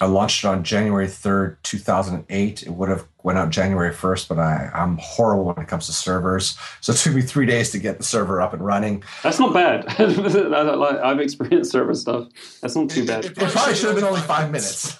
I 0.00 0.06
launched 0.06 0.44
it 0.44 0.48
on 0.48 0.62
January 0.62 1.06
3rd, 1.06 1.56
2008. 1.62 2.62
It 2.62 2.70
would 2.70 2.88
have 2.88 3.06
went 3.22 3.38
out 3.38 3.50
January 3.50 3.92
1st, 3.92 4.28
but 4.28 4.38
I, 4.38 4.70
I'm 4.72 4.96
horrible 4.98 5.44
when 5.44 5.58
it 5.58 5.68
comes 5.68 5.86
to 5.86 5.92
servers. 5.92 6.56
So 6.80 6.92
it 6.92 6.98
took 6.98 7.14
me 7.14 7.22
three 7.22 7.46
days 7.46 7.70
to 7.72 7.78
get 7.78 7.98
the 7.98 8.04
server 8.04 8.40
up 8.40 8.52
and 8.52 8.64
running. 8.64 9.02
That's 9.22 9.38
not 9.38 9.52
bad. 9.52 9.86
I've 9.98 11.20
experienced 11.20 11.72
server 11.72 11.94
stuff. 11.94 12.28
That's 12.62 12.76
not 12.76 12.90
too 12.90 13.04
bad. 13.04 13.24
It, 13.24 13.32
it 13.32 13.50
probably 13.50 13.74
should 13.74 13.86
have 13.86 13.96
been 13.96 14.04
only 14.04 14.20
five 14.20 14.50
minutes, 14.52 14.98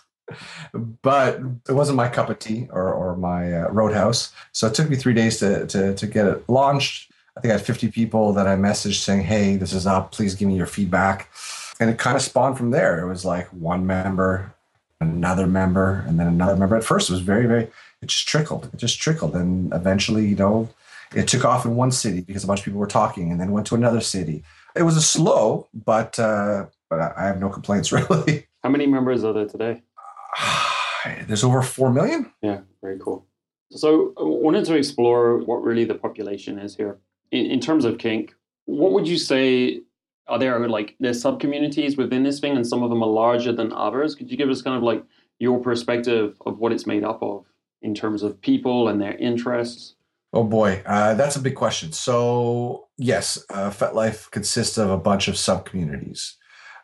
but 1.02 1.40
it 1.68 1.72
wasn't 1.72 1.96
my 1.96 2.08
cup 2.08 2.28
of 2.28 2.38
tea 2.38 2.68
or, 2.72 2.92
or 2.92 3.16
my 3.16 3.52
uh, 3.52 3.68
roadhouse. 3.70 4.32
So 4.52 4.66
it 4.66 4.74
took 4.74 4.90
me 4.90 4.96
three 4.96 5.14
days 5.14 5.38
to, 5.38 5.66
to, 5.68 5.94
to 5.94 6.06
get 6.06 6.26
it 6.26 6.48
launched. 6.48 7.12
I 7.37 7.40
think 7.40 7.52
I 7.52 7.56
had 7.56 7.64
50 7.64 7.92
people 7.92 8.32
that 8.32 8.48
I 8.48 8.56
messaged 8.56 9.00
saying, 9.00 9.22
hey, 9.22 9.56
this 9.56 9.72
is 9.72 9.87
up. 9.87 10.11
Please 10.11 10.34
give 10.34 10.48
me 10.48 10.56
your 10.56 10.66
feedback. 10.66 11.30
And 11.78 11.88
it 11.88 11.96
kind 11.96 12.16
of 12.16 12.22
spawned 12.22 12.58
from 12.58 12.72
there. 12.72 13.00
It 13.00 13.08
was 13.08 13.24
like 13.24 13.46
one 13.52 13.87
member, 13.87 14.52
another 15.00 15.46
member, 15.46 16.04
and 16.06 16.18
then 16.18 16.26
another 16.26 16.56
member. 16.56 16.76
At 16.76 16.84
first, 16.84 17.08
it 17.08 17.12
was 17.12 17.22
very, 17.22 17.46
very, 17.46 17.64
it 18.02 18.06
just 18.06 18.28
trickled. 18.28 18.70
It 18.72 18.76
just 18.76 19.00
trickled. 19.00 19.34
And 19.34 19.72
eventually, 19.72 20.26
you 20.26 20.37
know, 20.37 20.68
it 21.14 21.28
took 21.28 21.44
off 21.44 21.64
in 21.64 21.76
one 21.76 21.90
city 21.90 22.20
because 22.20 22.44
a 22.44 22.46
bunch 22.46 22.61
of 22.61 22.64
people 22.64 22.80
were 22.80 22.87
talking 22.87 23.30
and 23.30 23.40
then 23.40 23.52
went 23.52 23.66
to 23.68 23.74
another 23.74 24.00
city. 24.00 24.42
It 24.76 24.82
was 24.82 24.96
a 24.96 25.02
slow, 25.02 25.68
but, 25.72 26.18
uh, 26.18 26.66
but 26.90 27.16
I 27.16 27.26
have 27.26 27.40
no 27.40 27.48
complaints 27.48 27.92
really. 27.92 28.46
How 28.62 28.70
many 28.70 28.87
members 28.87 29.24
are 29.24 29.32
there 29.32 29.46
today? 29.46 29.82
There's 31.26 31.44
over 31.44 31.62
4 31.62 31.92
million. 31.92 32.32
Yeah, 32.42 32.61
very 32.82 32.98
cool. 32.98 33.26
So 33.70 34.14
I 34.18 34.22
wanted 34.22 34.64
to 34.66 34.74
explore 34.74 35.38
what 35.38 35.62
really 35.62 35.84
the 35.84 35.94
population 35.94 36.58
is 36.58 36.76
here 36.76 36.98
in, 37.30 37.46
in 37.46 37.61
terms 37.61 37.84
of 37.84 37.98
kink, 37.98 38.34
what 38.66 38.92
would 38.92 39.08
you 39.08 39.18
say 39.18 39.82
are 40.28 40.38
there 40.38 40.68
like 40.68 40.94
there's 41.00 41.20
sub 41.20 41.40
communities 41.40 41.96
within 41.96 42.22
this 42.22 42.40
thing 42.40 42.56
and 42.56 42.66
some 42.66 42.82
of 42.82 42.90
them 42.90 43.02
are 43.02 43.08
larger 43.08 43.52
than 43.52 43.72
others? 43.72 44.14
Could 44.14 44.30
you 44.30 44.36
give 44.36 44.50
us 44.50 44.62
kind 44.62 44.76
of 44.76 44.82
like 44.82 45.02
your 45.38 45.58
perspective 45.60 46.36
of 46.46 46.58
what 46.58 46.72
it's 46.72 46.86
made 46.86 47.04
up 47.04 47.22
of 47.22 47.46
in 47.82 47.94
terms 47.94 48.22
of 48.22 48.40
people 48.40 48.88
and 48.88 49.00
their 49.00 49.16
interests? 49.16 49.94
Oh 50.32 50.44
boy, 50.44 50.82
uh, 50.84 51.14
that's 51.14 51.36
a 51.36 51.40
big 51.40 51.54
question. 51.54 51.92
So 51.92 52.88
yes, 52.98 53.42
uh, 53.48 53.70
FetLife 53.70 54.30
consists 54.30 54.76
of 54.76 54.90
a 54.90 54.98
bunch 54.98 55.26
of 55.26 55.38
sub 55.38 55.64
communities, 55.64 56.36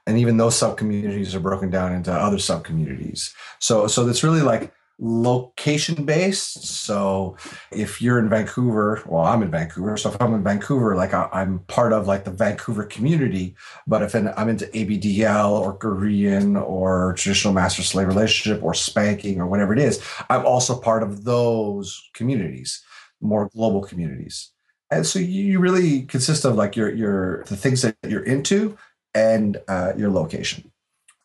and 0.07 0.19
even 0.19 0.39
those 0.39 0.57
sub 0.57 0.79
communities 0.79 1.35
are 1.35 1.41
broken 1.41 1.69
down 1.69 1.93
into 1.93 2.11
other 2.11 2.39
sub 2.39 2.65
communities. 2.65 3.35
So 3.61 3.87
so 3.87 4.09
it's 4.09 4.25
really 4.25 4.41
like 4.41 4.73
location 4.99 6.05
based. 6.05 6.65
So 6.65 7.37
if 7.73 8.01
you're 8.01 8.19
in 8.19 8.29
Vancouver, 8.29 9.03
well, 9.07 9.25
I'm 9.25 9.43
in 9.43 9.51
Vancouver. 9.51 9.97
So 9.97 10.11
if 10.11 10.21
I'm 10.21 10.35
in 10.35 10.45
Vancouver, 10.45 10.95
like 10.95 11.13
I, 11.13 11.29
am 11.33 11.61
part 11.67 11.93
of 11.93 12.07
like 12.07 12.25
the 12.25 12.31
Vancouver 12.31 12.85
community. 12.85 13.57
But 13.87 14.03
if 14.03 14.15
I'm 14.15 14.49
into 14.49 14.67
ABDL 14.67 15.51
or 15.51 15.77
Korean 15.77 16.57
or 16.57 17.15
traditional 17.15 17.55
master 17.55 17.83
slave 17.83 18.07
relationship 18.07 18.63
or 18.63 18.75
spanking 18.75 19.41
or 19.41 19.47
whatever 19.47 19.73
it 19.73 19.81
is, 19.81 20.03
I'm 20.31 20.47
also 20.47 20.79
part 20.79 21.03
of 21.03 21.25
those 21.25 22.01
communities, 22.15 22.83
more 23.21 23.49
global 23.49 23.83
communities. 23.83 24.51
And 24.91 25.05
so 25.05 25.19
you 25.19 25.59
really 25.59 26.03
consist 26.03 26.45
of 26.45 26.55
like 26.55 26.77
your 26.77 26.95
your 26.95 27.45
the 27.45 27.57
things 27.57 27.83
that 27.83 27.97
you're 28.07 28.23
into 28.23 28.77
and 29.15 29.57
uh, 29.67 29.93
your 29.97 30.11
location. 30.11 30.71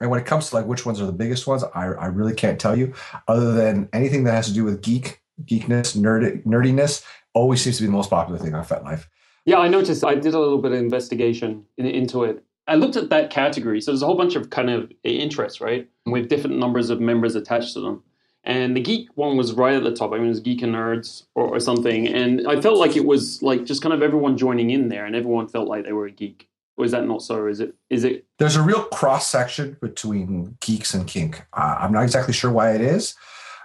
And 0.01 0.09
when 0.09 0.19
it 0.19 0.25
comes 0.25 0.49
to 0.49 0.55
like 0.55 0.65
which 0.65 0.85
ones 0.85 1.01
are 1.01 1.05
the 1.05 1.11
biggest 1.11 1.45
ones, 1.47 1.63
I, 1.75 1.87
I 1.87 2.05
really 2.07 2.33
can't 2.33 2.59
tell 2.59 2.77
you, 2.77 2.93
other 3.27 3.53
than 3.53 3.89
anything 3.93 4.23
that 4.23 4.31
has 4.31 4.47
to 4.47 4.53
do 4.53 4.63
with 4.63 4.81
geek, 4.81 5.21
geekness, 5.43 5.97
nerd, 5.97 6.43
nerdiness, 6.43 7.03
always 7.33 7.61
seems 7.61 7.77
to 7.77 7.83
be 7.83 7.87
the 7.87 7.93
most 7.93 8.09
popular 8.09 8.39
thing 8.39 8.53
on 8.53 8.63
FetLife. 8.65 9.05
Yeah, 9.45 9.57
I 9.57 9.67
noticed. 9.67 10.03
I 10.03 10.15
did 10.15 10.33
a 10.33 10.39
little 10.39 10.59
bit 10.59 10.71
of 10.71 10.79
investigation 10.79 11.65
in, 11.77 11.85
into 11.85 12.23
it. 12.23 12.43
I 12.67 12.75
looked 12.75 12.97
at 12.97 13.09
that 13.09 13.29
category. 13.29 13.81
So 13.81 13.91
there's 13.91 14.01
a 14.01 14.05
whole 14.05 14.17
bunch 14.17 14.35
of 14.35 14.51
kind 14.51 14.69
of 14.69 14.91
interests, 15.03 15.59
right? 15.59 15.89
With 16.05 16.29
different 16.29 16.59
numbers 16.59 16.89
of 16.89 17.01
members 17.01 17.35
attached 17.35 17.73
to 17.73 17.79
them. 17.79 18.03
And 18.43 18.75
the 18.75 18.81
geek 18.81 19.09
one 19.15 19.37
was 19.37 19.53
right 19.53 19.75
at 19.75 19.83
the 19.83 19.93
top. 19.93 20.11
I 20.11 20.17
mean, 20.17 20.27
it 20.27 20.29
was 20.29 20.39
geek 20.39 20.61
and 20.61 20.73
nerds 20.73 21.23
or, 21.35 21.47
or 21.47 21.59
something. 21.59 22.07
And 22.07 22.47
I 22.47 22.61
felt 22.61 22.77
like 22.77 22.95
it 22.95 23.05
was 23.05 23.41
like 23.41 23.65
just 23.65 23.81
kind 23.81 23.93
of 23.93 24.01
everyone 24.01 24.37
joining 24.37 24.69
in 24.69 24.87
there, 24.87 25.05
and 25.05 25.15
everyone 25.15 25.47
felt 25.47 25.67
like 25.67 25.83
they 25.83 25.93
were 25.93 26.05
a 26.05 26.11
geek 26.11 26.48
or 26.79 26.85
is 26.85 26.91
that 26.91 27.05
not 27.05 27.21
so? 27.21 27.45
Is 27.45 27.59
it? 27.59 27.75
Is 27.89 28.05
it? 28.05 28.25
There's 28.37 28.55
a 28.55 28.61
real 28.61 28.83
cross 28.85 29.27
section 29.27 29.77
between 29.81 30.57
geeks 30.61 30.93
and 30.93 31.05
kink. 31.05 31.45
Uh, 31.51 31.75
I'm 31.77 31.91
not 31.91 32.03
exactly 32.03 32.33
sure 32.33 32.49
why 32.49 32.73
it 32.73 32.79
is, 32.79 33.15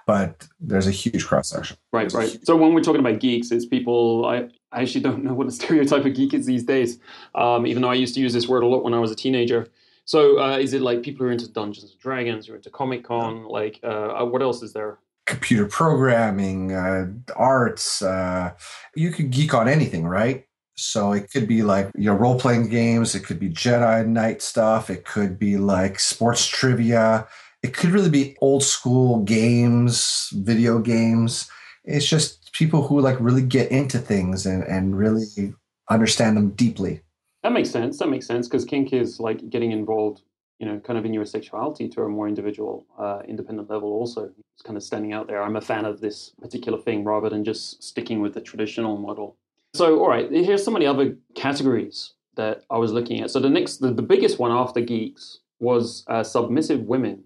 but 0.05 0.49
there's 0.59 0.89
a 0.89 0.91
huge 0.91 1.25
cross 1.25 1.49
section. 1.49 1.77
Right, 1.93 2.13
right. 2.13 2.37
So 2.43 2.57
when 2.57 2.75
we're 2.75 2.83
talking 2.83 3.01
about 3.01 3.21
geeks, 3.21 3.53
it's 3.53 3.67
people. 3.67 4.27
I, 4.27 4.49
I 4.73 4.83
actually 4.83 5.03
don't 5.03 5.23
know 5.23 5.33
what 5.33 5.47
a 5.47 5.51
stereotype 5.61 6.05
of 6.05 6.13
geek 6.15 6.35
is 6.35 6.45
these 6.45 6.65
days. 6.65 6.99
Um, 7.37 7.69
even 7.69 7.83
though 7.83 7.91
I 7.91 7.95
used 7.95 8.17
to 8.17 8.21
use 8.21 8.33
this 8.33 8.49
word 8.49 8.65
a 8.65 8.67
lot 8.67 8.83
when 8.83 8.95
I 8.95 8.99
was 8.99 9.13
a 9.13 9.17
teenager. 9.17 9.69
So 10.07 10.41
uh, 10.41 10.59
is 10.59 10.75
it 10.75 10.83
like 10.83 11.03
people 11.03 11.25
who 11.25 11.31
are 11.31 11.33
into 11.33 11.49
Dungeons 11.49 11.93
and 11.93 12.01
Dragons, 12.01 12.49
or 12.49 12.57
into 12.57 12.69
Comic 12.69 13.05
Con? 13.05 13.45
Like, 13.45 13.79
uh, 13.85 14.25
what 14.25 14.43
else 14.43 14.61
is 14.61 14.73
there? 14.73 14.99
Computer 15.25 15.67
programming, 15.67 16.73
uh, 16.73 17.07
arts. 17.37 18.03
Uh, 18.03 18.55
you 18.97 19.13
could 19.13 19.31
geek 19.31 19.55
on 19.55 19.69
anything, 19.69 20.05
right? 20.05 20.47
So 20.77 21.13
it 21.13 21.31
could 21.31 21.47
be 21.47 21.63
like 21.63 21.91
you 21.97 22.07
know 22.07 22.15
role 22.15 22.39
playing 22.39 22.69
games. 22.69 23.15
It 23.15 23.25
could 23.25 23.39
be 23.39 23.51
Jedi 23.51 24.07
Knight 24.07 24.43
stuff. 24.43 24.91
It 24.91 25.05
could 25.05 25.39
be 25.39 25.57
like 25.57 26.01
sports 26.01 26.47
trivia. 26.47 27.27
It 27.63 27.75
could 27.75 27.91
really 27.91 28.11
be 28.11 28.37
old 28.41 28.63
school 28.63 29.21
games, 29.21 30.31
video 30.35 30.79
games. 30.79 31.49
It's 31.85 32.07
just 32.07 32.53
people 32.53 32.87
who 32.87 33.01
like 33.01 33.19
really 33.21 33.43
get 33.43 33.71
into 33.71 33.99
things 33.99 34.47
and 34.47 34.65
and 34.65 34.99
really 34.99 35.55
understand 35.91 36.37
them 36.37 36.51
deeply. 36.51 37.01
That 37.43 37.53
makes 37.53 37.71
sense. 37.71 37.99
That 37.99 38.09
makes 38.09 38.27
sense 38.27 38.49
because 38.49 38.65
kink 38.65 38.93
is 38.93 39.21
like 39.21 39.51
getting 39.51 39.71
involved, 39.71 40.23
you 40.59 40.67
know, 40.67 40.81
kind 40.81 40.99
of 40.99 41.05
in 41.05 41.13
your 41.13 41.27
sexuality 41.27 41.89
to 41.91 42.03
a 42.03 42.09
more 42.09 42.27
individual, 42.27 42.87
uh, 42.99 43.21
independent 43.29 43.69
level. 43.69 43.93
Also, 43.93 44.31
it's 44.55 44.63
kind 44.65 44.79
of 44.79 44.83
standing 44.83 45.13
out 45.13 45.27
there. 45.27 45.43
I'm 45.43 45.57
a 45.57 45.61
fan 45.61 45.85
of 45.85 46.01
this 46.01 46.33
particular 46.41 46.81
thing 46.81 47.05
rather 47.05 47.29
than 47.29 47.45
just 47.45 47.83
sticking 47.83 48.21
with 48.23 48.33
the 48.33 48.41
traditional 48.41 48.97
model. 48.97 49.37
So, 49.75 49.99
all 49.99 50.09
right, 50.09 50.31
here's 50.31 50.65
some 50.65 50.77
of 50.77 50.81
the 50.81 50.87
other 50.87 51.17
categories 51.35 52.13
that 52.37 52.63
I 52.71 52.79
was 52.79 52.93
looking 52.93 53.21
at. 53.21 53.31
So 53.31 53.41
the 53.41 53.51
next, 53.51 53.79
the, 53.79 53.93
the 53.93 54.03
biggest 54.03 54.39
one 54.39 54.53
after 54.53 54.81
geeks 54.81 55.41
was 55.59 56.05
uh, 56.07 56.23
submissive 56.23 56.83
women, 56.83 57.25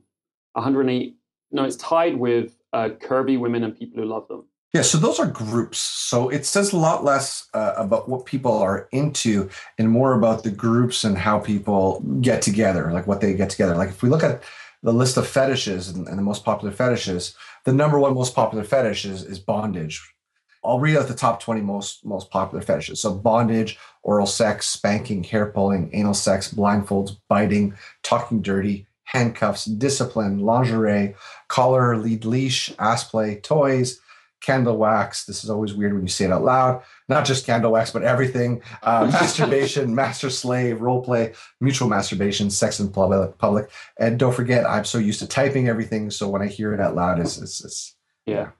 108. 0.54 1.14
No, 1.50 1.64
it's 1.64 1.76
tied 1.76 2.16
with 2.16 2.56
uh, 2.72 2.90
women 3.10 3.64
and 3.64 3.78
people 3.78 4.02
who 4.02 4.08
love 4.08 4.28
them. 4.28 4.46
Yeah, 4.74 4.82
so 4.82 4.98
those 4.98 5.18
are 5.18 5.26
groups. 5.26 5.78
So 5.78 6.28
it 6.28 6.44
says 6.44 6.72
a 6.72 6.76
lot 6.76 7.04
less 7.04 7.48
uh, 7.54 7.74
about 7.76 8.08
what 8.08 8.26
people 8.26 8.56
are 8.58 8.88
into 8.92 9.48
and 9.78 9.90
more 9.90 10.12
about 10.12 10.42
the 10.42 10.50
groups 10.50 11.04
and 11.04 11.16
how 11.16 11.38
people 11.38 12.00
get 12.20 12.42
together, 12.42 12.92
like 12.92 13.06
what 13.06 13.20
they 13.20 13.32
get 13.34 13.48
together. 13.48 13.74
Like 13.74 13.88
if 13.88 14.02
we 14.02 14.10
look 14.10 14.22
at 14.22 14.42
the 14.82 14.92
list 14.92 15.16
of 15.16 15.26
fetishes 15.26 15.88
and, 15.88 16.06
and 16.06 16.18
the 16.18 16.22
most 16.22 16.44
popular 16.44 16.72
fetishes, 16.72 17.34
the 17.64 17.72
number 17.72 17.98
one 17.98 18.14
most 18.14 18.34
popular 18.34 18.62
fetish 18.62 19.06
is, 19.06 19.24
is 19.24 19.38
bondage, 19.38 20.14
I'll 20.68 20.78
read 20.78 20.96
out 20.96 21.08
the 21.08 21.14
top 21.14 21.40
20 21.40 21.62
most 21.62 22.04
most 22.04 22.30
popular 22.30 22.62
fetishes. 22.62 23.00
So 23.00 23.14
bondage, 23.14 23.78
oral 24.02 24.26
sex, 24.26 24.68
spanking, 24.68 25.24
hair 25.24 25.46
pulling, 25.46 25.90
anal 25.94 26.14
sex, 26.14 26.52
blindfolds, 26.52 27.16
biting, 27.28 27.74
talking 28.02 28.42
dirty, 28.42 28.86
handcuffs, 29.04 29.64
discipline, 29.64 30.40
lingerie, 30.40 31.14
collar, 31.48 31.96
lead 31.96 32.24
leash, 32.26 32.72
ass 32.78 33.04
play, 33.04 33.36
toys, 33.36 34.00
candle 34.42 34.76
wax. 34.76 35.24
This 35.24 35.42
is 35.42 35.50
always 35.50 35.72
weird 35.72 35.94
when 35.94 36.02
you 36.02 36.08
say 36.08 36.26
it 36.26 36.32
out 36.32 36.44
loud. 36.44 36.82
Not 37.08 37.24
just 37.24 37.46
candle 37.46 37.72
wax, 37.72 37.90
but 37.90 38.02
everything. 38.02 38.62
Uh, 38.82 39.06
masturbation, 39.12 39.94
master 39.94 40.28
slave, 40.28 40.82
role 40.82 41.02
play, 41.02 41.32
mutual 41.60 41.88
masturbation, 41.88 42.50
sex 42.50 42.78
in 42.78 42.90
public, 42.90 43.38
public. 43.38 43.70
And 43.98 44.18
don't 44.18 44.34
forget, 44.34 44.68
I'm 44.68 44.84
so 44.84 44.98
used 44.98 45.20
to 45.20 45.26
typing 45.26 45.68
everything. 45.68 46.10
So 46.10 46.28
when 46.28 46.42
I 46.42 46.46
hear 46.46 46.74
it 46.74 46.80
out 46.80 46.94
loud, 46.94 47.18
it's, 47.20 47.38
it's, 47.38 47.64
it's 47.64 47.94
yeah. 48.26 48.50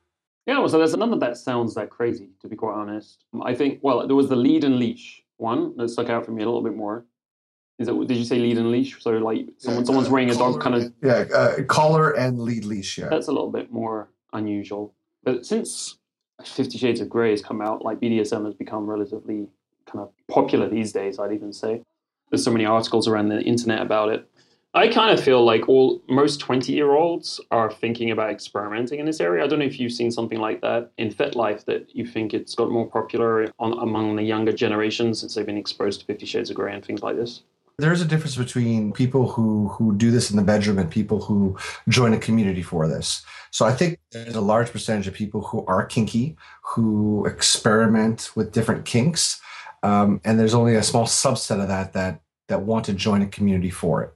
Yeah, 0.49 0.61
well, 0.61 0.69
so 0.71 0.79
there's 0.79 0.97
none 0.97 1.13
of 1.13 1.21
that 1.21 1.37
sounds 1.37 1.75
that 1.75 1.91
crazy, 1.91 2.31
to 2.41 2.49
be 2.49 2.57
quite 2.57 2.73
honest. 2.73 3.23
I 3.43 3.55
think, 3.55 3.81
well, 3.83 4.07
there 4.07 4.17
was 4.17 4.31
the 4.31 4.37
lead 4.37 4.65
and 4.65 4.79
leash 4.79 5.23
one 5.37 5.77
that 5.77 5.91
stuck 5.91 6.09
out 6.09 6.25
for 6.25 6.33
me 6.33 6.43
a 6.43 6.47
little 6.47 6.63
bit 6.63 6.75
more. 6.75 7.05
Is 7.79 7.87
it? 7.87 8.09
Did 8.09 8.17
you 8.17 8.25
say 8.25 8.39
lead 8.39 8.57
and 8.57 8.71
leash? 8.71 8.99
So 8.99 9.11
like 9.11 9.47
someone, 9.59 9.83
yeah, 9.83 9.87
someone's 9.87 10.09
uh, 10.09 10.11
wearing 10.11 10.31
a 10.31 10.35
dog 10.35 10.59
kind 10.59 10.75
of 10.75 10.91
yeah, 11.03 11.27
uh, 11.35 11.63
collar 11.65 12.13
and 12.13 12.41
lead 12.41 12.65
leash. 12.65 12.97
Yeah, 12.97 13.09
that's 13.11 13.29
a 13.29 13.31
little 13.31 13.51
bit 13.51 13.71
more 13.71 14.09
unusual. 14.33 14.95
But 15.23 15.45
since 15.45 15.99
Fifty 16.43 16.79
Shades 16.79 17.03
of 17.03 17.11
Grey 17.11 17.31
has 17.31 17.43
come 17.43 17.61
out, 17.61 17.85
like 17.85 18.01
BDSM 18.01 18.47
has 18.47 18.55
become 18.55 18.87
relatively 18.87 19.49
kind 19.85 20.03
of 20.03 20.11
popular 20.29 20.69
these 20.69 20.93
days. 20.93 21.19
I'd 21.19 21.33
even 21.33 21.53
say 21.53 21.83
there's 22.31 22.43
so 22.43 22.51
many 22.51 22.65
articles 22.65 23.07
around 23.07 23.29
the 23.29 23.43
internet 23.43 23.83
about 23.83 24.09
it. 24.09 24.29
I 24.75 24.89
kind 24.89 25.17
of 25.17 25.25
feel 25.25 25.45
like 25.45 25.67
all 25.69 26.03
most 26.09 26.41
20 26.41 26.73
year 26.73 26.93
olds 26.93 27.41
are 27.51 27.73
thinking 27.73 28.11
about 28.11 28.31
experimenting 28.31 29.01
in 29.01 29.07
this 29.07 29.21
area. 29.21 29.43
I 29.43 29.47
don't 29.47 29.61
know 29.61 29.65
if 29.65 29.81
you've 29.81 29.93
seen 29.93 30.11
something 30.11 30.39
like 30.39 30.61
that 30.61 30.91
in 30.99 31.13
FetLife 31.13 31.65
that 31.65 31.89
you 31.95 32.05
think 32.07 32.35
it's 32.35 32.55
got 32.55 32.71
more 32.71 32.87
popular 32.87 33.47
on, 33.59 33.73
among 33.79 34.17
the 34.17 34.23
younger 34.23 34.53
generations 34.53 35.21
since 35.21 35.35
they've 35.35 35.47
been 35.47 35.57
exposed 35.57 36.01
to 36.01 36.07
Fifty 36.07 36.27
Shades 36.27 36.51
of 36.51 36.57
Grey 36.57 36.75
and 36.75 36.85
things 36.85 37.03
like 37.03 37.17
this. 37.17 37.43
There's 37.79 38.03
a 38.03 38.05
difference 38.05 38.37
between 38.37 38.93
people 38.93 39.29
who 39.29 39.69
who 39.69 39.97
do 39.97 40.11
this 40.11 40.31
in 40.31 40.37
the 40.37 40.43
bedroom 40.43 40.79
and 40.79 40.91
people 40.91 41.23
who 41.23 41.57
join 41.89 42.13
a 42.13 42.19
community 42.19 42.63
for 42.63 42.87
this. 42.87 43.25
So 43.51 43.65
I 43.65 43.73
think 43.73 43.99
there's 44.13 44.35
a 44.35 44.41
large 44.43 44.71
percentage 44.71 45.09
of 45.09 45.15
people 45.15 45.41
who 45.41 45.65
are 45.67 45.87
kinky, 45.87 46.37
who 46.63 47.25
experiment 47.25 48.31
with 48.35 48.53
different 48.53 48.85
kinks, 48.85 49.41
um, 49.83 50.21
and 50.25 50.39
there's 50.39 50.55
only 50.55 50.75
a 50.75 50.83
small 50.83 51.07
subset 51.07 51.63
of 51.63 51.69
that 51.69 51.95
that 51.95 52.21
that 52.49 52.63
want 52.63 52.85
to 52.87 52.93
join 52.93 53.23
a 53.23 53.27
community 53.27 53.71
for 53.71 54.03
it. 54.03 54.15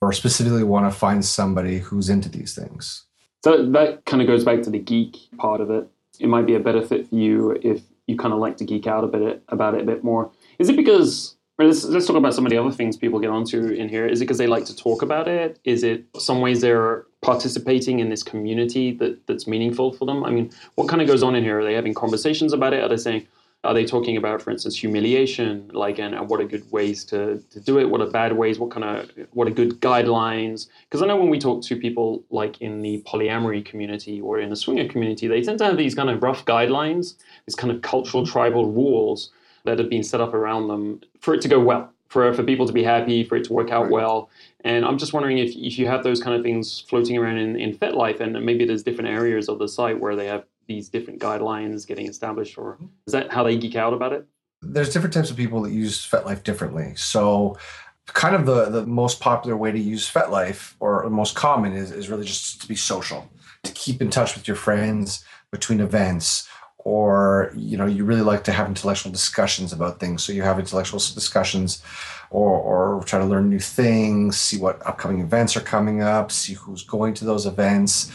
Or 0.00 0.12
specifically 0.12 0.62
want 0.62 0.90
to 0.90 0.96
find 0.96 1.24
somebody 1.24 1.78
who's 1.78 2.08
into 2.08 2.28
these 2.28 2.54
things. 2.54 3.04
So 3.44 3.64
that 3.70 4.04
kind 4.04 4.20
of 4.20 4.28
goes 4.28 4.44
back 4.44 4.62
to 4.62 4.70
the 4.70 4.78
geek 4.78 5.16
part 5.38 5.60
of 5.60 5.70
it. 5.70 5.86
It 6.18 6.28
might 6.28 6.46
be 6.46 6.54
a 6.54 6.60
better 6.60 6.82
fit 6.82 7.08
for 7.08 7.14
you 7.14 7.58
if 7.62 7.82
you 8.06 8.16
kind 8.16 8.32
of 8.32 8.40
like 8.40 8.56
to 8.58 8.64
geek 8.64 8.86
out 8.86 9.04
a 9.04 9.06
bit 9.06 9.42
about 9.48 9.74
it 9.74 9.82
a 9.82 9.84
bit 9.84 10.02
more. 10.04 10.30
Is 10.58 10.68
it 10.68 10.76
because 10.76 11.36
Let's, 11.58 11.84
let's 11.84 12.06
talk 12.06 12.16
about 12.16 12.34
some 12.34 12.44
of 12.44 12.50
the 12.50 12.58
other 12.58 12.70
things 12.70 12.98
people 12.98 13.18
get 13.18 13.30
onto 13.30 13.68
in 13.68 13.88
here. 13.88 14.06
Is 14.06 14.20
it 14.20 14.24
because 14.24 14.36
they 14.36 14.46
like 14.46 14.66
to 14.66 14.76
talk 14.76 15.00
about 15.00 15.26
it? 15.26 15.58
Is 15.64 15.82
it 15.82 16.04
some 16.18 16.40
ways 16.42 16.60
they're 16.60 17.06
participating 17.22 17.98
in 17.98 18.10
this 18.10 18.22
community 18.22 18.92
that, 18.92 19.26
that's 19.26 19.46
meaningful 19.46 19.92
for 19.94 20.04
them? 20.04 20.22
I 20.22 20.30
mean, 20.30 20.50
what 20.74 20.86
kind 20.86 21.00
of 21.00 21.08
goes 21.08 21.22
on 21.22 21.34
in 21.34 21.42
here? 21.42 21.60
Are 21.60 21.64
they 21.64 21.72
having 21.72 21.94
conversations 21.94 22.52
about 22.52 22.74
it? 22.74 22.82
Are 22.82 22.90
they 22.90 22.98
saying, 22.98 23.26
are 23.66 23.74
they 23.74 23.84
talking 23.84 24.16
about, 24.16 24.40
for 24.40 24.50
instance, 24.50 24.76
humiliation? 24.76 25.70
Like, 25.72 25.98
and, 25.98 26.14
and 26.14 26.28
what 26.28 26.40
are 26.40 26.44
good 26.44 26.70
ways 26.70 27.04
to, 27.06 27.38
to 27.50 27.60
do 27.60 27.78
it? 27.78 27.90
What 27.90 28.00
are 28.00 28.10
bad 28.10 28.32
ways? 28.32 28.58
What 28.58 28.70
kind 28.70 28.84
of, 28.84 29.10
what 29.32 29.46
are 29.48 29.50
good 29.50 29.80
guidelines? 29.80 30.68
Because 30.84 31.02
I 31.02 31.06
know 31.06 31.16
when 31.16 31.28
we 31.28 31.38
talk 31.38 31.62
to 31.64 31.76
people 31.76 32.24
like 32.30 32.60
in 32.60 32.80
the 32.82 33.02
polyamory 33.06 33.64
community 33.64 34.20
or 34.20 34.38
in 34.38 34.50
the 34.50 34.56
swinger 34.56 34.88
community, 34.88 35.26
they 35.26 35.42
tend 35.42 35.58
to 35.58 35.64
have 35.64 35.76
these 35.76 35.94
kind 35.94 36.08
of 36.08 36.22
rough 36.22 36.44
guidelines, 36.44 37.16
these 37.46 37.56
kind 37.56 37.72
of 37.72 37.82
cultural 37.82 38.24
tribal 38.24 38.70
rules 38.70 39.30
that 39.64 39.78
have 39.78 39.90
been 39.90 40.04
set 40.04 40.20
up 40.20 40.32
around 40.32 40.68
them 40.68 41.00
for 41.20 41.34
it 41.34 41.42
to 41.42 41.48
go 41.48 41.60
well, 41.60 41.92
for, 42.08 42.32
for 42.32 42.44
people 42.44 42.66
to 42.66 42.72
be 42.72 42.84
happy, 42.84 43.24
for 43.24 43.36
it 43.36 43.44
to 43.44 43.52
work 43.52 43.70
out 43.70 43.82
right. 43.82 43.90
well. 43.90 44.30
And 44.64 44.84
I'm 44.84 44.96
just 44.96 45.12
wondering 45.12 45.38
if, 45.38 45.54
if 45.56 45.78
you 45.78 45.86
have 45.86 46.04
those 46.04 46.22
kind 46.22 46.36
of 46.36 46.42
things 46.42 46.80
floating 46.88 47.18
around 47.18 47.38
in, 47.38 47.56
in 47.56 47.76
FetLife 47.76 48.20
and 48.20 48.44
maybe 48.44 48.64
there's 48.64 48.82
different 48.82 49.10
areas 49.10 49.48
of 49.48 49.58
the 49.58 49.68
site 49.68 50.00
where 50.00 50.16
they 50.16 50.26
have 50.26 50.44
these 50.66 50.88
different 50.88 51.20
guidelines 51.20 51.86
getting 51.86 52.06
established, 52.06 52.58
or 52.58 52.74
mm-hmm. 52.74 52.86
is 53.06 53.12
that 53.12 53.30
how 53.30 53.42
they 53.42 53.56
geek 53.56 53.76
out 53.76 53.92
about 53.92 54.12
it? 54.12 54.26
There's 54.62 54.92
different 54.92 55.14
types 55.14 55.30
of 55.30 55.36
people 55.36 55.62
that 55.62 55.72
use 55.72 56.06
FetLife 56.06 56.42
differently. 56.42 56.94
So 56.96 57.58
kind 58.06 58.34
of 58.34 58.46
the, 58.46 58.70
the 58.70 58.86
most 58.86 59.20
popular 59.20 59.56
way 59.56 59.72
to 59.72 59.78
use 59.78 60.10
FetLife 60.10 60.74
or 60.80 61.02
the 61.04 61.10
most 61.10 61.34
common 61.34 61.72
is, 61.72 61.90
is 61.90 62.08
really 62.08 62.24
just 62.24 62.60
to 62.62 62.68
be 62.68 62.76
social, 62.76 63.28
to 63.64 63.72
keep 63.72 64.00
in 64.00 64.10
touch 64.10 64.34
with 64.34 64.46
your 64.46 64.56
friends 64.56 65.24
between 65.50 65.80
events 65.80 66.48
or 66.86 67.52
you 67.56 67.76
know 67.76 67.84
you 67.84 68.04
really 68.04 68.22
like 68.22 68.44
to 68.44 68.52
have 68.52 68.68
intellectual 68.68 69.10
discussions 69.10 69.72
about 69.72 69.98
things 69.98 70.22
so 70.22 70.32
you 70.32 70.42
have 70.42 70.58
intellectual 70.60 71.00
discussions 71.00 71.82
or 72.30 72.50
or 72.50 73.02
try 73.04 73.18
to 73.18 73.24
learn 73.24 73.50
new 73.50 73.58
things 73.58 74.36
see 74.38 74.56
what 74.56 74.80
upcoming 74.86 75.20
events 75.20 75.56
are 75.56 75.60
coming 75.60 76.00
up 76.00 76.30
see 76.30 76.54
who's 76.54 76.84
going 76.84 77.12
to 77.12 77.24
those 77.24 77.44
events 77.44 78.12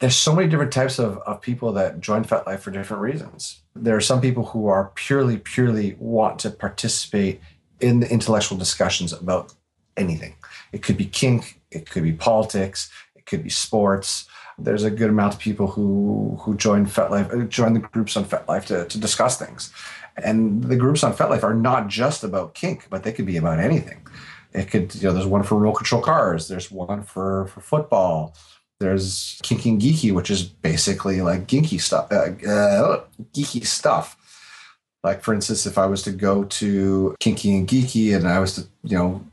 there's 0.00 0.16
so 0.16 0.34
many 0.34 0.48
different 0.48 0.72
types 0.72 0.98
of, 0.98 1.18
of 1.18 1.40
people 1.40 1.72
that 1.72 2.00
join 2.00 2.24
FetLife 2.24 2.60
for 2.60 2.70
different 2.70 3.02
reasons. 3.02 3.62
There 3.74 3.96
are 3.96 4.00
some 4.00 4.20
people 4.20 4.44
who 4.46 4.66
are 4.66 4.92
purely, 4.94 5.38
purely 5.38 5.96
want 5.98 6.38
to 6.40 6.50
participate 6.50 7.40
in 7.80 8.00
the 8.00 8.10
intellectual 8.10 8.58
discussions 8.58 9.12
about 9.12 9.54
anything. 9.96 10.34
It 10.72 10.82
could 10.82 10.96
be 10.96 11.06
kink, 11.06 11.60
it 11.70 11.88
could 11.88 12.02
be 12.02 12.12
politics, 12.12 12.90
it 13.14 13.26
could 13.26 13.42
be 13.42 13.50
sports, 13.50 14.26
there's 14.58 14.84
a 14.84 14.90
good 14.90 15.10
amount 15.10 15.34
of 15.34 15.40
people 15.40 15.66
who 15.66 16.38
who 16.40 16.56
join 16.56 16.86
FetLife, 16.86 17.32
uh, 17.32 17.44
join 17.46 17.74
the 17.74 17.80
groups 17.80 18.16
on 18.16 18.24
FetLife 18.24 18.64
to, 18.66 18.86
to 18.86 18.98
discuss 18.98 19.38
things. 19.38 19.72
And 20.16 20.64
the 20.64 20.76
groups 20.76 21.04
on 21.04 21.14
FetLife 21.14 21.42
are 21.42 21.54
not 21.54 21.88
just 21.88 22.24
about 22.24 22.54
kink, 22.54 22.86
but 22.88 23.02
they 23.02 23.12
could 23.12 23.26
be 23.26 23.36
about 23.36 23.60
anything. 23.60 24.06
It 24.54 24.70
could, 24.70 24.94
you 24.94 25.02
know, 25.02 25.12
there's 25.12 25.26
one 25.26 25.42
for 25.42 25.58
remote 25.58 25.74
control 25.74 26.00
cars, 26.00 26.48
there's 26.48 26.70
one 26.70 27.02
for, 27.02 27.48
for 27.48 27.60
football, 27.60 28.34
there's 28.80 29.40
Kinky 29.42 29.70
and 29.70 29.80
Geeky, 29.80 30.12
which 30.12 30.30
is 30.30 30.42
basically 30.42 31.22
like 31.22 31.46
geeky 31.46 31.80
stuff, 31.80 32.10
uh, 32.12 32.32
uh, 32.48 33.04
geeky 33.34 33.64
stuff. 33.66 34.16
Like 35.02 35.22
for 35.22 35.32
instance, 35.32 35.66
if 35.66 35.78
I 35.78 35.86
was 35.86 36.02
to 36.02 36.10
go 36.10 36.44
to 36.44 37.14
Kinky 37.20 37.56
and 37.56 37.68
Geeky 37.68 38.14
and 38.14 38.26
I 38.26 38.38
was 38.38 38.56
to, 38.56 38.66
you 38.82 38.98
know, 38.98 39.24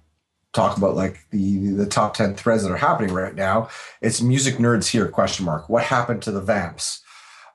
talk 0.54 0.78
about 0.78 0.96
like 0.96 1.20
the 1.32 1.72
the 1.72 1.86
top 1.86 2.14
10 2.14 2.36
threads 2.36 2.64
that 2.64 2.72
are 2.72 2.78
happening 2.78 3.12
right 3.12 3.34
now 3.36 3.68
it's 4.02 4.22
music 4.22 4.56
nerds 4.58 4.88
here 4.88 5.08
question 5.08 5.46
mark 5.46 5.68
what 5.68 5.84
happened 5.84 6.22
to 6.22 6.32
the 6.32 6.40
vamps 6.40 7.03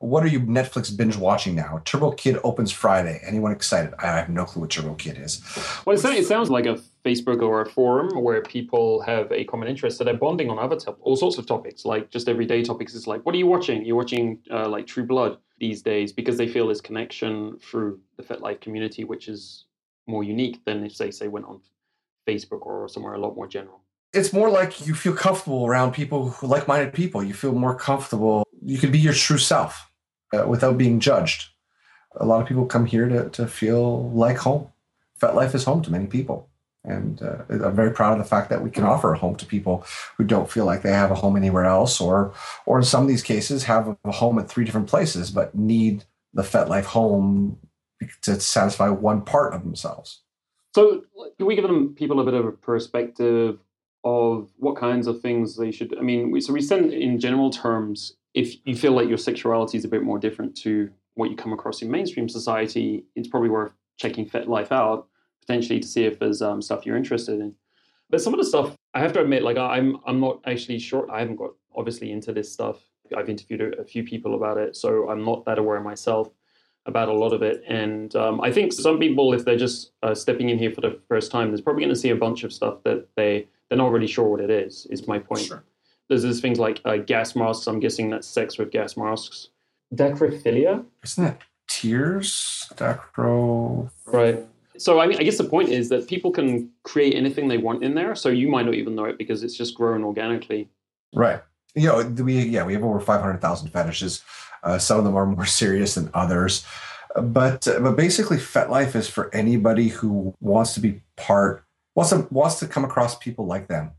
what 0.01 0.23
are 0.23 0.29
you 0.29 0.41
netflix 0.41 0.95
binge 0.97 1.17
watching 1.17 1.55
now? 1.55 1.81
Turbo 1.85 2.13
kid 2.13 2.39
opens 2.45 2.71
friday. 2.71 3.21
Anyone 3.25 3.53
excited? 3.53 3.95
I 3.99 4.07
have 4.07 4.29
no 4.29 4.45
clue 4.45 4.63
what 4.63 4.71
turbo 4.71 4.95
kid 4.95 5.19
is. 5.19 5.43
Well 5.85 5.97
it 5.97 6.27
sounds 6.27 6.51
like 6.51 6.67
a 6.67 6.81
facebook 7.05 7.43
or 7.43 7.63
a 7.63 7.67
forum 7.69 8.23
where 8.23 8.43
people 8.43 9.03
have 9.03 9.31
a 9.33 9.45
common 9.45 9.69
interest. 9.69 9.99
So 9.99 10.05
they're 10.05 10.15
bonding 10.15 10.51
on 10.51 10.59
other 10.59 10.77
top, 10.77 10.99
all 11.01 11.17
sorts 11.17 11.39
of 11.39 11.47
topics. 11.47 11.85
Like 11.85 12.11
just 12.11 12.29
everyday 12.29 12.63
topics. 12.63 12.95
It's 12.95 13.07
like 13.07 13.25
what 13.27 13.35
are 13.35 13.39
you 13.39 13.47
watching? 13.47 13.85
You're 13.85 13.97
watching 13.97 14.39
uh, 14.51 14.69
like 14.69 14.87
true 14.87 15.05
blood 15.05 15.39
these 15.59 15.83
days 15.83 16.13
because 16.13 16.37
they 16.37 16.47
feel 16.47 16.69
this 16.69 16.81
connection 16.81 17.59
through 17.59 18.01
the 18.17 18.23
FetLife 18.23 18.61
community 18.61 19.03
which 19.05 19.29
is 19.29 19.65
more 20.07 20.23
unique 20.23 20.65
than 20.65 20.85
if 20.85 20.97
they 20.97 21.11
say 21.11 21.29
went 21.29 21.47
on 21.47 21.61
Facebook 22.27 22.65
or 22.65 22.89
somewhere 22.89 23.15
a 23.15 23.19
lot 23.19 23.35
more 23.35 23.49
general? 23.49 23.81
It's 24.13 24.33
more 24.33 24.49
like 24.49 24.87
you 24.87 24.95
feel 24.95 25.13
comfortable 25.13 25.67
around 25.67 25.93
people 25.93 26.31
who 26.31 26.47
like-minded 26.47 26.95
people. 26.95 27.23
You 27.23 27.35
feel 27.35 27.53
more 27.53 27.77
comfortable. 27.77 28.47
You 28.65 28.79
can 28.79 28.91
be 28.91 28.99
your 28.99 29.13
true 29.13 29.37
self 29.37 29.88
uh, 30.33 30.47
without 30.47 30.79
being 30.79 31.01
judged. 31.01 31.49
A 32.17 32.25
lot 32.25 32.41
of 32.41 32.49
people 32.49 32.67
come 32.67 32.87
here 32.87 33.09
to, 33.09 33.29
to 33.31 33.47
feel 33.47 34.11
like 34.11 34.39
home. 34.39 34.69
FetLife 35.21 35.55
is 35.55 35.65
home 35.65 35.83
to 35.83 35.91
many 35.91 36.07
people. 36.07 36.49
And 36.85 37.21
uh, 37.23 37.43
I'm 37.51 37.75
very 37.75 37.91
proud 37.91 38.13
of 38.13 38.19
the 38.19 38.25
fact 38.25 38.51
that 38.51 38.63
we 38.63 38.71
can 38.71 38.85
offer 38.85 39.13
a 39.13 39.19
home 39.19 39.37
to 39.37 39.47
people 39.47 39.85
who 40.17 40.25
don't 40.25 40.51
feel 40.51 40.65
like 40.65 40.83
they 40.83 40.93
have 40.93 41.11
a 41.11 41.17
home 41.17 41.37
anywhere 41.37 41.65
else, 41.65 42.01
or, 42.01 42.33
or 42.67 42.79
in 42.79 42.85
some 42.85 43.03
of 43.03 43.09
these 43.09 43.23
cases, 43.23 43.65
have 43.65 43.97
a 44.05 44.13
home 44.13 44.39
at 44.39 44.49
three 44.49 44.65
different 44.65 44.89
places, 44.89 45.31
but 45.31 45.55
need 45.55 46.05
the 46.33 46.43
FetLife 46.43 46.85
home 46.85 47.59
to 48.23 48.41
satisfy 48.41 48.89
one 48.89 49.23
part 49.23 49.55
of 49.55 49.65
themselves. 49.65 50.23
So, 50.75 51.03
can 51.37 51.47
we 51.47 51.57
give 51.57 51.65
them 51.65 51.95
people 51.95 52.21
a 52.21 52.25
bit 52.25 52.35
of 52.35 52.47
a 52.47 52.53
perspective 52.53 53.59
of 54.05 54.49
what 54.57 54.77
kinds 54.77 55.07
of 55.07 55.21
things 55.21 55.57
they 55.57 55.73
should? 55.73 55.97
I 55.99 56.03
mean, 56.03 56.31
we, 56.31 56.41
so 56.41 56.53
we 56.53 56.63
send 56.63 56.93
in 56.93 57.19
general 57.19 57.51
terms. 57.51 58.15
If 58.35 58.55
you 58.65 58.77
feel 58.77 58.93
like 58.93 59.09
your 59.09 59.19
sexuality 59.19 59.79
is 59.79 59.85
a 59.85 59.89
bit 59.89 60.03
more 60.03 60.19
different 60.19 60.57
to 60.59 60.91
what 61.15 61.31
you 61.31 61.37
come 61.37 61.53
across 61.53 61.83
in 61.83 61.91
mainstream 61.91 62.29
society, 62.29 63.05
it's 63.17 63.29
probably 63.29 63.49
worth 63.49 63.73
checking 63.97 64.29
FetLife 64.29 64.71
out 64.71 65.09
potentially 65.49 65.81
to 65.81 65.89
see 65.89 66.05
if 66.05 66.19
there's 66.19 66.43
um, 66.43 66.61
stuff 66.61 66.85
you're 66.85 66.97
interested 66.97 67.41
in. 67.41 67.55
But 68.11 68.21
some 68.21 68.35
of 68.35 68.39
the 68.39 68.47
stuff, 68.47 68.77
I 68.95 69.01
have 69.01 69.13
to 69.15 69.21
admit, 69.21 69.43
like 69.43 69.57
I'm, 69.57 69.99
I'm 70.07 70.21
not 70.21 70.41
actually 70.47 70.79
sure. 70.79 71.11
I 71.11 71.21
haven't 71.21 71.37
got 71.37 71.51
obviously 71.75 72.13
into 72.13 72.33
this 72.33 72.53
stuff. 72.53 72.79
I've 73.17 73.31
interviewed 73.31 73.75
a, 73.79 73.85
few 73.85 74.05
people 74.05 74.35
about 74.35 74.59
it, 74.59 74.77
so 74.77 75.09
I'm 75.09 75.25
not 75.25 75.45
that 75.47 75.59
aware 75.59 75.81
myself 75.81 76.29
about 76.85 77.09
a 77.09 77.13
lot 77.13 77.33
of 77.33 77.43
it. 77.43 77.63
And 77.67 78.15
um, 78.17 78.41
I 78.43 78.53
think 78.53 78.73
some 78.73 78.99
people, 78.99 79.33
if 79.33 79.45
they're 79.45 79.57
just 79.57 79.93
uh, 80.03 80.15
stepping 80.15 80.51
in 80.51 80.59
here 80.59 80.71
for 80.71 80.83
the 80.83 81.01
first 81.09 81.31
time, 81.31 81.51
they're 81.51 81.63
probably 81.63 81.83
going 81.83 81.95
to 81.95 82.01
see 82.01 82.11
a 82.11 82.17
bunch 82.17 82.45
of 82.45 82.53
stuff 82.53 82.83
that 82.85 83.09
they 83.17 83.49
they're 83.69 83.79
not 83.79 83.93
really 83.93 84.07
sure 84.07 84.29
what 84.29 84.41
it 84.41 84.51
is. 84.51 84.87
Is 84.91 85.07
my 85.07 85.19
point. 85.19 85.43
Sure. 85.43 85.65
There's, 86.09 86.23
there's 86.23 86.41
things 86.41 86.59
like 86.59 86.81
uh, 86.85 86.97
gas 86.97 87.37
masks. 87.37 87.67
I'm 87.67 87.81
guessing 87.81 88.11
that's 88.11 88.27
sex 88.27 88.59
with 88.59 88.71
gas 88.71 88.97
masks. 88.97 89.49
Dacrophilia. 89.95 90.85
Isn't 91.03 91.25
that 91.25 91.41
tears? 91.69 92.67
Dacro. 92.75 93.91
Right. 94.07 94.45
So 94.77 95.01
I 95.01 95.07
mean, 95.07 95.19
I 95.19 95.23
guess 95.23 95.39
the 95.39 95.45
point 95.45 95.71
is 95.71 95.89
that 95.89 96.09
people 96.09 96.31
can 96.31 96.71
create 96.85 97.15
anything 97.15 97.49
they 97.49 97.59
want 97.59 97.83
in 97.83 97.95
there. 97.95 98.15
So 98.15 98.29
you 98.29 98.49
might 98.49 98.65
not 98.65 98.75
even 98.75 98.95
know 98.95 99.05
it 99.05 99.19
because 99.19 99.43
it's 99.43 99.57
just 99.57 99.75
grown 99.75 100.05
organically. 100.05 100.69
Right. 101.15 101.43
You 101.75 101.89
know, 101.89 102.03
we 102.23 102.43
yeah 102.45 102.65
we 102.65 102.75
have 102.75 102.85
over 102.85 103.01
five 103.01 103.21
hundred 103.21 103.41
thousand 103.41 103.69
fetishes. 103.71 104.23
Uh, 104.63 104.79
some 104.79 104.99
of 104.99 105.05
them 105.05 105.17
are 105.17 105.27
more 105.27 105.47
serious 105.47 105.95
than 105.95 106.11
others. 106.15 106.65
But 107.17 107.67
uh, 107.67 107.81
but 107.81 107.97
basically, 107.97 108.37
FetLife 108.37 108.95
is 108.95 109.09
for 109.09 109.35
anybody 109.35 109.89
who 109.89 110.35
wants 110.41 110.75
to 110.75 110.81
be 110.81 111.03
part, 111.17 111.65
wants 111.95 112.11
to 112.11 112.27
wants 112.31 112.59
to 112.61 112.69
come 112.69 112.85
across 112.85 113.17
people 113.17 113.47
like 113.47 113.69
them, 113.69 113.93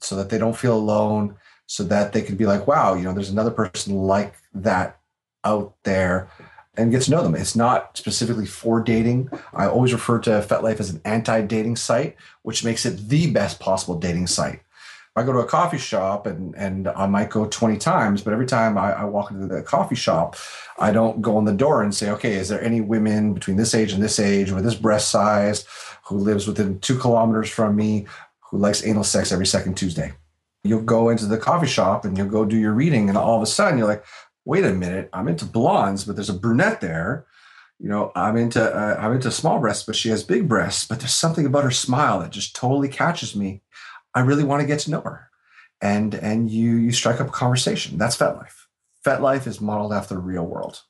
so 0.00 0.16
that 0.16 0.30
they 0.30 0.38
don't 0.38 0.56
feel 0.56 0.76
alone, 0.76 1.36
so 1.66 1.84
that 1.84 2.12
they 2.12 2.22
can 2.22 2.36
be 2.36 2.46
like, 2.46 2.66
wow, 2.66 2.94
you 2.94 3.04
know, 3.04 3.12
there's 3.12 3.30
another 3.30 3.50
person 3.50 3.94
like 3.94 4.34
that 4.54 4.98
out 5.44 5.74
there, 5.84 6.28
and 6.76 6.90
get 6.90 7.02
to 7.02 7.10
know 7.10 7.22
them. 7.22 7.34
It's 7.34 7.56
not 7.56 7.96
specifically 7.96 8.46
for 8.46 8.80
dating. 8.80 9.30
I 9.52 9.66
always 9.66 9.92
refer 9.92 10.18
to 10.20 10.30
FetLife 10.30 10.80
as 10.80 10.90
an 10.90 11.00
anti-dating 11.04 11.76
site, 11.76 12.16
which 12.42 12.64
makes 12.64 12.86
it 12.86 13.08
the 13.08 13.30
best 13.30 13.60
possible 13.60 13.98
dating 13.98 14.28
site. 14.28 14.60
I 15.16 15.24
go 15.24 15.32
to 15.32 15.40
a 15.40 15.46
coffee 15.46 15.78
shop 15.78 16.26
and 16.26 16.54
and 16.54 16.88
I 16.88 17.06
might 17.06 17.30
go 17.30 17.46
20 17.46 17.76
times, 17.78 18.22
but 18.22 18.32
every 18.32 18.46
time 18.46 18.78
I, 18.78 18.92
I, 18.92 19.04
walk 19.04 19.30
into 19.32 19.48
the 19.48 19.60
coffee 19.62 19.96
shop, 19.96 20.36
I 20.78 20.92
don't 20.92 21.20
go 21.20 21.38
in 21.38 21.44
the 21.44 21.52
door 21.52 21.82
and 21.82 21.92
say, 21.94 22.10
okay, 22.10 22.34
is 22.34 22.48
there 22.48 22.62
any 22.62 22.80
women 22.80 23.34
between 23.34 23.56
this 23.56 23.74
age 23.74 23.92
and 23.92 24.02
this 24.02 24.20
age 24.20 24.52
with 24.52 24.64
this 24.64 24.76
breast 24.76 25.10
size 25.10 25.66
who 26.04 26.16
lives 26.16 26.46
within 26.46 26.78
two 26.78 26.96
kilometers 26.96 27.50
from 27.50 27.74
me 27.74 28.06
who 28.50 28.58
likes 28.58 28.84
anal 28.84 29.04
sex 29.04 29.32
every 29.32 29.46
second 29.46 29.76
Tuesday? 29.76 30.12
You'll 30.62 30.82
go 30.82 31.08
into 31.08 31.26
the 31.26 31.38
coffee 31.38 31.66
shop 31.66 32.04
and 32.04 32.16
you'll 32.16 32.28
go 32.28 32.44
do 32.44 32.56
your 32.56 32.72
reading, 32.72 33.08
and 33.08 33.16
all 33.16 33.36
of 33.36 33.42
a 33.42 33.46
sudden 33.46 33.78
you're 33.78 33.88
like, 33.88 34.04
wait 34.44 34.64
a 34.64 34.72
minute, 34.72 35.08
I'm 35.12 35.28
into 35.28 35.44
blondes, 35.44 36.04
but 36.04 36.16
there's 36.16 36.30
a 36.30 36.34
brunette 36.34 36.80
there. 36.80 37.26
You 37.78 37.88
know, 37.88 38.12
I'm 38.14 38.36
into 38.36 38.62
uh, 38.62 38.96
I'm 38.98 39.12
into 39.12 39.30
small 39.30 39.58
breasts, 39.58 39.84
but 39.84 39.96
she 39.96 40.10
has 40.10 40.22
big 40.22 40.48
breasts. 40.48 40.86
But 40.86 40.98
there's 41.00 41.14
something 41.14 41.46
about 41.46 41.64
her 41.64 41.70
smile 41.70 42.20
that 42.20 42.30
just 42.30 42.54
totally 42.54 42.88
catches 42.88 43.34
me 43.34 43.62
I 44.14 44.20
really 44.20 44.44
want 44.44 44.60
to 44.60 44.66
get 44.66 44.80
to 44.80 44.90
know 44.90 45.00
her. 45.02 45.30
And 45.80 46.14
and 46.14 46.50
you 46.50 46.76
you 46.76 46.92
strike 46.92 47.20
up 47.20 47.28
a 47.28 47.32
conversation. 47.32 47.96
That's 47.96 48.16
FetLife. 48.16 48.66
FetLife 49.04 49.46
is 49.46 49.60
modeled 49.60 49.92
after 49.92 50.14
the 50.14 50.20
real 50.20 50.44
world. 50.44 50.82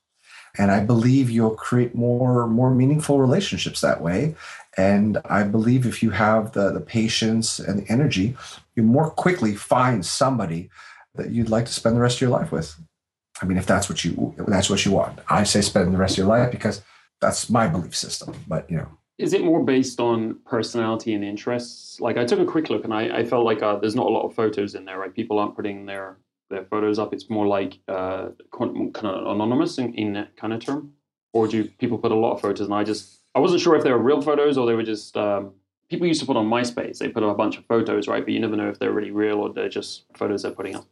And 0.57 0.71
I 0.71 0.81
believe 0.81 1.29
you'll 1.29 1.55
create 1.55 1.95
more 1.95 2.47
more 2.47 2.73
meaningful 2.73 3.19
relationships 3.19 3.81
that 3.81 4.01
way. 4.01 4.35
And 4.77 5.19
I 5.25 5.43
believe 5.43 5.85
if 5.85 6.01
you 6.01 6.11
have 6.11 6.53
the, 6.53 6.71
the 6.71 6.79
patience 6.79 7.59
and 7.59 7.79
the 7.79 7.91
energy, 7.91 8.37
you 8.75 8.83
more 8.83 9.09
quickly 9.09 9.55
find 9.55 10.05
somebody 10.05 10.69
that 11.15 11.31
you'd 11.31 11.49
like 11.49 11.65
to 11.65 11.73
spend 11.73 11.95
the 11.95 12.01
rest 12.01 12.17
of 12.17 12.21
your 12.21 12.29
life 12.29 12.51
with. 12.51 12.75
I 13.41 13.45
mean, 13.45 13.57
if 13.57 13.65
that's 13.65 13.89
what 13.89 14.05
you 14.05 14.35
that's 14.47 14.69
what 14.69 14.85
you 14.85 14.91
want. 14.91 15.19
I 15.29 15.43
say 15.43 15.61
spend 15.61 15.93
the 15.93 15.97
rest 15.97 16.13
of 16.13 16.19
your 16.19 16.27
life 16.27 16.51
because 16.51 16.81
that's 17.19 17.49
my 17.49 17.67
belief 17.67 17.95
system. 17.95 18.35
But 18.47 18.69
you 18.69 18.77
know, 18.77 18.87
is 19.17 19.33
it 19.33 19.43
more 19.43 19.63
based 19.63 19.99
on 19.99 20.39
personality 20.45 21.13
and 21.13 21.23
interests? 21.23 21.99
Like 21.99 22.17
I 22.17 22.25
took 22.25 22.39
a 22.39 22.45
quick 22.45 22.69
look 22.69 22.83
and 22.83 22.93
I, 22.93 23.19
I 23.19 23.23
felt 23.23 23.45
like 23.45 23.61
uh, 23.61 23.77
there's 23.77 23.95
not 23.95 24.07
a 24.07 24.09
lot 24.09 24.25
of 24.25 24.33
photos 24.33 24.75
in 24.75 24.85
there, 24.85 24.99
right? 24.99 25.13
People 25.13 25.39
aren't 25.39 25.55
putting 25.55 25.85
their 25.85 26.17
their 26.51 26.65
photos 26.65 26.99
up. 26.99 27.13
It's 27.13 27.29
more 27.29 27.47
like 27.47 27.79
uh, 27.87 28.29
kind 28.51 28.87
of 29.05 29.27
anonymous 29.27 29.77
in, 29.77 29.93
in 29.95 30.13
that 30.13 30.37
kind 30.37 30.53
of 30.53 30.63
term. 30.63 30.93
Or 31.33 31.47
do 31.47 31.63
people 31.63 31.97
put 31.97 32.11
a 32.11 32.15
lot 32.15 32.33
of 32.33 32.41
photos? 32.41 32.65
And 32.67 32.73
I 32.73 32.83
just 32.83 33.19
I 33.33 33.39
wasn't 33.39 33.61
sure 33.61 33.75
if 33.75 33.83
they 33.83 33.91
were 33.91 33.97
real 33.97 34.21
photos 34.21 34.57
or 34.57 34.67
they 34.67 34.75
were 34.75 34.83
just 34.83 35.15
um, 35.17 35.53
people 35.89 36.07
used 36.07 36.19
to 36.19 36.25
put 36.25 36.37
on 36.37 36.47
MySpace. 36.47 36.97
They 36.97 37.09
put 37.09 37.23
up 37.23 37.31
a 37.31 37.35
bunch 37.35 37.57
of 37.57 37.65
photos, 37.65 38.07
right? 38.07 38.23
But 38.23 38.33
you 38.33 38.39
never 38.39 38.55
know 38.55 38.69
if 38.69 38.79
they're 38.79 38.91
really 38.91 39.11
real 39.11 39.37
or 39.39 39.53
they're 39.53 39.69
just 39.69 40.03
photos 40.15 40.43
they're 40.43 40.51
putting 40.51 40.75
up. 40.75 40.85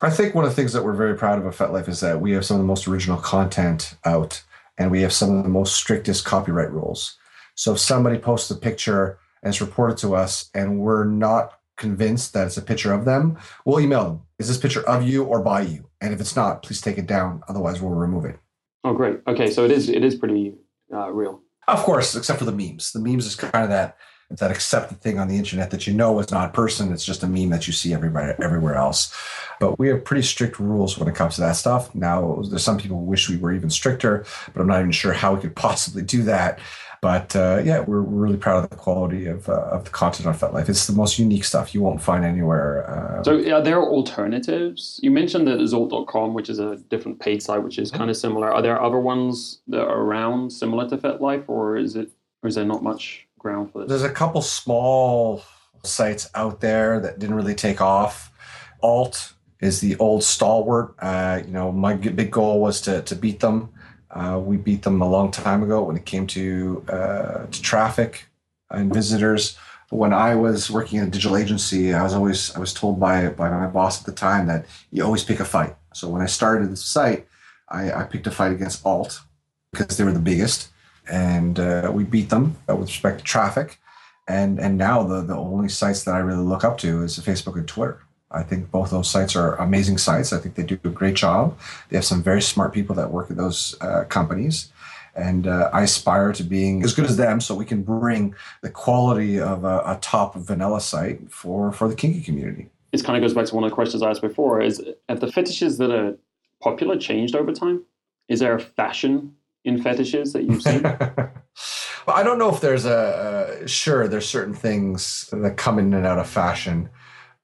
I 0.00 0.10
think 0.10 0.34
one 0.34 0.44
of 0.44 0.50
the 0.50 0.56
things 0.56 0.72
that 0.74 0.84
we're 0.84 0.92
very 0.92 1.16
proud 1.16 1.38
of 1.38 1.46
at 1.46 1.54
FetLife 1.54 1.88
is 1.88 2.00
that 2.00 2.20
we 2.20 2.32
have 2.32 2.44
some 2.44 2.56
of 2.56 2.62
the 2.62 2.66
most 2.66 2.86
original 2.86 3.18
content 3.18 3.96
out 4.04 4.42
and 4.78 4.90
we 4.90 5.02
have 5.02 5.12
some 5.12 5.36
of 5.36 5.42
the 5.42 5.50
most 5.50 5.74
strictest 5.74 6.24
copyright 6.24 6.70
rules. 6.70 7.18
So 7.56 7.72
if 7.72 7.80
somebody 7.80 8.18
posts 8.18 8.50
a 8.50 8.54
picture 8.54 9.18
and 9.42 9.50
it's 9.50 9.60
reported 9.60 9.98
to 9.98 10.14
us 10.14 10.50
and 10.54 10.78
we're 10.78 11.04
not 11.04 11.57
convinced 11.78 12.34
that 12.34 12.46
it's 12.46 12.56
a 12.56 12.62
picture 12.62 12.92
of 12.92 13.04
them, 13.04 13.38
we'll 13.64 13.80
email 13.80 14.04
them. 14.04 14.22
Is 14.38 14.48
this 14.48 14.58
picture 14.58 14.86
of 14.86 15.06
you 15.06 15.24
or 15.24 15.40
by 15.40 15.62
you? 15.62 15.88
And 16.00 16.12
if 16.12 16.20
it's 16.20 16.36
not, 16.36 16.62
please 16.62 16.80
take 16.80 16.98
it 16.98 17.06
down. 17.06 17.42
Otherwise, 17.48 17.80
we'll 17.80 17.92
remove 17.92 18.24
it. 18.24 18.38
Oh, 18.84 18.92
great. 18.92 19.20
Okay, 19.26 19.50
so 19.50 19.64
it 19.64 19.70
is 19.70 19.88
it 19.88 20.04
is 20.04 20.14
pretty 20.14 20.54
uh, 20.92 21.10
real. 21.10 21.42
Of 21.66 21.82
course, 21.82 22.14
except 22.14 22.38
for 22.38 22.44
the 22.44 22.52
memes. 22.52 22.92
The 22.92 23.00
memes 23.00 23.26
is 23.26 23.34
kind 23.34 23.64
of 23.64 23.70
that 23.70 23.96
that 24.30 24.50
accepted 24.50 25.00
thing 25.00 25.18
on 25.18 25.26
the 25.26 25.38
internet 25.38 25.70
that 25.70 25.86
you 25.86 25.94
know 25.94 26.18
is 26.18 26.30
not 26.30 26.50
a 26.50 26.52
person. 26.52 26.92
It's 26.92 27.04
just 27.04 27.22
a 27.22 27.26
meme 27.26 27.48
that 27.48 27.66
you 27.66 27.72
see 27.72 27.94
everybody 27.94 28.34
everywhere 28.42 28.74
else. 28.74 29.14
But 29.58 29.78
we 29.78 29.88
have 29.88 30.04
pretty 30.04 30.22
strict 30.22 30.60
rules 30.60 30.98
when 30.98 31.08
it 31.08 31.14
comes 31.14 31.36
to 31.36 31.40
that 31.40 31.56
stuff. 31.56 31.94
Now, 31.94 32.42
there's 32.48 32.62
some 32.62 32.76
people 32.76 33.00
wish 33.00 33.30
we 33.30 33.38
were 33.38 33.52
even 33.52 33.70
stricter, 33.70 34.26
but 34.52 34.60
I'm 34.60 34.66
not 34.66 34.80
even 34.80 34.92
sure 34.92 35.14
how 35.14 35.34
we 35.34 35.40
could 35.40 35.56
possibly 35.68 36.02
do 36.02 36.22
that. 36.24 36.60
But 37.00 37.36
uh, 37.36 37.62
yeah, 37.64 37.80
we're, 37.80 38.02
we're, 38.02 38.18
really 38.18 38.36
proud 38.36 38.64
of 38.64 38.70
the 38.70 38.76
quality 38.76 39.26
of, 39.26 39.48
uh, 39.48 39.52
of 39.52 39.84
the 39.84 39.90
content 39.90 40.26
on 40.26 40.34
FetLife. 40.34 40.68
It's 40.68 40.88
the 40.88 40.92
most 40.92 41.18
unique 41.18 41.44
stuff 41.44 41.72
you 41.72 41.80
won't 41.80 42.02
find 42.02 42.24
anywhere. 42.24 42.90
Uh, 42.90 43.22
so 43.22 43.38
are 43.54 43.62
there 43.62 43.80
alternatives? 43.80 44.98
You 45.02 45.12
mentioned 45.12 45.46
that 45.46 45.60
Zolt.com, 45.60 46.34
which 46.34 46.48
is 46.50 46.58
a 46.58 46.76
different 46.90 47.20
paid 47.20 47.42
site, 47.42 47.62
which 47.62 47.78
is 47.78 47.90
mm-hmm. 47.90 47.98
kind 47.98 48.10
of 48.10 48.16
similar. 48.16 48.52
Are 48.52 48.62
there 48.62 48.82
other 48.82 48.98
ones 48.98 49.60
that 49.68 49.82
are 49.82 50.00
around 50.00 50.50
similar 50.50 50.88
to 50.88 50.98
FetLife, 50.98 51.44
or 51.48 51.76
is 51.76 51.94
it, 51.94 52.10
or 52.42 52.48
is 52.48 52.56
there 52.56 52.64
not 52.64 52.82
much 52.82 53.28
ground 53.38 53.70
for 53.70 53.80
this? 53.80 53.88
There's 53.88 54.02
a 54.02 54.12
couple 54.12 54.42
small 54.42 55.42
sites 55.84 56.28
out 56.34 56.60
there 56.60 56.98
that 57.00 57.20
didn't 57.20 57.36
really 57.36 57.54
take 57.54 57.80
off. 57.80 58.32
Alt 58.82 59.34
is 59.60 59.80
the 59.80 59.96
old 59.96 60.24
stalwart. 60.24 60.94
Uh, 60.98 61.42
you 61.44 61.52
know, 61.52 61.72
my 61.72 61.94
big 61.94 62.30
goal 62.30 62.60
was 62.60 62.80
to 62.82 63.02
to 63.02 63.14
beat 63.14 63.40
them. 63.40 63.70
Uh, 64.10 64.40
we 64.42 64.56
beat 64.56 64.82
them 64.82 65.00
a 65.02 65.08
long 65.08 65.30
time 65.30 65.62
ago 65.62 65.82
when 65.82 65.96
it 65.96 66.06
came 66.06 66.26
to 66.26 66.84
uh, 66.88 67.46
to 67.46 67.62
traffic 67.62 68.26
and 68.70 68.92
visitors. 68.92 69.56
When 69.90 70.12
I 70.12 70.34
was 70.34 70.70
working 70.70 70.98
in 70.98 71.08
a 71.08 71.10
digital 71.10 71.36
agency, 71.36 71.94
I 71.94 72.02
was 72.02 72.14
always 72.14 72.54
I 72.56 72.60
was 72.60 72.74
told 72.74 72.98
by 73.00 73.28
by 73.28 73.50
my 73.50 73.66
boss 73.66 74.00
at 74.00 74.06
the 74.06 74.12
time 74.12 74.46
that 74.46 74.66
you 74.90 75.04
always 75.04 75.24
pick 75.24 75.40
a 75.40 75.44
fight. 75.44 75.76
So 75.94 76.08
when 76.08 76.22
I 76.22 76.26
started 76.26 76.70
the 76.70 76.76
site, 76.76 77.26
I, 77.68 77.92
I 77.92 78.04
picked 78.04 78.26
a 78.26 78.30
fight 78.30 78.52
against 78.52 78.84
Alt 78.84 79.20
because 79.72 79.96
they 79.96 80.04
were 80.04 80.12
the 80.12 80.18
biggest, 80.18 80.68
and 81.10 81.58
uh, 81.58 81.90
we 81.92 82.04
beat 82.04 82.30
them 82.30 82.56
with 82.66 82.88
respect 82.88 83.18
to 83.18 83.24
traffic. 83.24 83.78
And 84.26 84.58
and 84.58 84.76
now 84.78 85.02
the 85.02 85.22
the 85.22 85.36
only 85.36 85.68
sites 85.68 86.04
that 86.04 86.14
I 86.14 86.18
really 86.18 86.44
look 86.44 86.64
up 86.64 86.78
to 86.78 87.02
is 87.02 87.18
Facebook 87.18 87.56
and 87.56 87.68
Twitter. 87.68 88.00
I 88.30 88.42
think 88.42 88.70
both 88.70 88.90
those 88.90 89.10
sites 89.10 89.34
are 89.34 89.56
amazing 89.56 89.98
sites. 89.98 90.32
I 90.32 90.38
think 90.38 90.54
they 90.54 90.62
do 90.62 90.78
a 90.84 90.88
great 90.88 91.14
job. 91.14 91.58
They 91.88 91.96
have 91.96 92.04
some 92.04 92.22
very 92.22 92.42
smart 92.42 92.72
people 92.74 92.94
that 92.96 93.10
work 93.10 93.30
at 93.30 93.36
those 93.36 93.74
uh, 93.80 94.04
companies. 94.04 94.70
And 95.14 95.46
uh, 95.46 95.70
I 95.72 95.82
aspire 95.82 96.32
to 96.34 96.44
being 96.44 96.84
as 96.84 96.94
good 96.94 97.06
as 97.06 97.16
them 97.16 97.40
so 97.40 97.54
we 97.54 97.64
can 97.64 97.82
bring 97.82 98.34
the 98.62 98.70
quality 98.70 99.40
of 99.40 99.64
a, 99.64 99.78
a 99.78 99.98
top 100.00 100.36
vanilla 100.36 100.80
site 100.80 101.32
for, 101.32 101.72
for 101.72 101.88
the 101.88 101.96
kinky 101.96 102.20
community. 102.20 102.68
This 102.92 103.02
kind 103.02 103.16
of 103.16 103.22
goes 103.22 103.34
back 103.34 103.46
to 103.46 103.54
one 103.54 103.64
of 103.64 103.70
the 103.70 103.74
questions 103.74 104.02
I 104.02 104.10
asked 104.10 104.22
before 104.22 104.60
is 104.60 104.82
have 105.08 105.20
the 105.20 105.32
fetishes 105.32 105.78
that 105.78 105.90
are 105.90 106.16
popular 106.60 106.96
changed 106.96 107.34
over 107.34 107.52
time? 107.52 107.84
Is 108.28 108.40
there 108.40 108.54
a 108.54 108.60
fashion 108.60 109.34
in 109.64 109.82
fetishes 109.82 110.32
that 110.32 110.44
you've 110.44 110.62
seen? 110.62 110.82
well, 110.82 112.16
I 112.16 112.22
don't 112.22 112.38
know 112.38 112.52
if 112.52 112.60
there's 112.60 112.84
a, 112.84 113.60
a 113.62 113.68
sure, 113.68 114.08
there's 114.08 114.28
certain 114.28 114.54
things 114.54 115.28
that 115.32 115.56
come 115.56 115.78
in 115.78 115.94
and 115.94 116.06
out 116.06 116.18
of 116.18 116.28
fashion. 116.28 116.90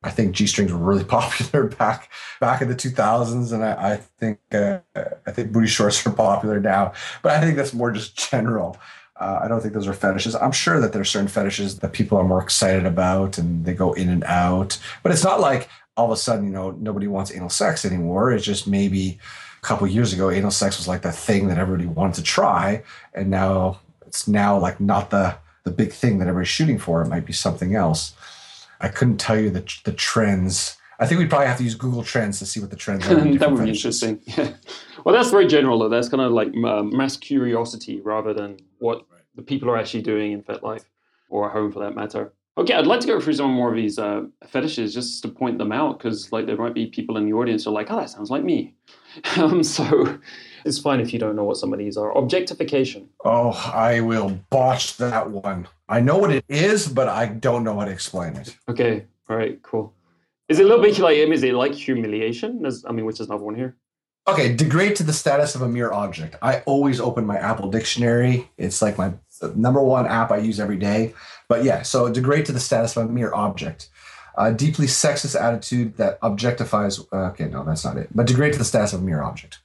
I 0.05 0.11
think 0.11 0.35
G 0.35 0.47
strings 0.47 0.73
were 0.73 0.79
really 0.79 1.05
popular 1.19 1.64
back 1.64 2.11
back 2.40 2.62
in 2.62 2.69
the 2.69 2.75
2000s, 2.75 3.53
and 3.53 3.64
I, 3.64 3.93
I 3.93 3.97
think 3.97 4.38
uh, 4.53 4.79
I 5.27 5.31
think 5.31 5.53
booty 5.53 5.67
shorts 5.67 6.07
are 6.07 6.12
popular 6.29 6.61
now. 6.61 6.93
But 7.23 7.33
I 7.33 7.40
think 7.40 7.57
that's 7.57 7.75
more 7.75 7.90
just 7.90 8.17
general. 8.31 8.77
Uh, 9.17 9.40
I 9.43 9.49
don't 9.49 9.61
think 9.61 9.75
those 9.75 9.87
are 9.87 9.95
fetishes. 9.95 10.35
I'm 10.35 10.53
sure 10.53 10.81
that 10.81 10.93
there 10.93 11.01
are 11.01 11.05
certain 11.05 11.29
fetishes 11.29 11.79
that 11.79 11.93
people 11.93 12.19
are 12.19 12.25
more 12.25 12.43
excited 12.43 12.85
about, 12.85 13.38
and 13.38 13.64
they 13.64 13.75
go 13.75 13.93
in 13.93 14.09
and 14.09 14.25
out. 14.25 14.79
But 15.03 15.12
it's 15.12 15.25
not 15.25 15.40
like 15.40 15.69
all 15.97 16.07
of 16.07 16.11
a 16.11 16.17
sudden, 16.17 16.47
you 16.47 16.53
know, 16.53 16.73
nobody 16.73 17.07
wants 17.07 17.33
anal 17.33 17.49
sex 17.49 17.85
anymore. 17.85 18.33
It's 18.33 18.45
just 18.45 18.67
maybe 18.67 19.19
a 19.62 19.67
couple 19.67 19.87
years 19.87 20.12
ago, 20.12 20.31
anal 20.31 20.51
sex 20.51 20.79
was 20.79 20.88
like 20.88 21.03
the 21.03 21.12
thing 21.12 21.49
that 21.49 21.59
everybody 21.59 21.87
wanted 21.87 22.17
to 22.17 22.23
try, 22.23 22.83
and 23.14 23.31
now 23.31 23.81
it's 24.07 24.29
now 24.29 24.59
like 24.59 24.81
not 24.81 25.11
the 25.11 25.37
the 25.62 25.71
big 25.71 25.93
thing 25.93 26.19
that 26.19 26.29
everybody's 26.29 26.49
shooting 26.49 26.79
for. 26.79 27.01
It 27.01 27.09
might 27.09 27.25
be 27.25 27.33
something 27.33 27.75
else. 27.75 28.14
I 28.81 28.89
couldn't 28.89 29.19
tell 29.19 29.39
you 29.39 29.51
the 29.51 29.65
the 29.85 29.93
trends. 29.93 30.77
I 30.99 31.07
think 31.07 31.19
we'd 31.19 31.29
probably 31.29 31.49
have 31.49 31.59
to 31.59 31.65
use 31.65 31.75
Google 31.75 32.05
Trends 32.05 32.39
to 32.39 32.47
see 32.47 32.61
what 32.61 32.71
the 32.71 32.77
trends 32.77 33.07
are. 33.09 33.15
that 33.39 33.51
would 33.51 33.65
be 33.65 33.71
interesting. 33.71 34.21
Yeah. 34.27 34.53
Well, 35.05 35.15
that's 35.15 35.31
very 35.31 35.47
general, 35.47 35.79
though. 35.79 35.89
That's 35.91 36.09
kind 36.09 36.23
of 36.23 36.33
like 36.33 36.49
um, 36.65 36.97
mass 36.97 37.17
curiosity 37.17 38.01
rather 38.01 38.33
than 38.33 38.59
what 38.79 39.05
right. 39.13 39.21
the 39.35 39.43
people 39.43 39.69
are 39.69 39.77
actually 39.77 40.03
doing 40.03 40.33
in 40.33 40.43
FetLife 40.43 40.85
or 41.29 41.47
at 41.47 41.53
home 41.53 41.73
for 41.73 41.81
that 41.81 41.95
matter. 41.95 42.33
Okay, 42.57 42.73
I'd 42.73 42.87
like 42.87 43.01
to 43.01 43.07
go 43.07 43.21
through 43.21 43.35
some 43.35 43.51
more 43.51 43.71
of 43.71 43.77
these 43.77 43.99
uh, 43.99 44.23
fetishes 44.47 44.95
just 44.95 45.23
to 45.23 45.29
point 45.29 45.59
them 45.59 45.73
out 45.73 45.99
because, 45.99 46.31
like, 46.31 46.47
there 46.47 46.57
might 46.57 46.73
be 46.73 46.87
people 46.87 47.17
in 47.17 47.27
the 47.27 47.33
audience 47.33 47.65
who 47.65 47.71
are 47.71 47.75
like, 47.75 47.91
"Oh, 47.91 47.97
that 47.97 48.11
sounds 48.11 48.31
like 48.31 48.45
me." 48.45 48.75
Um, 49.37 49.63
so 49.63 50.19
it's 50.65 50.81
fine 50.81 50.99
if 50.99 51.13
you 51.13 51.21
don't 51.21 51.37
know 51.37 51.45
what 51.45 51.57
some 51.57 51.73
of 51.73 51.79
these 51.79 51.97
are. 51.97 52.17
Objectification. 52.19 53.09
Oh, 53.25 53.51
I 53.73 54.01
will 54.01 54.41
botch 54.51 54.97
that 54.97 55.31
one. 55.31 55.69
I 55.88 56.01
know 56.01 56.18
what 56.18 56.31
it 56.31 56.44
is, 56.49 56.88
but 56.88 57.09
I 57.09 57.27
don't 57.27 57.64
know 57.64 57.79
how 57.79 57.85
to 57.85 57.90
explain 57.90 58.37
it. 58.37 58.57
Okay. 58.68 59.07
All 59.29 59.37
right. 59.37 59.62
Cool. 59.62 59.92
Is 60.49 60.59
it 60.59 60.64
a 60.64 60.68
little 60.68 60.83
bit 60.83 60.99
like 60.99 61.16
is 61.16 61.42
it 61.42 61.55
like 61.55 61.73
humiliation? 61.73 62.64
I 62.87 62.92
mean, 62.92 63.07
which 63.07 63.20
is 63.20 63.27
another 63.29 63.44
one 63.44 63.55
here. 63.55 63.77
Okay, 64.27 64.55
degrade 64.55 64.97
to 64.97 65.03
the 65.03 65.12
status 65.12 65.55
of 65.55 65.61
a 65.61 65.68
mere 65.68 65.92
object. 65.92 66.37
I 66.40 66.61
always 66.61 66.99
open 66.99 67.27
my 67.27 67.37
Apple 67.37 67.70
Dictionary. 67.70 68.51
It's 68.57 68.81
like 68.81 68.97
my 68.97 69.12
number 69.55 69.83
one 69.83 70.07
app 70.07 70.31
I 70.31 70.38
use 70.38 70.59
every 70.59 70.79
day. 70.79 71.14
But 71.47 71.64
yeah, 71.64 71.83
so 71.83 72.11
degrade 72.11 72.47
to 72.47 72.53
the 72.53 72.61
status 72.61 72.97
of 72.97 73.11
a 73.11 73.12
mere 73.12 73.35
object. 73.35 73.90
A 74.37 74.53
deeply 74.53 74.87
sexist 74.87 75.38
attitude 75.38 75.99
that 75.99 76.18
objectifies. 76.23 77.07
Okay, 77.12 77.49
no, 77.49 77.64
that's 77.64 77.85
not 77.85 77.99
it. 77.99 78.09
But 78.14 78.27
degrade 78.27 78.55
to 78.55 78.59
the 78.59 78.64
status 78.64 78.94
of 78.94 79.01
a 79.01 79.05
mere 79.05 79.23
object. 79.23 79.59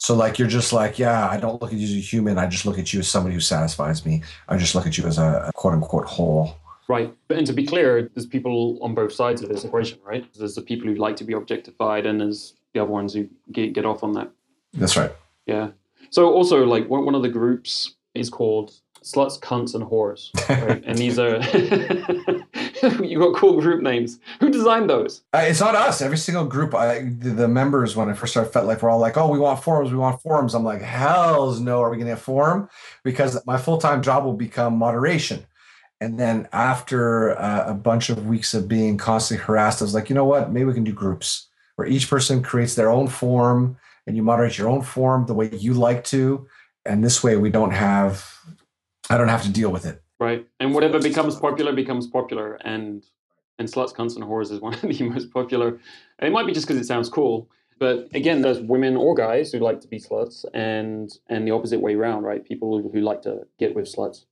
So 0.00 0.16
like 0.16 0.38
you're 0.38 0.48
just 0.48 0.72
like, 0.72 0.98
yeah, 0.98 1.28
I 1.28 1.36
don't 1.36 1.60
look 1.60 1.72
at 1.72 1.78
you 1.78 1.84
as 1.84 1.94
a 1.94 2.00
human. 2.00 2.38
I 2.38 2.46
just 2.46 2.64
look 2.64 2.78
at 2.78 2.92
you 2.92 3.00
as 3.00 3.08
somebody 3.08 3.34
who 3.34 3.40
satisfies 3.40 4.04
me. 4.06 4.22
I 4.48 4.56
just 4.56 4.74
look 4.74 4.86
at 4.86 4.96
you 4.96 5.06
as 5.06 5.18
a, 5.18 5.44
a 5.48 5.52
quote 5.52 5.74
unquote 5.74 6.06
whole. 6.06 6.56
Right. 6.88 7.14
But 7.28 7.36
And 7.36 7.46
to 7.46 7.52
be 7.52 7.66
clear, 7.66 8.10
there's 8.14 8.26
people 8.26 8.78
on 8.82 8.94
both 8.94 9.12
sides 9.12 9.42
of 9.42 9.50
this 9.50 9.64
equation, 9.64 9.98
right? 10.02 10.26
There's 10.34 10.54
the 10.54 10.62
people 10.62 10.88
who 10.88 10.94
like 10.94 11.16
to 11.16 11.24
be 11.24 11.34
objectified 11.34 12.06
and 12.06 12.18
there's 12.18 12.54
the 12.72 12.80
other 12.80 12.90
ones 12.90 13.12
who 13.12 13.28
get, 13.52 13.74
get 13.74 13.84
off 13.84 14.02
on 14.02 14.14
that. 14.14 14.30
That's 14.72 14.96
right. 14.96 15.12
Yeah. 15.44 15.68
So 16.08 16.32
also 16.32 16.64
like 16.64 16.88
one 16.88 17.14
of 17.14 17.22
the 17.22 17.28
groups 17.28 17.94
is 18.14 18.30
called 18.30 18.72
sluts, 19.02 19.40
cunts, 19.40 19.74
and 19.74 19.84
whores. 19.84 20.30
Right? 20.48 20.82
and 20.86 20.98
these 20.98 21.18
are 21.18 21.38
you 23.04 23.18
got 23.18 23.36
cool 23.36 23.60
group 23.60 23.82
names. 23.82 24.18
Who 24.40 24.50
designed 24.50 24.90
those? 24.90 25.22
Uh, 25.32 25.44
it's 25.44 25.60
not 25.60 25.74
us. 25.74 26.00
Every 26.00 26.18
single 26.18 26.44
group, 26.44 26.74
I, 26.74 27.02
the, 27.02 27.30
the, 27.30 27.48
members 27.48 27.96
when 27.96 28.08
I 28.08 28.14
first 28.14 28.32
started 28.32 28.52
FetLife 28.52 28.82
were 28.82 28.90
all 28.90 28.98
like, 28.98 29.16
"Oh, 29.16 29.28
we 29.28 29.38
want 29.38 29.62
forums. 29.62 29.90
We 29.90 29.98
want 29.98 30.20
forums." 30.22 30.54
I'm 30.54 30.64
like, 30.64 30.82
"Hell's 30.82 31.60
no! 31.60 31.82
Are 31.82 31.90
we 31.90 31.96
going 31.96 32.06
to 32.06 32.14
have 32.14 32.22
forum?" 32.22 32.68
Because 33.04 33.44
my 33.46 33.58
full 33.58 33.78
time 33.78 34.02
job 34.02 34.24
will 34.24 34.34
become 34.34 34.76
moderation. 34.76 35.46
And 36.00 36.18
then 36.18 36.48
after 36.52 37.38
uh, 37.38 37.64
a 37.66 37.74
bunch 37.74 38.08
of 38.08 38.26
weeks 38.26 38.54
of 38.54 38.66
being 38.66 38.96
constantly 38.96 39.44
harassed, 39.44 39.82
I 39.82 39.84
was 39.84 39.94
like, 39.94 40.08
you 40.08 40.14
know 40.14 40.24
what? 40.24 40.50
Maybe 40.50 40.64
we 40.64 40.72
can 40.72 40.84
do 40.84 40.92
groups 40.92 41.48
where 41.76 41.86
each 41.86 42.08
person 42.08 42.42
creates 42.42 42.74
their 42.74 42.90
own 42.90 43.06
form 43.06 43.76
and 44.06 44.16
you 44.16 44.22
moderate 44.22 44.56
your 44.56 44.68
own 44.68 44.82
form 44.82 45.26
the 45.26 45.34
way 45.34 45.50
you 45.52 45.74
like 45.74 46.04
to. 46.04 46.46
And 46.86 47.04
this 47.04 47.22
way, 47.22 47.36
we 47.36 47.50
don't 47.50 47.72
have 47.72 48.26
I 49.10 49.18
don't 49.18 49.28
have 49.28 49.42
to 49.42 49.50
deal 49.50 49.70
with 49.70 49.84
it. 49.84 50.02
Right. 50.18 50.46
And 50.60 50.74
whatever 50.74 51.00
becomes 51.00 51.36
popular 51.36 51.72
becomes 51.72 52.06
popular. 52.06 52.54
And 52.64 53.04
and 53.60 53.70
sluts, 53.70 53.94
cunts, 53.94 54.16
and 54.16 54.24
whores 54.24 54.50
is 54.50 54.60
one 54.60 54.74
of 54.74 54.80
the 54.82 55.08
most 55.08 55.30
popular. 55.30 55.78
It 56.18 56.32
might 56.32 56.46
be 56.46 56.52
just 56.52 56.66
because 56.66 56.80
it 56.80 56.86
sounds 56.86 57.08
cool. 57.08 57.48
But 57.78 58.08
again, 58.14 58.42
there's 58.42 58.60
women 58.60 58.96
or 58.96 59.14
guys 59.14 59.52
who 59.52 59.58
like 59.58 59.80
to 59.80 59.88
be 59.88 59.98
sluts, 59.98 60.44
and 60.52 61.10
and 61.28 61.46
the 61.46 61.52
opposite 61.52 61.80
way 61.80 61.94
around, 61.94 62.24
right? 62.24 62.44
People 62.44 62.90
who 62.92 63.00
like 63.00 63.22
to 63.22 63.46
get 63.58 63.74
with 63.74 63.84
sluts, 63.92 64.24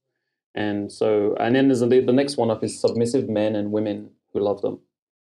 and 0.54 0.90
so 0.90 1.36
and 1.38 1.54
then 1.54 1.68
there's 1.68 1.82
a, 1.82 1.86
the 1.86 2.12
next 2.12 2.36
one 2.36 2.50
up 2.50 2.64
is 2.64 2.78
submissive 2.80 3.28
men 3.28 3.54
and 3.54 3.70
women 3.72 4.10
who 4.32 4.40
love 4.40 4.60
them. 4.60 4.80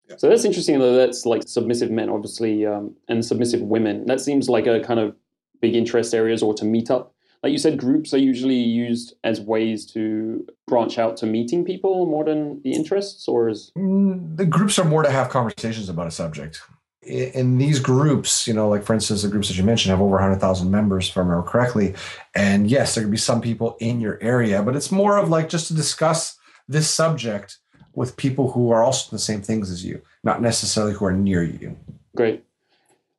Yeah. 0.09 0.15
So 0.17 0.27
that's 0.27 0.43
interesting. 0.43 0.79
Though 0.79 0.95
that's 0.95 1.25
like 1.25 1.43
submissive 1.47 1.91
men, 1.91 2.09
obviously, 2.09 2.65
um, 2.65 2.95
and 3.07 3.23
submissive 3.23 3.61
women. 3.61 4.05
That 4.05 4.19
seems 4.19 4.49
like 4.49 4.67
a 4.67 4.81
kind 4.81 4.99
of 4.99 5.15
big 5.61 5.75
interest 5.75 6.13
areas 6.13 6.41
or 6.41 6.53
to 6.55 6.65
meet 6.65 6.89
up. 6.89 7.13
Like 7.41 7.53
you 7.53 7.57
said, 7.57 7.77
groups 7.77 8.13
are 8.13 8.17
usually 8.17 8.55
used 8.55 9.13
as 9.23 9.39
ways 9.39 9.85
to 9.93 10.45
branch 10.67 10.97
out 10.97 11.15
to 11.17 11.25
meeting 11.25 11.63
people 11.63 12.05
more 12.05 12.25
than 12.25 12.61
the 12.63 12.73
interests, 12.73 13.27
or 13.27 13.49
is 13.49 13.71
mm, 13.77 14.35
the 14.35 14.45
groups 14.45 14.77
are 14.77 14.85
more 14.85 15.03
to 15.03 15.11
have 15.11 15.29
conversations 15.29 15.89
about 15.89 16.07
a 16.07 16.11
subject 16.11 16.61
in 17.01 17.57
these 17.57 17.79
groups, 17.79 18.47
you 18.47 18.53
know, 18.53 18.69
like 18.69 18.83
for 18.83 18.93
instance, 18.93 19.23
the 19.23 19.29
groups 19.29 19.47
that 19.47 19.57
you 19.57 19.63
mentioned 19.63 19.91
have 19.91 20.01
over 20.01 20.11
100,000 20.11 20.69
members, 20.69 21.09
if 21.09 21.17
I 21.17 21.21
remember 21.21 21.47
correctly. 21.47 21.95
And 22.35 22.69
yes, 22.69 22.93
there 22.93 23.03
could 23.03 23.11
be 23.11 23.17
some 23.17 23.41
people 23.41 23.77
in 23.79 24.01
your 24.01 24.19
area, 24.21 24.61
but 24.61 24.75
it's 24.75 24.91
more 24.91 25.17
of 25.17 25.29
like 25.29 25.49
just 25.49 25.67
to 25.67 25.73
discuss 25.73 26.37
this 26.67 26.89
subject 26.89 27.57
with 27.93 28.17
people 28.17 28.51
who 28.51 28.71
are 28.71 28.83
also 28.83 29.09
the 29.11 29.19
same 29.19 29.41
things 29.41 29.71
as 29.71 29.83
you, 29.83 30.01
not 30.23 30.41
necessarily 30.41 30.93
who 30.93 31.05
are 31.05 31.13
near 31.13 31.43
you. 31.43 31.75
Great. 32.15 32.43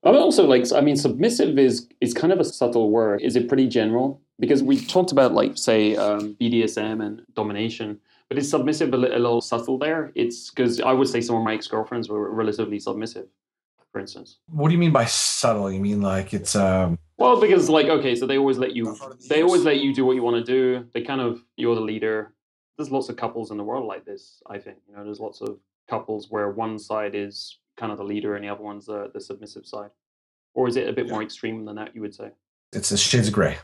I'm 0.02 0.16
also 0.16 0.46
like, 0.46 0.72
I 0.72 0.80
mean, 0.80 0.96
submissive 0.96 1.58
is 1.58 1.88
is 2.00 2.14
kind 2.14 2.32
of 2.32 2.40
a 2.40 2.44
subtle 2.44 2.90
word. 2.90 3.20
Is 3.22 3.36
it 3.36 3.48
pretty 3.48 3.68
general? 3.68 4.20
Because 4.38 4.62
we 4.62 4.80
talked 4.80 5.12
about 5.12 5.34
like, 5.34 5.58
say, 5.58 5.96
um, 5.96 6.34
BDSM 6.40 7.04
and 7.04 7.22
domination, 7.34 8.00
but 8.28 8.38
is 8.38 8.48
submissive 8.48 8.94
a, 8.94 8.96
a 8.96 9.20
little 9.20 9.42
subtle 9.42 9.76
there? 9.76 10.12
It's 10.14 10.50
because 10.50 10.80
I 10.80 10.92
would 10.92 11.08
say 11.08 11.20
some 11.20 11.36
of 11.36 11.42
my 11.42 11.54
ex 11.54 11.66
girlfriends 11.66 12.08
were 12.08 12.30
relatively 12.32 12.78
submissive 12.78 13.26
for 13.92 14.00
instance. 14.00 14.38
What 14.46 14.68
do 14.68 14.74
you 14.74 14.78
mean 14.78 14.92
by 14.92 15.04
subtle? 15.04 15.70
You 15.70 15.80
mean 15.80 16.00
like 16.00 16.32
it's 16.32 16.54
um 16.54 16.98
well 17.18 17.40
because 17.40 17.68
like 17.68 17.86
okay, 17.86 18.14
so 18.14 18.26
they 18.26 18.38
always 18.38 18.58
let 18.58 18.74
you 18.74 18.96
they 19.28 19.42
always 19.42 19.64
let 19.64 19.80
you 19.80 19.94
do 19.94 20.04
what 20.04 20.16
you 20.16 20.22
want 20.22 20.44
to 20.44 20.52
do. 20.52 20.86
They 20.94 21.02
kind 21.02 21.20
of 21.20 21.42
you're 21.56 21.74
the 21.74 21.80
leader. 21.80 22.34
There's 22.76 22.90
lots 22.90 23.08
of 23.08 23.16
couples 23.16 23.50
in 23.50 23.56
the 23.56 23.64
world 23.64 23.86
like 23.86 24.04
this, 24.04 24.42
I 24.46 24.58
think. 24.58 24.78
You 24.88 24.96
know, 24.96 25.04
there's 25.04 25.20
lots 25.20 25.40
of 25.40 25.58
couples 25.88 26.30
where 26.30 26.50
one 26.50 26.78
side 26.78 27.14
is 27.14 27.58
kind 27.80 27.90
of 27.90 27.98
the 27.98 28.04
leader 28.04 28.36
and 28.36 28.44
the 28.44 28.48
other 28.48 28.62
one's 28.62 28.86
the, 28.86 29.10
the 29.12 29.20
submissive 29.20 29.66
side. 29.66 29.90
Or 30.54 30.68
is 30.68 30.76
it 30.76 30.88
a 30.88 30.92
bit 30.92 31.06
yeah. 31.06 31.12
more 31.12 31.22
extreme 31.22 31.64
than 31.64 31.76
that, 31.76 31.94
you 31.94 32.02
would 32.02 32.14
say? 32.14 32.30
It's 32.72 32.90
a 32.92 32.98
shades 32.98 33.28
of 33.28 33.34
gray. 33.34 33.58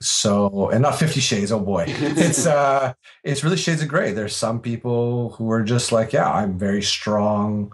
So 0.00 0.70
and 0.70 0.82
not 0.82 0.96
50 0.96 1.20
shades, 1.20 1.50
oh 1.50 1.60
boy. 1.60 1.86
it's 1.88 2.46
uh 2.58 2.92
it's 3.24 3.42
really 3.42 3.56
shades 3.56 3.82
of 3.82 3.88
gray. 3.88 4.12
There's 4.12 4.36
some 4.36 4.60
people 4.60 5.30
who 5.30 5.50
are 5.50 5.62
just 5.62 5.90
like, 5.90 6.12
yeah, 6.12 6.30
I'm 6.30 6.58
very 6.58 6.82
strong 6.82 7.72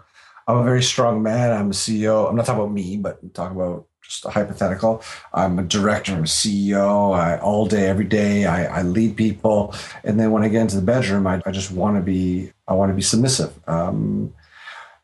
I'm 0.49 0.57
a 0.57 0.63
very 0.63 0.81
strong 0.81 1.21
man. 1.21 1.51
I'm 1.51 1.67
a 1.67 1.73
CEO. 1.73 2.27
I'm 2.27 2.35
not 2.35 2.47
talking 2.47 2.63
about 2.63 2.73
me, 2.73 2.97
but 2.97 3.19
I'm 3.21 3.29
talking 3.29 3.55
about 3.55 3.85
just 4.01 4.25
a 4.25 4.31
hypothetical. 4.31 5.03
I'm 5.31 5.59
a 5.59 5.63
director. 5.63 6.13
I'm 6.13 6.23
a 6.23 6.23
CEO. 6.23 7.15
I, 7.15 7.37
all 7.37 7.67
day, 7.67 7.85
every 7.85 8.05
day, 8.05 8.47
I, 8.47 8.79
I, 8.79 8.81
lead 8.81 9.15
people. 9.15 9.75
And 10.03 10.19
then 10.19 10.31
when 10.31 10.41
I 10.41 10.47
get 10.47 10.61
into 10.61 10.77
the 10.77 10.81
bedroom, 10.81 11.27
I, 11.27 11.39
I 11.45 11.51
just 11.51 11.71
want 11.71 11.97
to 11.97 12.01
be. 12.01 12.51
I 12.67 12.73
want 12.73 12.89
to 12.89 12.95
be 12.95 13.03
submissive. 13.03 13.53
Um, 13.67 14.33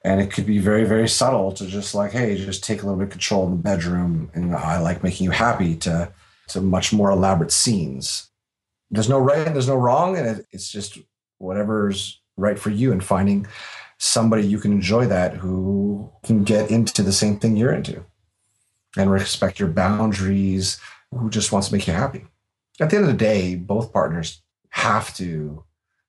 and 0.06 0.22
it 0.22 0.32
could 0.32 0.46
be 0.46 0.60
very, 0.60 0.84
very 0.84 1.10
subtle 1.10 1.52
to 1.54 1.66
just 1.66 1.96
like, 1.96 2.12
hey, 2.12 2.38
just 2.38 2.64
take 2.64 2.82
a 2.82 2.86
little 2.86 3.00
bit 3.00 3.06
of 3.06 3.12
control 3.12 3.46
in 3.46 3.52
the 3.52 3.58
bedroom. 3.58 4.30
And 4.34 4.56
I 4.56 4.80
like 4.80 5.04
making 5.04 5.26
you 5.26 5.32
happy. 5.32 5.76
To 5.78 6.12
to 6.48 6.62
much 6.62 6.94
more 6.94 7.10
elaborate 7.10 7.52
scenes. 7.52 8.30
There's 8.92 9.10
no 9.10 9.20
right. 9.20 9.46
And 9.48 9.56
there's 9.56 9.68
no 9.68 9.76
wrong, 9.76 10.18
and 10.18 10.28
it, 10.28 10.46
it's 10.52 10.70
just 10.70 11.00
whatever's 11.38 12.22
right 12.38 12.60
for 12.60 12.70
you 12.70 12.92
and 12.92 13.04
finding 13.04 13.48
somebody 13.98 14.46
you 14.46 14.60
can 14.60 14.72
enjoy 14.72 15.06
that 15.08 15.36
who 15.36 16.12
can 16.24 16.44
get 16.44 16.70
into 16.70 17.02
the 17.02 17.14
same 17.14 17.40
thing 17.40 17.56
you're 17.56 17.74
into 17.74 18.04
and 18.98 19.10
respect 19.10 19.60
your 19.60 19.70
boundaries, 19.70 20.80
who 21.12 21.30
just 21.30 21.52
wants 21.52 21.70
to 21.70 21.74
make 21.74 21.88
you 21.88 21.94
happy. 21.94 22.26
At 22.80 22.90
the 22.90 22.98
end 22.98 23.06
of 23.06 23.12
the 23.12 23.18
day, 23.18 23.56
both 23.56 23.94
partners 23.94 24.42
have 24.70 25.16
to 25.16 25.64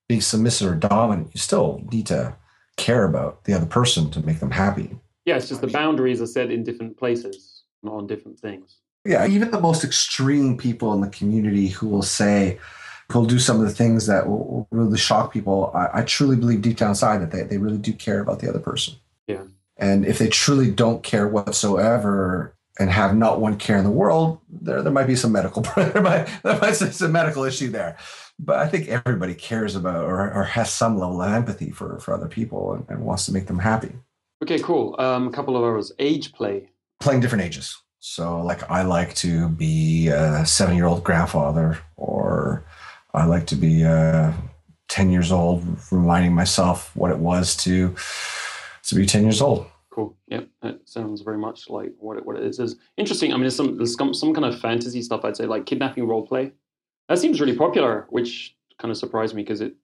be 0.09 0.21
submissive 0.21 0.71
or 0.71 0.75
dominant. 0.75 1.31
You 1.33 1.41
still 1.41 1.83
need 1.91 2.07
to 2.09 2.37
care 2.77 3.05
about 3.05 3.45
the 3.45 3.53
other 3.53 3.67
person 3.67 4.11
to 4.11 4.25
make 4.25 4.41
them 4.41 4.51
happy. 4.51 4.99
Yeah, 5.25 5.37
it's 5.37 5.49
just 5.49 5.61
the 5.61 5.67
boundaries 5.67 6.21
are 6.21 6.27
set 6.27 6.51
in 6.51 6.63
different 6.63 6.97
places, 6.97 7.65
not 7.83 7.95
on 7.95 8.07
different 8.07 8.39
things. 8.39 8.77
Yeah, 9.05 9.27
even 9.27 9.51
the 9.51 9.61
most 9.61 9.85
extreme 9.85 10.57
people 10.57 10.93
in 10.93 11.01
the 11.01 11.09
community 11.09 11.69
who 11.69 11.89
will 11.89 12.03
say, 12.03 12.59
who'll 13.11 13.25
do 13.25 13.39
some 13.39 13.61
of 13.61 13.67
the 13.67 13.75
things 13.75 14.07
that 14.07 14.29
will, 14.29 14.67
really 14.71 14.99
shock 14.99 15.33
people. 15.33 15.71
I, 15.75 16.01
I, 16.01 16.03
truly 16.03 16.37
believe 16.37 16.63
deep 16.63 16.77
down 16.77 16.91
inside 16.91 17.19
that 17.19 17.31
they, 17.31 17.43
they 17.43 17.59
really 17.59 17.79
do 17.79 17.93
care 17.93 18.21
about 18.21 18.41
the 18.41 18.49
other 18.49 18.59
person. 18.59 18.97
Yeah. 19.29 19.45
And 19.77 20.05
if 20.05 20.19
they 20.19 20.29
truly 20.29 20.71
don't 20.71 21.03
care 21.03 21.29
whatsoever 21.29 22.55
and 22.79 22.91
have 22.91 23.17
not 23.17 23.41
one 23.41 23.57
care 23.59 23.79
in 23.79 23.85
the 23.85 23.91
world, 23.91 24.41
there 24.49 24.83
there 24.83 24.93
might 24.93 25.07
be 25.07 25.17
some 25.17 25.33
medical 25.33 25.63
there 25.77 26.03
might 26.03 26.29
there 26.43 26.59
might 26.59 26.79
be 26.79 26.91
some 26.91 27.13
medical 27.13 27.45
issue 27.45 27.69
there. 27.69 27.97
But 28.39 28.59
I 28.59 28.69
think 28.69 28.89
everybody 28.89 29.35
cares 29.35 29.77
about 29.77 30.05
or, 30.05 30.33
or 30.33 30.45
has 30.45 30.71
some 30.71 30.99
level 30.99 31.23
of 31.23 31.33
empathy 31.33 31.71
for, 31.71 31.99
for 32.01 32.13
other 32.13 32.29
people 32.29 32.75
and, 32.75 32.85
and 32.89 33.05
wants 33.05 33.27
to 33.27 33.33
make 33.33 33.47
them 33.47 33.59
happy. 33.59 33.93
Okay, 34.43 34.59
cool. 34.59 34.95
Um, 34.99 35.29
a 35.29 35.31
couple 35.31 35.57
of 35.57 35.63
hours. 35.63 35.93
Age 35.99 36.33
play. 36.33 36.69
Playing 37.01 37.21
different 37.21 37.45
ages. 37.45 37.77
So, 37.99 38.41
like, 38.43 38.71
I 38.71 38.83
like 38.83 39.15
to 39.17 39.49
be 39.49 40.09
a 40.09 40.45
seven 40.45 40.77
year 40.77 40.85
old 40.87 41.03
grandfather 41.03 41.79
or 41.97 42.65
I 43.15 43.25
like 43.25 43.47
to 43.47 43.57
be 43.57 43.85
uh, 43.85 44.33
10 44.89 45.11
years 45.11 45.33
old, 45.33 45.65
reminding 45.91 46.35
myself 46.35 46.95
what 46.95 47.11
it 47.11 47.19
was 47.19 47.57
to 47.57 47.95
to 48.85 48.95
be 48.95 49.05
10 49.05 49.25
years 49.25 49.41
old. 49.41 49.67
Cool. 49.91 50.17
Yep. 50.29 50.49
That 50.63 50.89
sounds 50.89 51.23
very 51.23 51.39
much 51.39 51.69
like 51.69 51.93
what 51.99 52.19
it, 52.19 52.25
what 52.25 52.37
it 52.37 52.45
is. 52.45 52.61
It's 52.61 52.77
interesting. 52.97 53.33
I 53.33 53.35
mean, 53.35 53.43
there's 53.43 53.57
some, 53.57 53.77
there's 53.77 53.97
some, 53.97 54.15
some 54.15 54.33
kind 54.33 54.45
of 54.45 54.61
fantasy 54.61 55.03
stuff, 55.03 55.25
I'd 55.25 55.37
say, 55.37 55.47
like 55.47 55.67
kidnapping 55.67 56.07
role 56.07 56.25
play. 56.25 56.53
That 57.09 57.19
seems 57.19 57.41
really 57.41 57.57
popular, 57.57 58.07
which 58.11 58.57
kind 58.79 58.91
of 58.91 58.97
surprised 58.97 59.35
me 59.35 59.43
because 59.43 59.61
it, 59.61 59.75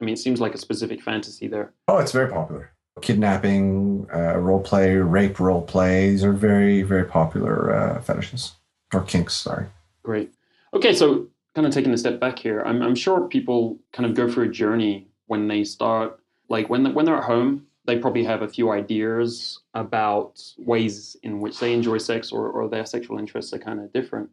I 0.00 0.04
mean, 0.04 0.14
it 0.14 0.18
seems 0.18 0.40
like 0.40 0.54
a 0.54 0.58
specific 0.58 1.02
fantasy 1.02 1.46
there. 1.46 1.72
Oh, 1.88 1.98
it's 1.98 2.12
very 2.12 2.30
popular. 2.30 2.70
Kidnapping, 3.00 4.06
uh, 4.14 4.38
role 4.38 4.60
play, 4.60 4.96
rape 4.96 5.40
role 5.40 5.62
plays 5.62 6.22
are 6.24 6.32
very, 6.32 6.82
very 6.82 7.04
popular 7.04 7.74
uh, 7.74 8.00
fetishes 8.00 8.52
or 8.92 9.02
kinks. 9.02 9.34
Sorry. 9.34 9.66
Great. 10.02 10.32
Okay, 10.72 10.94
so 10.94 11.28
kind 11.54 11.66
of 11.66 11.72
taking 11.72 11.92
a 11.92 11.98
step 11.98 12.20
back 12.20 12.38
here, 12.38 12.62
I'm, 12.62 12.82
I'm 12.82 12.94
sure 12.94 13.28
people 13.28 13.78
kind 13.92 14.08
of 14.08 14.14
go 14.14 14.30
through 14.30 14.44
a 14.44 14.48
journey 14.48 15.08
when 15.26 15.48
they 15.48 15.64
start, 15.64 16.18
like 16.48 16.68
when, 16.68 16.92
when 16.94 17.04
they're 17.04 17.16
at 17.16 17.24
home, 17.24 17.66
they 17.86 17.98
probably 17.98 18.24
have 18.24 18.42
a 18.42 18.48
few 18.48 18.70
ideas 18.70 19.60
about 19.74 20.42
ways 20.58 21.16
in 21.22 21.40
which 21.40 21.60
they 21.60 21.72
enjoy 21.72 21.98
sex 21.98 22.32
or, 22.32 22.48
or 22.48 22.68
their 22.68 22.86
sexual 22.86 23.18
interests 23.18 23.52
are 23.52 23.58
kind 23.58 23.78
of 23.78 23.92
different. 23.92 24.30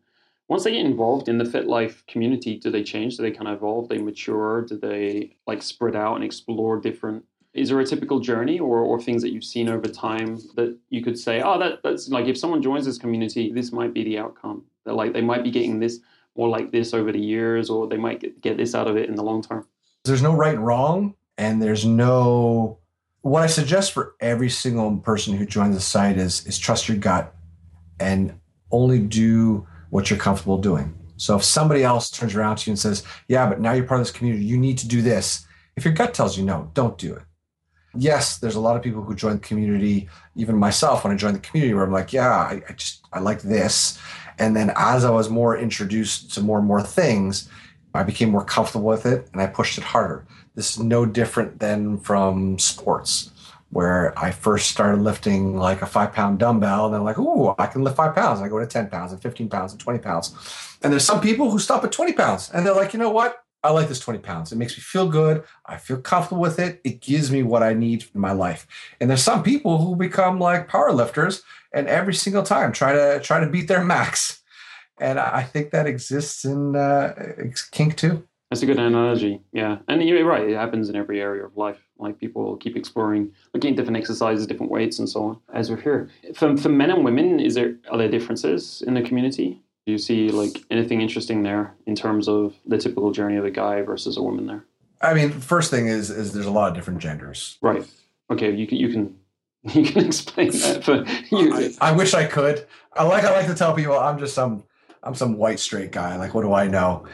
Once 0.51 0.65
they 0.65 0.71
get 0.73 0.85
involved 0.85 1.29
in 1.29 1.37
the 1.37 1.45
FetLife 1.45 2.05
community, 2.07 2.57
do 2.57 2.69
they 2.69 2.83
change? 2.83 3.15
Do 3.15 3.23
they 3.23 3.31
kind 3.31 3.47
of 3.47 3.55
evolve? 3.55 3.87
They 3.87 3.99
mature? 3.99 4.63
Do 4.63 4.77
they 4.77 5.33
like 5.47 5.63
spread 5.63 5.95
out 5.95 6.15
and 6.15 6.25
explore 6.25 6.77
different? 6.77 7.23
Is 7.53 7.69
there 7.69 7.79
a 7.79 7.85
typical 7.85 8.19
journey 8.19 8.59
or, 8.59 8.79
or 8.79 8.99
things 8.99 9.21
that 9.21 9.31
you've 9.31 9.45
seen 9.45 9.69
over 9.69 9.87
time 9.87 10.39
that 10.55 10.77
you 10.89 11.01
could 11.01 11.17
say, 11.17 11.41
oh, 11.41 11.57
that, 11.57 11.81
that's 11.83 12.09
like 12.09 12.25
if 12.25 12.37
someone 12.37 12.61
joins 12.61 12.85
this 12.85 12.97
community, 12.97 13.49
this 13.53 13.71
might 13.71 13.93
be 13.93 14.03
the 14.03 14.17
outcome. 14.17 14.65
That 14.83 14.95
like 14.95 15.13
they 15.13 15.21
might 15.21 15.45
be 15.45 15.51
getting 15.51 15.79
this 15.79 16.01
more 16.35 16.49
like 16.49 16.69
this 16.69 16.93
over 16.93 17.13
the 17.13 17.19
years, 17.19 17.69
or 17.69 17.87
they 17.87 17.95
might 17.95 18.19
get, 18.19 18.41
get 18.41 18.57
this 18.57 18.75
out 18.75 18.89
of 18.89 18.97
it 18.97 19.07
in 19.07 19.15
the 19.15 19.23
long 19.23 19.41
term? 19.41 19.65
There's 20.03 20.21
no 20.21 20.33
right 20.35 20.55
and 20.55 20.65
wrong, 20.67 21.15
and 21.37 21.61
there's 21.61 21.85
no. 21.85 22.77
What 23.21 23.41
I 23.41 23.47
suggest 23.47 23.93
for 23.93 24.15
every 24.19 24.49
single 24.49 24.97
person 24.97 25.33
who 25.33 25.45
joins 25.45 25.75
the 25.75 25.81
site 25.81 26.17
is 26.17 26.45
is 26.45 26.59
trust 26.59 26.89
your 26.89 26.97
gut 26.97 27.33
and 28.01 28.37
only 28.69 28.99
do 28.99 29.65
what 29.91 30.09
you're 30.09 30.19
comfortable 30.19 30.57
doing. 30.57 30.93
So 31.17 31.35
if 31.35 31.43
somebody 31.43 31.83
else 31.83 32.09
turns 32.09 32.35
around 32.35 32.55
to 32.57 32.69
you 32.69 32.71
and 32.71 32.79
says, 32.79 33.03
"Yeah, 33.27 33.47
but 33.47 33.61
now 33.61 33.73
you're 33.73 33.85
part 33.85 34.01
of 34.01 34.07
this 34.07 34.17
community, 34.17 34.43
you 34.43 34.57
need 34.57 34.79
to 34.79 34.87
do 34.87 35.03
this," 35.03 35.45
if 35.75 35.85
your 35.85 35.93
gut 35.93 36.15
tells 36.15 36.37
you 36.37 36.43
no, 36.43 36.71
don't 36.73 36.97
do 36.97 37.13
it. 37.13 37.21
Yes, 37.93 38.37
there's 38.39 38.55
a 38.55 38.59
lot 38.59 38.75
of 38.75 38.81
people 38.81 39.03
who 39.03 39.13
join 39.13 39.33
the 39.33 39.47
community, 39.47 40.09
even 40.35 40.55
myself 40.57 41.03
when 41.03 41.13
I 41.13 41.17
joined 41.17 41.35
the 41.35 41.47
community, 41.47 41.75
where 41.75 41.83
I'm 41.83 41.91
like, 41.91 42.11
"Yeah, 42.11 42.31
I, 42.31 42.63
I 42.67 42.73
just 42.73 43.05
I 43.13 43.19
like 43.19 43.41
this," 43.41 43.99
And 44.41 44.55
then 44.55 44.73
as 44.75 45.05
I 45.05 45.11
was 45.11 45.29
more 45.29 45.55
introduced 45.55 46.33
to 46.33 46.41
more 46.41 46.57
and 46.57 46.67
more 46.67 46.81
things, 46.81 47.47
I 47.93 48.01
became 48.01 48.31
more 48.31 48.43
comfortable 48.43 48.87
with 48.87 49.05
it 49.05 49.29
and 49.31 49.41
I 49.41 49.45
pushed 49.45 49.77
it 49.77 49.83
harder. 49.83 50.25
This 50.55 50.71
is 50.71 50.79
no 50.79 51.05
different 51.05 51.59
than 51.59 51.99
from 51.99 52.57
sports, 52.57 53.29
where 53.71 54.17
I 54.19 54.31
first 54.31 54.69
started 54.69 55.01
lifting 55.01 55.55
like 55.57 55.81
a 55.81 55.85
five 55.85 56.13
pound 56.13 56.39
dumbbell 56.39 56.87
and 56.87 56.95
I'm 56.95 57.03
like, 57.03 57.17
ooh, 57.17 57.55
I 57.57 57.67
can 57.67 57.83
lift 57.83 57.95
five 57.95 58.13
pounds. 58.13 58.41
I 58.41 58.49
go 58.49 58.59
to 58.59 58.67
10 58.67 58.89
pounds 58.89 59.11
and 59.13 59.21
15 59.21 59.49
pounds 59.49 59.71
and 59.71 59.79
20 59.79 59.99
pounds. 59.99 60.35
And 60.81 60.91
there's 60.91 61.05
some 61.05 61.21
people 61.21 61.49
who 61.49 61.57
stop 61.57 61.83
at 61.83 61.91
20 61.91 62.13
pounds 62.13 62.51
and 62.53 62.65
they're 62.65 62.75
like, 62.75 62.93
you 62.93 62.99
know 62.99 63.09
what? 63.09 63.43
I 63.63 63.71
like 63.71 63.87
this 63.87 63.99
20 63.99 64.19
pounds. 64.19 64.51
It 64.51 64.57
makes 64.57 64.75
me 64.75 64.81
feel 64.81 65.07
good. 65.07 65.43
I 65.65 65.77
feel 65.77 65.97
comfortable 65.97 66.41
with 66.41 66.59
it. 66.59 66.81
It 66.83 66.99
gives 66.99 67.31
me 67.31 67.43
what 67.43 67.63
I 67.63 67.73
need 67.73 68.05
in 68.13 68.19
my 68.19 68.31
life. 68.31 68.67
And 68.99 69.09
there's 69.09 69.23
some 69.23 69.43
people 69.43 69.77
who 69.77 69.95
become 69.95 70.39
like 70.39 70.67
power 70.67 70.91
lifters 70.91 71.43
and 71.71 71.87
every 71.87 72.13
single 72.13 72.43
time 72.43 72.73
try 72.73 72.93
to 72.93 73.19
try 73.21 73.39
to 73.39 73.47
beat 73.47 73.67
their 73.67 73.83
max. 73.83 74.41
And 74.99 75.19
I 75.19 75.43
think 75.43 75.71
that 75.71 75.87
exists 75.87 76.43
in 76.43 76.75
uh, 76.75 77.13
kink 77.71 77.95
too. 77.95 78.27
That's 78.51 78.63
a 78.63 78.65
good 78.65 78.79
analogy. 78.79 79.41
Yeah, 79.53 79.77
and 79.87 80.03
you're 80.03 80.25
right. 80.25 80.49
It 80.49 80.55
happens 80.55 80.89
in 80.89 80.97
every 80.97 81.21
area 81.21 81.45
of 81.45 81.55
life. 81.55 81.87
Like 82.01 82.19
people 82.19 82.57
keep 82.57 82.75
exploring, 82.75 83.31
at 83.53 83.61
different 83.61 83.97
exercises, 83.97 84.47
different 84.47 84.71
weights, 84.71 84.99
and 84.99 85.07
so 85.07 85.23
on. 85.23 85.39
As 85.53 85.69
we're 85.69 85.81
here, 85.81 86.09
for 86.33 86.57
for 86.57 86.69
men 86.69 86.91
and 86.91 87.05
women, 87.05 87.39
is 87.39 87.55
there 87.55 87.75
are 87.89 87.97
there 87.97 88.09
differences 88.09 88.83
in 88.85 88.93
the 88.95 89.01
community? 89.01 89.61
Do 89.85 89.91
you 89.91 89.97
see 89.97 90.29
like 90.29 90.63
anything 90.69 91.01
interesting 91.01 91.43
there 91.43 91.73
in 91.85 91.95
terms 91.95 92.27
of 92.27 92.55
the 92.65 92.77
typical 92.77 93.11
journey 93.11 93.37
of 93.37 93.45
a 93.45 93.51
guy 93.51 93.81
versus 93.81 94.17
a 94.17 94.21
woman 94.21 94.47
there? 94.47 94.65
I 95.01 95.13
mean, 95.13 95.31
first 95.31 95.71
thing 95.71 95.87
is 95.87 96.09
is 96.09 96.33
there's 96.33 96.45
a 96.45 96.51
lot 96.51 96.69
of 96.69 96.75
different 96.75 96.99
genders. 96.99 97.57
Right. 97.61 97.85
Okay. 98.29 98.51
You 98.51 98.67
can 98.67 98.77
you 98.77 98.89
can 98.89 99.19
you 99.73 99.91
can 99.91 100.05
explain 100.05 100.51
that 100.51 100.83
for 100.83 101.05
you. 101.35 101.53
I, 101.53 101.73
I 101.89 101.91
wish 101.93 102.13
I 102.13 102.25
could. 102.25 102.65
I 102.93 103.03
like 103.03 103.23
I 103.23 103.31
like 103.31 103.47
to 103.47 103.55
tell 103.55 103.73
people 103.73 103.97
I'm 103.97 104.19
just 104.19 104.33
some 104.33 104.63
I'm 105.03 105.15
some 105.15 105.37
white 105.37 105.59
straight 105.59 105.91
guy. 105.91 106.17
Like, 106.17 106.33
what 106.33 106.43
do 106.43 106.53
I 106.53 106.67
know? 106.67 107.07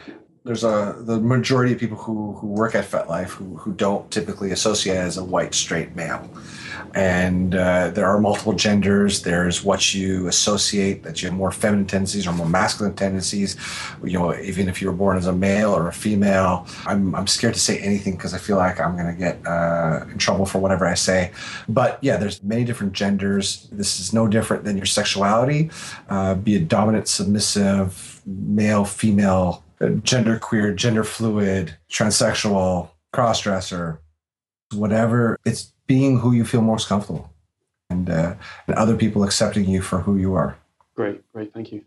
There's 0.44 0.64
a 0.64 0.96
the 1.00 1.20
majority 1.20 1.72
of 1.72 1.78
people 1.78 1.96
who 1.96 2.32
who 2.34 2.46
work 2.46 2.74
at 2.74 2.84
FetLife 2.84 3.28
who 3.28 3.56
who 3.56 3.72
don't 3.72 4.10
typically 4.10 4.50
associate 4.50 4.96
as 4.96 5.16
a 5.16 5.24
white 5.24 5.54
straight 5.54 5.94
male, 5.94 6.28
and 6.94 7.54
uh, 7.54 7.90
there 7.90 8.06
are 8.06 8.20
multiple 8.20 8.52
genders. 8.52 9.22
There's 9.22 9.64
what 9.64 9.94
you 9.94 10.26
associate 10.28 11.02
that 11.02 11.20
you 11.20 11.28
have 11.28 11.36
more 11.36 11.50
feminine 11.50 11.86
tendencies 11.86 12.26
or 12.26 12.32
more 12.32 12.48
masculine 12.48 12.94
tendencies. 12.94 13.56
You 14.02 14.18
know, 14.18 14.34
even 14.36 14.68
if 14.68 14.80
you 14.80 14.88
were 14.88 14.96
born 14.96 15.18
as 15.18 15.26
a 15.26 15.32
male 15.32 15.74
or 15.74 15.88
a 15.88 15.92
female, 15.92 16.66
I'm 16.86 17.14
I'm 17.14 17.26
scared 17.26 17.54
to 17.54 17.60
say 17.60 17.78
anything 17.78 18.16
because 18.16 18.32
I 18.32 18.38
feel 18.38 18.56
like 18.56 18.80
I'm 18.80 18.94
going 18.96 19.12
to 19.12 19.18
get 19.18 19.44
uh, 19.46 20.04
in 20.10 20.18
trouble 20.18 20.46
for 20.46 20.58
whatever 20.60 20.86
I 20.86 20.94
say. 20.94 21.32
But 21.68 21.98
yeah, 22.00 22.16
there's 22.16 22.42
many 22.42 22.64
different 22.64 22.92
genders. 22.92 23.68
This 23.72 24.00
is 24.00 24.12
no 24.12 24.28
different 24.28 24.64
than 24.64 24.76
your 24.76 24.86
sexuality, 24.86 25.70
uh, 26.08 26.34
be 26.36 26.54
it 26.56 26.68
dominant, 26.68 27.08
submissive, 27.08 28.22
male, 28.24 28.84
female 28.84 29.64
gender 30.02 30.38
queer, 30.38 30.72
gender 30.72 31.04
fluid, 31.04 31.76
transsexual, 31.90 32.90
crossdresser, 33.14 33.98
whatever. 34.74 35.38
It's 35.44 35.72
being 35.86 36.18
who 36.18 36.32
you 36.32 36.44
feel 36.44 36.62
most 36.62 36.88
comfortable 36.88 37.32
and, 37.90 38.10
uh, 38.10 38.34
and 38.66 38.76
other 38.76 38.96
people 38.96 39.22
accepting 39.24 39.68
you 39.68 39.82
for 39.82 40.00
who 40.00 40.16
you 40.16 40.34
are. 40.34 40.56
Great, 40.94 41.22
great. 41.32 41.52
Thank 41.52 41.72
you. 41.72 41.84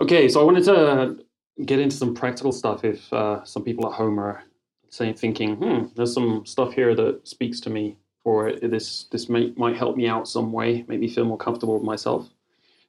Okay, 0.00 0.28
so 0.28 0.40
I 0.40 0.44
wanted 0.44 0.64
to 0.64 1.24
get 1.64 1.80
into 1.80 1.96
some 1.96 2.14
practical 2.14 2.52
stuff 2.52 2.84
if 2.84 3.12
uh, 3.12 3.44
some 3.44 3.64
people 3.64 3.86
at 3.86 3.94
home 3.94 4.18
are 4.18 4.42
saying, 4.90 5.14
thinking, 5.14 5.56
hmm, 5.56 5.86
there's 5.96 6.14
some 6.14 6.46
stuff 6.46 6.72
here 6.72 6.94
that 6.94 7.26
speaks 7.26 7.60
to 7.60 7.70
me 7.70 7.96
or 8.24 8.52
this 8.56 9.04
this 9.04 9.28
may, 9.28 9.52
might 9.56 9.76
help 9.76 9.96
me 9.96 10.06
out 10.06 10.28
some 10.28 10.52
way, 10.52 10.84
make 10.88 11.00
me 11.00 11.08
feel 11.08 11.24
more 11.24 11.38
comfortable 11.38 11.74
with 11.74 11.82
myself 11.82 12.28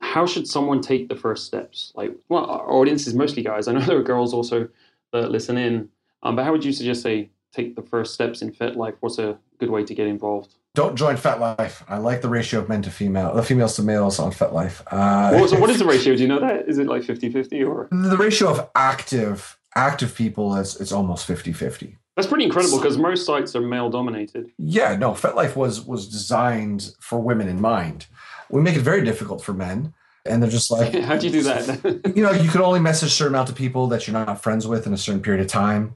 how 0.09 0.25
should 0.25 0.47
someone 0.47 0.81
take 0.81 1.07
the 1.07 1.15
first 1.15 1.45
steps? 1.45 1.93
Like, 1.95 2.11
well, 2.29 2.45
our 2.45 2.71
audience 2.71 3.05
is 3.05 3.13
mostly 3.13 3.43
guys. 3.43 3.67
I 3.67 3.73
know 3.73 3.79
there 3.85 3.97
are 3.97 4.03
girls 4.03 4.33
also 4.33 4.67
that 5.13 5.31
listen 5.31 5.57
in, 5.57 5.89
um, 6.23 6.35
but 6.35 6.45
how 6.45 6.51
would 6.51 6.65
you 6.65 6.73
suggest 6.73 7.03
they 7.03 7.29
take 7.53 7.75
the 7.75 7.81
first 7.81 8.13
steps 8.13 8.41
in 8.41 8.51
FetLife? 8.51 8.95
What's 8.99 9.19
a 9.19 9.37
good 9.59 9.69
way 9.69 9.83
to 9.83 9.93
get 9.93 10.07
involved? 10.07 10.55
Don't 10.75 10.95
join 10.95 11.15
FetLife. 11.15 11.83
I 11.87 11.97
like 11.97 12.21
the 12.21 12.29
ratio 12.29 12.59
of 12.59 12.69
men 12.69 12.81
to 12.83 12.91
female, 12.91 13.33
the 13.33 13.43
females 13.43 13.75
to 13.75 13.83
males 13.83 14.19
on 14.19 14.31
FetLife. 14.31 14.81
Uh, 14.87 15.31
well, 15.33 15.47
so 15.47 15.59
what 15.59 15.69
is 15.69 15.79
the 15.79 15.85
ratio? 15.93 16.15
Do 16.15 16.21
you 16.21 16.27
know 16.27 16.39
that? 16.39 16.67
Is 16.67 16.77
it 16.77 16.87
like 16.87 17.03
50-50 17.03 17.67
or? 17.67 17.87
The 17.91 18.17
ratio 18.17 18.49
of 18.49 18.69
active 18.75 19.57
active 19.75 20.15
people 20.15 20.55
is 20.55 20.79
it's 20.81 20.91
almost 20.91 21.27
50-50. 21.27 21.95
That's 22.15 22.27
pretty 22.27 22.43
incredible 22.43 22.79
because 22.79 22.97
most 22.97 23.25
sites 23.25 23.55
are 23.55 23.61
male 23.61 23.89
dominated. 23.89 24.51
Yeah, 24.57 24.95
no, 24.95 25.11
FetLife 25.11 25.55
was 25.55 25.85
was 25.85 26.07
designed 26.07 26.95
for 26.99 27.19
women 27.19 27.47
in 27.47 27.61
mind 27.61 28.07
we 28.49 28.61
make 28.61 28.75
it 28.75 28.81
very 28.81 29.03
difficult 29.03 29.43
for 29.43 29.53
men. 29.53 29.93
And 30.29 30.41
they're 30.41 30.49
just 30.49 30.71
like, 30.71 30.93
how 31.03 31.17
do 31.17 31.27
you 31.27 31.31
do 31.31 31.43
that? 31.43 32.13
you 32.15 32.23
know, 32.23 32.31
you 32.31 32.49
can 32.49 32.61
only 32.61 32.79
message 32.79 33.09
a 33.09 33.11
certain 33.11 33.33
amount 33.33 33.49
of 33.49 33.55
people 33.55 33.87
that 33.87 34.07
you're 34.07 34.13
not 34.13 34.41
friends 34.41 34.67
with 34.67 34.87
in 34.87 34.93
a 34.93 34.97
certain 34.97 35.21
period 35.21 35.41
of 35.41 35.47
time. 35.47 35.95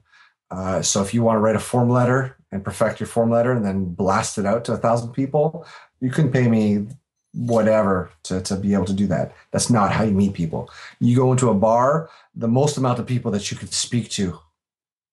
Uh, 0.50 0.82
so 0.82 1.02
if 1.02 1.14
you 1.14 1.22
want 1.22 1.36
to 1.36 1.40
write 1.40 1.56
a 1.56 1.60
form 1.60 1.88
letter 1.88 2.36
and 2.52 2.64
perfect 2.64 3.00
your 3.00 3.06
form 3.06 3.30
letter 3.30 3.52
and 3.52 3.64
then 3.64 3.84
blast 3.84 4.38
it 4.38 4.46
out 4.46 4.64
to 4.64 4.72
a 4.72 4.76
thousand 4.76 5.12
people, 5.12 5.66
you 6.00 6.10
can 6.10 6.30
pay 6.30 6.48
me 6.48 6.86
whatever 7.32 8.10
to, 8.22 8.40
to 8.40 8.56
be 8.56 8.74
able 8.74 8.84
to 8.84 8.92
do 8.92 9.06
that. 9.06 9.34
That's 9.50 9.70
not 9.70 9.90
how 9.90 10.04
you 10.04 10.12
meet 10.12 10.34
people. 10.34 10.70
You 11.00 11.16
go 11.16 11.32
into 11.32 11.50
a 11.50 11.54
bar, 11.54 12.08
the 12.34 12.46
most 12.46 12.76
amount 12.76 12.98
of 12.98 13.06
people 13.06 13.30
that 13.32 13.50
you 13.50 13.56
could 13.56 13.72
speak 13.72 14.10
to 14.10 14.38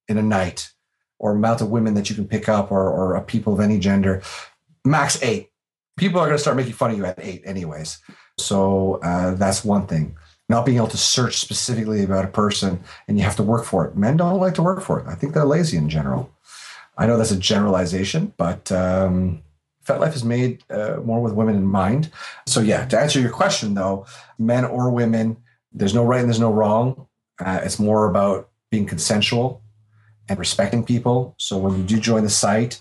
in 0.08 0.18
a 0.18 0.22
night, 0.22 0.72
or 1.18 1.32
amount 1.32 1.62
of 1.62 1.70
women 1.70 1.94
that 1.94 2.10
you 2.10 2.16
can 2.16 2.28
pick 2.28 2.50
up, 2.50 2.72
or, 2.72 2.90
or 2.90 3.20
people 3.22 3.54
of 3.54 3.60
any 3.60 3.80
gender, 3.80 4.22
max 4.84 5.22
eight 5.24 5.52
people 6.02 6.20
are 6.20 6.26
going 6.26 6.38
to 6.38 6.42
start 6.42 6.58
making 6.58 6.74
fun 6.74 6.92
of 6.92 6.98
you 6.98 7.06
at 7.06 7.20
eight, 7.20 7.44
anyways. 7.46 8.00
So 8.38 9.00
uh, 9.04 9.36
that's 9.36 9.64
one 9.64 9.88
thing. 9.88 10.16
Not 10.50 10.66
being 10.66 10.78
able 10.78 10.88
to 10.88 10.98
search 10.98 11.38
specifically 11.38 12.04
about 12.04 12.26
a 12.26 12.30
person 12.30 12.84
and 13.08 13.18
you 13.18 13.24
have 13.24 13.38
to 13.38 13.44
work 13.44 13.64
for 13.64 13.86
it. 13.86 13.96
Men 13.96 14.18
don't 14.18 14.40
like 14.40 14.56
to 14.56 14.64
work 14.64 14.82
for 14.82 15.00
it. 15.00 15.08
I 15.08 15.16
think 15.16 15.34
they're 15.34 15.46
lazy 15.46 15.78
in 15.78 15.90
general. 15.90 16.32
I 16.98 17.08
know 17.08 17.18
that's 17.18 17.32
a 17.32 17.38
generalization, 17.38 18.34
but 18.38 18.72
um, 18.72 19.42
FetLife 19.86 20.16
is 20.16 20.24
made 20.24 20.64
uh, 20.70 20.98
more 21.04 21.22
with 21.22 21.34
women 21.34 21.56
in 21.56 21.66
mind. 21.66 22.12
So, 22.46 22.60
yeah, 22.60 22.86
to 22.86 23.00
answer 23.00 23.20
your 23.20 23.32
question, 23.32 23.74
though, 23.74 24.06
men 24.38 24.66
or 24.66 24.92
women, 24.92 25.38
there's 25.72 25.94
no 25.94 26.04
right 26.04 26.20
and 26.20 26.30
there's 26.30 26.40
no 26.40 26.52
wrong. 26.52 27.08
Uh, 27.40 27.62
it's 27.64 27.80
more 27.80 28.10
about 28.10 28.50
being 28.70 28.86
consensual 28.86 29.64
and 30.30 30.38
respecting 30.38 30.84
people. 30.84 31.34
So, 31.40 31.58
when 31.58 31.78
you 31.78 31.84
do 31.84 32.00
join 32.00 32.24
the 32.24 32.30
site, 32.30 32.80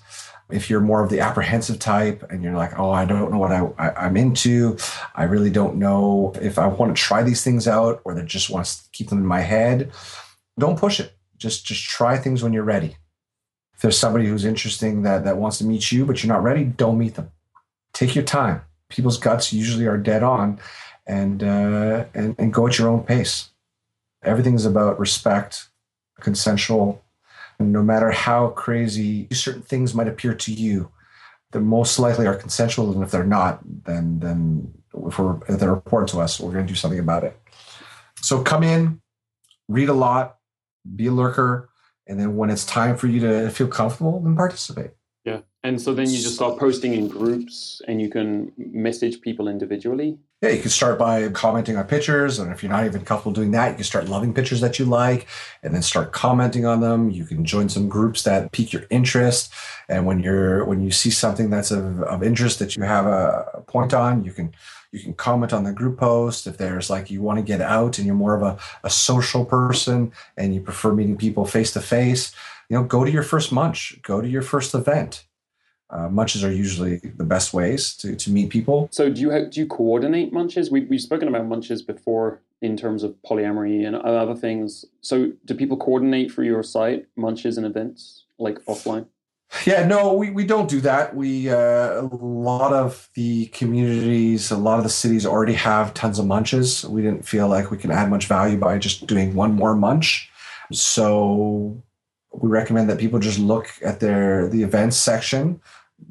if 0.53 0.71
you're 0.71 0.81
more 0.81 1.03
of 1.03 1.11
the 1.11 1.21
apprehensive 1.21 1.79
type 1.79 2.25
and 2.31 2.43
you're 2.43 2.57
like, 2.57 2.79
oh, 2.79 2.91
I 2.91 3.05
don't 3.05 3.31
know 3.31 3.39
what 3.39 3.53
I, 3.53 3.67
I, 3.79 4.07
am 4.07 4.17
into, 4.17 4.77
I 5.15 5.25
really 5.25 5.51
don't 5.51 5.77
know 5.77 6.33
if 6.41 6.59
I 6.59 6.67
want 6.67 6.95
to 6.95 7.03
try 7.03 7.23
these 7.23 7.43
things 7.43 7.67
out 7.69 8.01
or 8.05 8.15
that 8.15 8.27
just 8.27 8.51
wants 8.51 8.83
to 8.83 8.91
keep 8.91 9.09
them 9.09 9.19
in 9.19 9.27
my 9.27 9.41
head, 9.41 9.93
don't 10.59 10.79
push 10.79 11.01
it. 11.01 11.13
Just 11.37 11.65
just 11.65 11.85
try 11.85 12.19
things 12.19 12.43
when 12.43 12.53
you're 12.53 12.63
ready. 12.63 12.97
If 13.75 13.81
there's 13.81 13.99
somebody 13.99 14.27
who's 14.27 14.45
interesting 14.45 15.03
that 15.03 15.25
that 15.25 15.39
wants 15.39 15.59
to 15.59 15.65
meet 15.65 15.91
you, 15.91 16.05
but 16.05 16.23
you're 16.23 16.33
not 16.33 16.43
ready, 16.43 16.65
don't 16.65 16.99
meet 16.99 17.15
them. 17.15 17.33
Take 17.95 18.15
your 18.15 18.25
time. 18.25 18.61
People's 18.91 19.17
guts 19.17 19.53
usually 19.53 19.87
are 19.87 19.97
dead 19.97 20.23
on, 20.23 20.59
and 21.07 21.43
uh, 21.43 22.05
and 22.13 22.35
and 22.39 22.53
go 22.53 22.67
at 22.67 22.79
your 22.79 22.89
own 22.89 23.05
pace. 23.05 23.49
Everything 24.23 24.55
is 24.55 24.67
about 24.67 25.01
respect, 25.01 25.69
consensual 26.21 27.03
no 27.61 27.83
matter 27.83 28.11
how 28.11 28.49
crazy 28.49 29.29
certain 29.33 29.63
things 29.63 29.95
might 29.95 30.09
appear 30.09 30.35
to 30.35 30.53
you, 30.53 30.91
they 31.53 31.61
most 31.61 31.99
likely 31.99 32.27
are 32.27 32.35
consensual. 32.35 32.93
And 32.93 33.03
if 33.03 33.11
they're 33.11 33.25
not, 33.25 33.61
then 33.85 34.21
then 34.21 34.73
if, 35.07 35.19
we're, 35.19 35.37
if 35.49 35.61
they're 35.61 35.75
important 35.75 36.11
to 36.11 36.21
us, 36.21 36.41
we're 36.41 36.53
going 36.53 36.67
to 36.67 36.73
do 36.73 36.77
something 36.77 36.99
about 36.99 37.25
it. 37.25 37.39
So 38.23 38.43
come 38.43 38.63
in, 38.63 39.01
read 39.69 39.89
a 39.89 39.95
lot, 39.95 40.37
be 40.97 41.07
a 41.07 41.13
lurker, 41.13 41.69
and 42.07 42.19
then 42.19 42.37
when 42.37 42.51
it's 42.51 42.65
time 42.65 42.97
for 42.97 43.07
you 43.07 43.21
to 43.21 43.51
feel 43.51 43.69
comfortable, 43.69 44.21
then 44.21 44.37
participate. 44.37 44.91
Yeah. 45.25 45.41
And 45.63 45.81
so 45.81 45.93
then 45.95 46.09
you 46.09 46.17
just 46.17 46.35
start 46.35 46.59
posting 46.59 46.95
in 46.95 47.09
groups 47.09 47.83
and 47.87 48.01
you 48.01 48.09
can 48.09 48.53
message 48.57 49.21
people 49.21 49.49
individually. 49.49 50.19
Yeah, 50.43 50.51
you 50.51 50.63
can 50.63 50.71
start 50.71 50.99
by 50.99 51.29
commenting 51.29 51.77
on 51.77 51.85
pictures. 51.85 52.39
And 52.39 52.51
if 52.51 52.63
you're 52.63 52.73
not 52.73 52.87
even 52.87 53.05
comfortable 53.05 53.33
doing 53.33 53.51
that, 53.51 53.69
you 53.69 53.75
can 53.75 53.85
start 53.85 54.09
loving 54.09 54.33
pictures 54.33 54.63
that 54.63 54.79
you 54.79 54.87
like 54.87 55.27
and 55.63 55.75
then 55.75 55.83
start 55.83 56.13
commenting 56.13 56.65
on 56.65 56.81
them. 56.81 57.11
You 57.11 57.27
can 57.27 57.45
join 57.45 57.69
some 57.69 57.91
groups 57.91 58.23
that 58.23 58.51
pique 58.51 58.73
your 58.73 58.85
interest. 58.89 59.53
And 59.91 60.07
when 60.07 60.21
you're 60.21 60.65
when 60.65 60.81
you 60.81 60.93
see 60.93 61.11
something 61.11 61.51
that's 61.51 61.71
of, 61.71 62.03
of 62.05 62.23
interest 62.23 62.59
that 62.59 62.75
you 62.75 62.83
have 62.85 63.05
a, 63.05 63.51
a 63.53 63.61
point 63.61 63.93
on, 63.93 64.25
you 64.25 64.33
can 64.33 64.55
you 64.93 65.01
can 65.01 65.13
comment 65.13 65.53
on 65.53 65.65
the 65.65 65.73
group 65.73 65.99
post. 65.99 66.47
If 66.47 66.57
there's 66.57 66.89
like 66.89 67.11
you 67.11 67.21
want 67.21 67.39
to 67.39 67.45
get 67.45 67.61
out 67.61 67.99
and 67.99 68.07
you're 68.07 68.17
more 68.17 68.35
of 68.35 68.43
a, 68.43 68.59
a 68.83 68.89
social 68.89 69.45
person 69.45 70.11
and 70.39 70.55
you 70.55 70.63
prefer 70.63 70.95
meeting 70.95 71.19
people 71.19 71.45
face 71.45 71.73
to 71.75 71.83
face, 71.83 72.35
you 72.71 72.79
know, 72.79 72.85
go 72.85 73.05
to 73.05 73.11
your 73.11 73.23
first 73.23 73.53
munch, 73.53 74.01
go 74.01 74.23
to 74.23 74.29
your 74.29 74.43
first 74.43 74.75
event 74.75 75.27
uh, 75.91 76.09
munches 76.09 76.45
are 76.45 76.53
usually 76.53 76.99
the 77.17 77.25
best 77.25 77.53
ways 77.53 77.95
to, 77.97 78.15
to 78.17 78.31
meet 78.31 78.51
people. 78.51 78.89
So 78.93 79.11
do 79.11 79.21
you 79.21 79.47
do 79.47 79.61
you 79.61 79.67
coordinate 79.67 80.33
munches? 80.33 80.71
We, 80.71 80.83
we've 80.83 81.01
spoken 81.01 81.29
about 81.29 81.47
munches 81.47 81.83
before 81.83 82.41
in 82.63 82.77
terms 82.77 83.03
of 83.03 83.15
polyamory 83.29 83.87
and 83.87 83.97
other 83.97 84.35
things. 84.35 84.85
So 85.01 85.33
do 85.45 85.55
people 85.55 85.77
coordinate 85.77 86.31
for 86.31 86.43
your 86.43 86.63
site 86.63 87.07
munches 87.17 87.57
and 87.57 87.67
events 87.67 88.25
like 88.39 88.59
offline? 88.67 89.07
Yeah, 89.67 89.85
no, 89.85 90.13
we, 90.13 90.31
we 90.31 90.45
don't 90.45 90.69
do 90.69 90.81
that. 90.83 91.17
We 91.17 91.51
uh, 91.51 92.03
a 92.03 92.09
lot 92.13 92.73
of 92.73 93.09
the 93.15 93.47
communities, 93.47 94.53
a 94.53 94.57
lot 94.57 94.79
of 94.79 94.85
the 94.85 94.91
cities 94.91 95.27
already 95.27 95.55
have 95.55 95.93
tons 95.93 96.21
of 96.21 96.27
munches. 96.27 96.85
We 96.85 97.03
didn't 97.03 97.27
feel 97.27 97.49
like 97.49 97.71
we 97.73 97.77
can 97.77 97.91
add 97.91 98.11
much 98.11 98.27
value 98.27 98.57
by 98.57 98.79
just 98.79 99.09
doing 99.09 99.35
one 99.35 99.55
more 99.55 99.75
munch. 99.75 100.31
So 100.73 101.83
we 102.33 102.49
recommend 102.49 102.89
that 102.91 102.99
people 102.99 103.19
just 103.19 103.41
look 103.41 103.69
at 103.85 103.99
their 103.99 104.49
the 104.49 104.63
events 104.63 104.97
section 104.97 105.61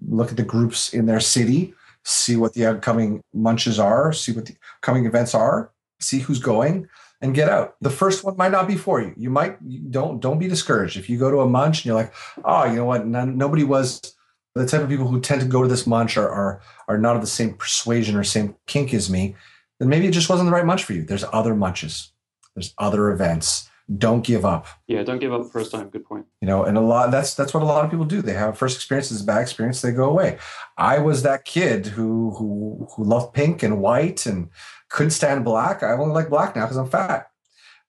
look 0.09 0.31
at 0.31 0.37
the 0.37 0.43
groups 0.43 0.93
in 0.93 1.05
their 1.05 1.19
city, 1.19 1.73
see 2.03 2.35
what 2.35 2.53
the 2.53 2.65
upcoming 2.65 3.21
munches 3.33 3.79
are, 3.79 4.11
see 4.13 4.31
what 4.31 4.45
the 4.45 4.55
coming 4.81 5.05
events 5.05 5.35
are, 5.35 5.71
see 5.99 6.19
who's 6.19 6.39
going, 6.39 6.87
and 7.21 7.35
get 7.35 7.49
out. 7.49 7.75
The 7.81 7.89
first 7.89 8.23
one 8.23 8.37
might 8.37 8.51
not 8.51 8.67
be 8.67 8.75
for 8.75 9.01
you. 9.01 9.13
You 9.17 9.29
might 9.29 9.57
you 9.65 9.79
don't 9.79 10.19
don't 10.19 10.39
be 10.39 10.47
discouraged 10.47 10.97
if 10.97 11.09
you 11.09 11.17
go 11.17 11.29
to 11.29 11.41
a 11.41 11.49
munch 11.49 11.79
and 11.79 11.85
you're 11.85 11.95
like, 11.95 12.13
oh, 12.43 12.65
you 12.65 12.75
know 12.75 12.85
what? 12.85 13.05
None, 13.05 13.37
nobody 13.37 13.63
was. 13.63 14.15
The 14.55 14.65
type 14.65 14.81
of 14.81 14.89
people 14.89 15.07
who 15.07 15.21
tend 15.21 15.41
to 15.41 15.47
go 15.47 15.61
to 15.61 15.69
this 15.69 15.85
munch 15.85 16.17
are, 16.17 16.29
are 16.29 16.61
are 16.87 16.97
not 16.97 17.15
of 17.15 17.21
the 17.21 17.27
same 17.27 17.53
persuasion 17.53 18.15
or 18.15 18.23
same 18.23 18.55
kink 18.67 18.93
as 18.93 19.09
me. 19.09 19.35
Then 19.79 19.89
maybe 19.89 20.07
it 20.07 20.11
just 20.11 20.29
wasn't 20.29 20.47
the 20.49 20.55
right 20.55 20.65
munch 20.65 20.83
for 20.83 20.93
you. 20.93 21.03
There's 21.03 21.23
other 21.31 21.55
munches. 21.55 22.11
There's 22.55 22.73
other 22.77 23.11
events. 23.11 23.68
Don't 23.97 24.23
give 24.23 24.45
up. 24.45 24.67
Yeah, 24.87 25.01
don't 25.03 25.19
give 25.19 25.33
up 25.33 25.51
first 25.51 25.71
time. 25.71 25.89
Good 25.89 26.05
point. 26.05 26.25
You 26.41 26.47
know, 26.47 26.63
and 26.63 26.77
a 26.77 26.81
lot 26.81 27.09
that's 27.09 27.33
that's 27.33 27.53
what 27.53 27.63
a 27.63 27.65
lot 27.65 27.83
of 27.83 27.91
people 27.91 28.05
do. 28.05 28.21
They 28.21 28.33
have 28.33 28.57
first 28.57 28.75
experiences, 28.75 29.23
bad 29.23 29.41
experience, 29.41 29.81
they 29.81 29.91
go 29.91 30.09
away. 30.09 30.37
I 30.77 30.99
was 30.99 31.23
that 31.23 31.45
kid 31.45 31.87
who 31.87 32.31
who 32.31 32.87
who 32.95 33.03
loved 33.03 33.33
pink 33.33 33.63
and 33.63 33.81
white 33.81 34.25
and 34.25 34.49
couldn't 34.89 35.11
stand 35.11 35.43
black. 35.43 35.81
I 35.81 35.93
only 35.93 36.13
like 36.13 36.29
black 36.29 36.55
now 36.55 36.65
because 36.65 36.77
I'm 36.77 36.89
fat. 36.89 37.31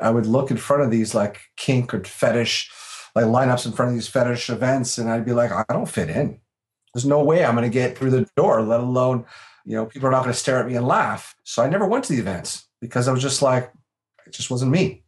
I 0.01 0.11
would 0.11 0.27
look 0.27 0.51
in 0.51 0.57
front 0.57 0.83
of 0.83 0.91
these 0.91 1.15
like 1.15 1.41
kink 1.57 1.93
or 1.93 2.03
fetish, 2.03 2.71
like 3.15 3.27
lineups 3.27 3.67
in 3.67 3.73
front 3.73 3.91
of 3.91 3.95
these 3.95 4.09
fetish 4.09 4.49
events, 4.49 4.97
and 4.97 5.11
I'd 5.11 5.27
be 5.27 5.33
like, 5.33 5.53
I 5.53 5.65
don't 5.69 5.89
fit 5.89 6.09
in. 6.09 6.41
There's 6.95 7.07
no 7.07 7.23
way 7.23 7.45
I'm 7.45 7.55
going 7.55 7.71
to 7.71 7.73
get 7.73 7.97
through 7.97 8.11
the 8.11 8.27
door, 8.37 8.63
let 8.63 8.81
alone, 8.81 9.25
you 9.65 9.77
know, 9.77 9.87
people 9.87 10.09
are 10.09 10.11
not 10.11 10.23
going 10.23 10.33
to 10.33 10.39
stare 10.39 10.59
at 10.59 10.67
me 10.67 10.75
and 10.75 10.89
laugh. 10.89 11.37
So 11.45 11.63
I 11.63 11.69
never 11.69 11.87
went 11.87 12.05
to 12.07 12.13
the 12.15 12.19
events 12.19 12.67
because 12.81 13.07
I 13.07 13.13
was 13.13 13.23
just 13.23 13.43
like, 13.43 13.71
it 14.27 14.33
just 14.33 14.51
wasn't 14.51 14.73
me. 14.73 15.05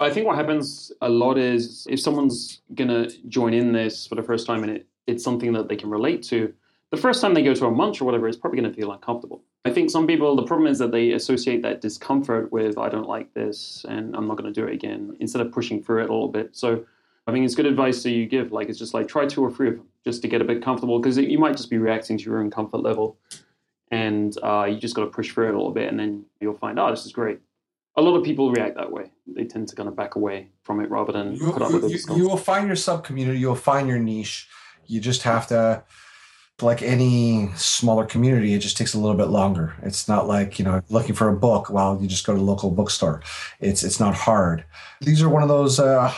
I 0.00 0.08
think 0.08 0.26
what 0.26 0.36
happens 0.36 0.90
a 1.02 1.08
lot 1.10 1.36
is 1.36 1.86
if 1.90 2.00
someone's 2.00 2.62
going 2.74 2.88
to 2.88 3.10
join 3.28 3.52
in 3.52 3.72
this 3.72 4.06
for 4.06 4.14
the 4.14 4.22
first 4.22 4.46
time 4.46 4.62
and 4.62 4.72
it, 4.72 4.86
it's 5.06 5.22
something 5.22 5.52
that 5.52 5.68
they 5.68 5.76
can 5.76 5.90
relate 5.90 6.22
to, 6.24 6.52
the 6.90 6.96
first 6.96 7.20
time 7.20 7.34
they 7.34 7.42
go 7.42 7.54
to 7.54 7.66
a 7.66 7.70
munch 7.70 8.00
or 8.00 8.06
whatever, 8.06 8.26
it's 8.26 8.38
probably 8.38 8.58
going 8.58 8.72
to 8.72 8.76
feel 8.76 8.90
uncomfortable. 8.92 9.42
I 9.66 9.70
think 9.70 9.90
some 9.90 10.06
people, 10.06 10.34
the 10.36 10.42
problem 10.42 10.68
is 10.68 10.78
that 10.78 10.90
they 10.90 11.12
associate 11.12 11.60
that 11.62 11.82
discomfort 11.82 12.50
with, 12.50 12.78
I 12.78 12.88
don't 12.88 13.08
like 13.08 13.32
this 13.34 13.84
and 13.88 14.16
I'm 14.16 14.26
not 14.26 14.38
going 14.38 14.52
to 14.52 14.58
do 14.58 14.66
it 14.66 14.72
again, 14.72 15.16
instead 15.20 15.42
of 15.42 15.52
pushing 15.52 15.82
through 15.82 16.04
it 16.04 16.08
a 16.08 16.12
little 16.12 16.28
bit. 16.28 16.56
So 16.56 16.82
I 17.26 17.32
think 17.32 17.44
it's 17.44 17.54
good 17.54 17.66
advice 17.66 18.02
that 18.02 18.10
you 18.10 18.26
give. 18.26 18.52
Like, 18.52 18.70
it's 18.70 18.78
just 18.78 18.94
like 18.94 19.06
try 19.06 19.26
two 19.26 19.42
or 19.42 19.50
three 19.50 19.68
of 19.68 19.76
them 19.76 19.86
just 20.02 20.22
to 20.22 20.28
get 20.28 20.40
a 20.40 20.44
bit 20.44 20.62
comfortable 20.64 20.98
because 20.98 21.18
you 21.18 21.38
might 21.38 21.58
just 21.58 21.68
be 21.68 21.76
reacting 21.76 22.16
to 22.16 22.24
your 22.24 22.40
own 22.40 22.50
comfort 22.50 22.78
level. 22.78 23.18
And 23.90 24.34
uh, 24.42 24.64
you 24.64 24.78
just 24.78 24.94
got 24.94 25.04
to 25.04 25.10
push 25.10 25.30
through 25.30 25.48
it 25.48 25.54
a 25.54 25.58
little 25.58 25.72
bit 25.72 25.90
and 25.90 26.00
then 26.00 26.24
you'll 26.40 26.56
find, 26.56 26.78
oh, 26.78 26.90
this 26.90 27.04
is 27.04 27.12
great 27.12 27.40
a 27.96 28.02
lot 28.02 28.16
of 28.16 28.24
people 28.24 28.50
react 28.50 28.76
that 28.76 28.92
way. 28.92 29.10
They 29.26 29.44
tend 29.44 29.68
to 29.68 29.76
kind 29.76 29.88
of 29.88 29.96
back 29.96 30.14
away 30.14 30.48
from 30.62 30.80
it 30.80 30.90
rather 30.90 31.12
than 31.12 31.34
you, 31.34 31.52
put 31.52 31.62
up 31.62 31.72
with 31.72 31.84
it. 31.84 31.90
You, 31.90 32.16
you 32.16 32.28
will 32.28 32.36
find 32.36 32.66
your 32.66 32.76
sub 32.76 33.04
community. 33.04 33.38
You'll 33.38 33.54
find 33.54 33.88
your 33.88 33.98
niche. 33.98 34.48
You 34.86 35.00
just 35.00 35.22
have 35.22 35.46
to, 35.48 35.84
like 36.62 36.82
any 36.82 37.50
smaller 37.56 38.04
community, 38.04 38.54
it 38.54 38.58
just 38.58 38.76
takes 38.76 38.94
a 38.94 38.98
little 38.98 39.16
bit 39.16 39.28
longer. 39.28 39.74
It's 39.82 40.08
not 40.08 40.26
like 40.28 40.58
you 40.58 40.64
know 40.64 40.82
looking 40.90 41.14
for 41.14 41.28
a 41.28 41.36
book. 41.36 41.70
Well, 41.70 41.98
you 42.00 42.08
just 42.08 42.26
go 42.26 42.34
to 42.34 42.38
the 42.38 42.44
local 42.44 42.70
bookstore. 42.70 43.22
It's 43.60 43.82
it's 43.82 44.00
not 44.00 44.14
hard. 44.14 44.64
These 45.00 45.22
are 45.22 45.28
one 45.28 45.42
of 45.42 45.48
those. 45.48 45.80
Uh, 45.80 46.12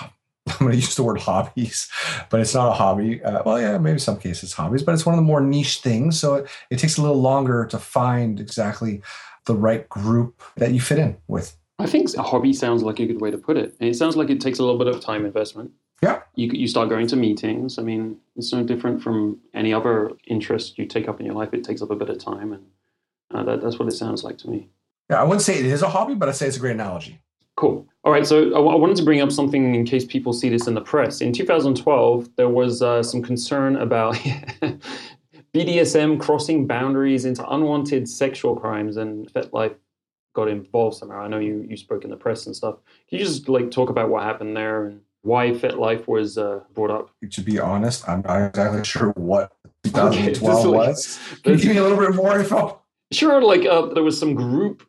I'm 0.48 0.58
going 0.58 0.72
to 0.72 0.76
use 0.76 0.96
the 0.96 1.04
word 1.04 1.20
hobbies, 1.20 1.88
but 2.28 2.40
it's 2.40 2.54
not 2.54 2.68
a 2.68 2.72
hobby. 2.72 3.22
Uh, 3.22 3.42
well, 3.46 3.60
yeah, 3.60 3.78
maybe 3.78 4.00
some 4.00 4.18
cases 4.18 4.52
hobbies, 4.52 4.82
but 4.82 4.92
it's 4.92 5.06
one 5.06 5.14
of 5.14 5.18
the 5.18 5.22
more 5.22 5.40
niche 5.40 5.78
things. 5.78 6.18
So 6.18 6.34
it, 6.34 6.48
it 6.68 6.78
takes 6.80 6.98
a 6.98 7.02
little 7.02 7.20
longer 7.20 7.64
to 7.66 7.78
find 7.78 8.40
exactly 8.40 9.02
the 9.46 9.54
right 9.54 9.88
group 9.88 10.42
that 10.56 10.72
you 10.72 10.80
fit 10.80 10.98
in 10.98 11.16
with. 11.28 11.56
I 11.82 11.86
think 11.86 12.14
a 12.16 12.22
hobby 12.22 12.52
sounds 12.52 12.82
like 12.82 13.00
a 13.00 13.06
good 13.06 13.20
way 13.20 13.30
to 13.30 13.38
put 13.38 13.56
it. 13.56 13.74
And 13.80 13.88
it 13.88 13.96
sounds 13.96 14.16
like 14.16 14.30
it 14.30 14.40
takes 14.40 14.58
a 14.58 14.62
little 14.62 14.78
bit 14.78 14.86
of 14.86 15.00
time 15.00 15.26
investment. 15.26 15.72
Yeah. 16.00 16.20
You, 16.34 16.50
you 16.52 16.68
start 16.68 16.88
going 16.88 17.06
to 17.08 17.16
meetings. 17.16 17.78
I 17.78 17.82
mean, 17.82 18.18
it's 18.36 18.52
no 18.52 18.62
different 18.62 19.02
from 19.02 19.38
any 19.54 19.72
other 19.72 20.12
interest 20.26 20.78
you 20.78 20.86
take 20.86 21.08
up 21.08 21.20
in 21.20 21.26
your 21.26 21.34
life. 21.34 21.52
It 21.52 21.64
takes 21.64 21.82
up 21.82 21.90
a 21.90 21.96
bit 21.96 22.08
of 22.08 22.18
time. 22.18 22.52
And 22.52 22.64
uh, 23.32 23.42
that, 23.44 23.62
that's 23.62 23.78
what 23.78 23.88
it 23.88 23.92
sounds 23.92 24.22
like 24.22 24.38
to 24.38 24.50
me. 24.50 24.68
Yeah, 25.10 25.20
I 25.20 25.24
wouldn't 25.24 25.42
say 25.42 25.58
it 25.58 25.66
is 25.66 25.82
a 25.82 25.88
hobby, 25.88 26.14
but 26.14 26.28
I'd 26.28 26.36
say 26.36 26.46
it's 26.46 26.56
a 26.56 26.60
great 26.60 26.72
analogy. 26.72 27.20
Cool. 27.56 27.86
All 28.04 28.12
right. 28.12 28.26
So 28.26 28.46
I, 28.46 28.50
w- 28.50 28.70
I 28.70 28.76
wanted 28.76 28.96
to 28.96 29.04
bring 29.04 29.20
up 29.20 29.30
something 29.30 29.74
in 29.74 29.84
case 29.84 30.04
people 30.04 30.32
see 30.32 30.48
this 30.48 30.66
in 30.66 30.74
the 30.74 30.80
press. 30.80 31.20
In 31.20 31.32
2012, 31.32 32.30
there 32.36 32.48
was 32.48 32.80
uh, 32.82 33.02
some 33.02 33.22
concern 33.22 33.76
about 33.76 34.14
BDSM 35.54 36.18
crossing 36.18 36.66
boundaries 36.66 37.24
into 37.24 37.46
unwanted 37.48 38.08
sexual 38.08 38.56
crimes, 38.56 38.96
and 38.96 39.30
FetLife 39.32 39.74
got 40.32 40.48
involved 40.48 40.96
somehow. 40.96 41.20
I 41.20 41.28
know 41.28 41.38
you 41.38 41.66
you 41.68 41.76
spoke 41.76 42.04
in 42.04 42.10
the 42.10 42.16
press 42.16 42.46
and 42.46 42.54
stuff. 42.54 42.76
Can 43.08 43.18
you 43.18 43.24
just 43.24 43.48
like 43.48 43.70
talk 43.70 43.90
about 43.90 44.08
what 44.08 44.22
happened 44.22 44.56
there 44.56 44.86
and 44.86 45.00
why 45.22 45.50
FetLife 45.50 46.08
was 46.08 46.38
uh, 46.38 46.60
brought 46.74 46.90
up? 46.90 47.10
To 47.30 47.40
be 47.40 47.58
honest, 47.58 48.08
I'm 48.08 48.22
not 48.22 48.48
exactly 48.48 48.84
sure 48.84 49.10
what 49.10 49.52
2012 49.84 50.66
okay, 50.66 50.68
was. 50.68 51.18
Can 51.42 51.52
you 51.52 51.58
give 51.58 51.72
me 51.72 51.78
a 51.78 51.82
little 51.82 51.98
bit 51.98 52.14
more 52.14 52.38
info? 52.38 52.80
Sure. 53.12 53.42
Like 53.42 53.66
uh, 53.66 53.86
there 53.86 54.02
was 54.02 54.18
some 54.18 54.34
group. 54.34 54.86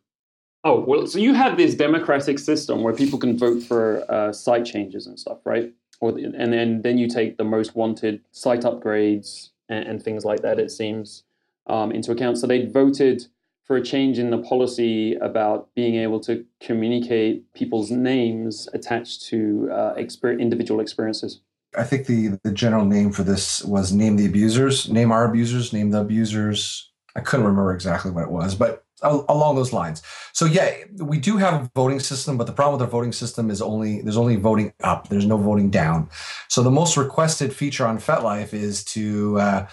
Oh 0.64 0.80
well, 0.80 1.08
so 1.08 1.20
you 1.20 1.34
have 1.34 1.58
this 1.58 1.76
democratic 1.76 2.39
system 2.39 2.84
where 2.84 2.94
people 2.94 3.20
can 3.20 3.38
vote 3.38 3.62
for 3.64 4.10
uh, 4.10 4.32
site 4.32 4.66
changes 4.66 5.08
and 5.08 5.20
stuff, 5.20 5.39
right? 5.46 5.74
Or 6.00 6.18
and 6.18 6.54
then 6.54 6.82
then 6.82 6.98
you 6.98 7.08
take 7.08 7.38
the 7.38 7.44
most 7.44 7.76
wanted 7.76 8.22
site 8.32 8.62
upgrades 8.62 9.50
and, 9.70 9.86
and 9.86 10.04
things 10.04 10.24
like 10.24 10.41
that. 10.41 10.60
It 10.60 10.72
seems 10.72 11.24
um, 11.68 11.91
into 11.91 12.12
account. 12.12 12.38
So 12.38 12.48
they 12.48 12.66
voted 12.66 13.28
for 13.64 13.78
a 13.78 13.82
change 13.82 14.20
in 14.20 14.30
the 14.30 14.38
policy 14.39 15.16
about 15.16 15.70
being 15.76 15.95
able 15.95 16.20
to 16.22 16.45
communicate 16.59 17.51
people's 17.53 17.91
names 17.91 18.68
attached 18.74 19.24
to 19.28 19.70
uh, 19.72 19.95
exper- 19.95 20.39
individual 20.39 20.82
experiences. 20.82 21.41
I 21.76 21.84
think 21.84 22.05
the, 22.05 22.39
the 22.43 22.51
general 22.51 22.86
name 22.86 23.11
for 23.11 23.24
this 23.24 23.64
was 23.64 23.91
name 23.91 24.18
the 24.18 24.26
abusers, 24.26 24.89
name 24.89 25.11
our 25.11 25.26
abusers, 25.26 25.74
name 25.74 25.91
the 25.91 26.01
abusers. 26.01 26.91
I 27.16 27.22
couldn't 27.22 27.45
remember 27.45 27.74
exactly 27.74 28.11
what 28.11 28.24
it 28.24 28.32
was, 28.32 28.55
but 28.55 28.84
along 29.03 29.55
those 29.55 29.74
lines. 29.74 30.01
So 30.32 30.45
yeah, 30.45 30.74
we 30.97 31.20
do 31.20 31.38
have 31.38 31.53
a 31.53 31.72
voting 31.76 31.99
system, 31.99 32.38
but 32.38 32.47
the 32.47 32.53
problem 32.53 32.80
with 32.80 32.82
our 32.88 32.91
voting 32.91 33.11
system 33.11 33.49
is 33.49 33.61
only 33.61 34.01
there's 34.01 34.18
only 34.18 34.36
voting 34.36 34.74
up. 34.82 35.09
There's 35.09 35.26
no 35.26 35.38
voting 35.38 35.70
down. 35.70 36.09
So 36.47 36.64
the 36.64 36.72
most 36.72 36.95
requested 36.95 37.53
feature 37.53 37.86
on 37.86 37.97
FetLife 37.97 38.53
is 38.53 38.84
to 38.86 39.39
uh, 39.39 39.68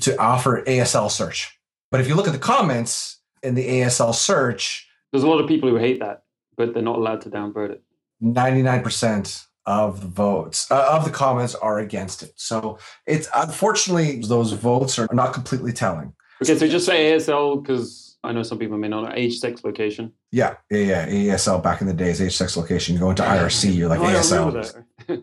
to 0.00 0.16
offer 0.18 0.62
ASL 0.64 1.10
search. 1.10 1.58
But 1.90 2.00
if 2.00 2.08
you 2.08 2.14
look 2.14 2.26
at 2.26 2.32
the 2.32 2.38
comments, 2.38 3.15
in 3.42 3.54
the 3.54 3.66
ASL 3.66 4.14
search. 4.14 4.88
There's 5.12 5.24
a 5.24 5.28
lot 5.28 5.40
of 5.40 5.48
people 5.48 5.68
who 5.68 5.76
hate 5.76 6.00
that, 6.00 6.24
but 6.56 6.74
they're 6.74 6.82
not 6.82 6.96
allowed 6.96 7.20
to 7.22 7.30
downvote 7.30 7.70
it. 7.70 7.82
99% 8.22 9.46
of 9.66 10.00
the 10.00 10.06
votes 10.06 10.70
uh, 10.70 10.86
of 10.90 11.04
the 11.04 11.10
comments 11.10 11.54
are 11.56 11.80
against 11.80 12.22
it. 12.22 12.32
So 12.36 12.78
it's 13.06 13.28
unfortunately 13.34 14.20
those 14.20 14.52
votes 14.52 14.98
are 14.98 15.08
not 15.12 15.34
completely 15.34 15.72
telling. 15.72 16.14
Okay, 16.42 16.56
so 16.56 16.68
just 16.68 16.86
say 16.86 17.12
ASL 17.12 17.62
because 17.62 18.18
I 18.22 18.32
know 18.32 18.42
some 18.42 18.58
people 18.58 18.78
may 18.78 18.88
not 18.88 19.02
know 19.02 19.12
age, 19.14 19.38
sex, 19.38 19.64
location. 19.64 20.12
Yeah, 20.30 20.56
yeah, 20.70 21.06
yeah. 21.06 21.34
ASL 21.34 21.62
back 21.62 21.80
in 21.80 21.86
the 21.86 21.94
days, 21.94 22.20
age, 22.20 22.36
sex, 22.36 22.56
location. 22.56 22.94
You 22.94 23.00
go 23.00 23.10
into 23.10 23.22
IRC, 23.22 23.74
you're 23.74 23.88
like 23.88 24.00
oh, 24.00 24.04
ASL. 24.04 24.84
I, 25.08 25.18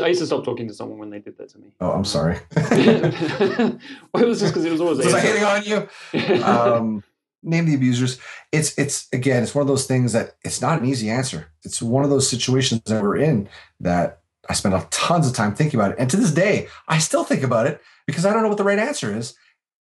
I 0.02 0.08
used 0.08 0.20
to 0.20 0.26
stop 0.26 0.44
talking 0.44 0.68
to 0.68 0.74
someone 0.74 0.98
when 0.98 1.10
they 1.10 1.18
did 1.18 1.36
that 1.38 1.48
to 1.50 1.58
me. 1.58 1.72
Oh, 1.80 1.90
I'm 1.90 2.04
sorry. 2.04 2.38
well, 2.56 4.22
it 4.22 4.26
was 4.26 4.40
just 4.40 4.52
because 4.52 4.64
it 4.64 4.70
was 4.70 4.80
always. 4.80 4.98
Was 4.98 5.14
I 5.14 5.20
hitting 5.20 5.44
on 5.44 5.64
you? 5.64 6.42
Um, 6.44 7.04
name 7.42 7.66
the 7.66 7.74
abusers. 7.74 8.18
It's 8.52 8.76
it's 8.78 9.08
again 9.12 9.42
it's 9.42 9.54
one 9.54 9.62
of 9.62 9.68
those 9.68 9.86
things 9.86 10.12
that 10.12 10.36
it's 10.44 10.60
not 10.60 10.80
an 10.80 10.86
easy 10.86 11.10
answer. 11.10 11.50
It's 11.64 11.80
one 11.82 12.04
of 12.04 12.10
those 12.10 12.28
situations 12.28 12.82
that 12.86 13.02
we're 13.02 13.16
in 13.16 13.48
that 13.80 14.20
i 14.48 14.54
spend 14.54 14.74
tons 14.90 15.28
of 15.28 15.34
time 15.34 15.54
thinking 15.54 15.78
about 15.78 15.92
it. 15.92 15.98
And 15.98 16.10
to 16.10 16.16
this 16.16 16.32
day 16.32 16.68
i 16.88 16.98
still 16.98 17.24
think 17.24 17.42
about 17.42 17.66
it 17.66 17.80
because 18.06 18.24
i 18.24 18.32
don't 18.32 18.42
know 18.42 18.48
what 18.48 18.58
the 18.58 18.64
right 18.64 18.78
answer 18.78 19.14
is 19.14 19.34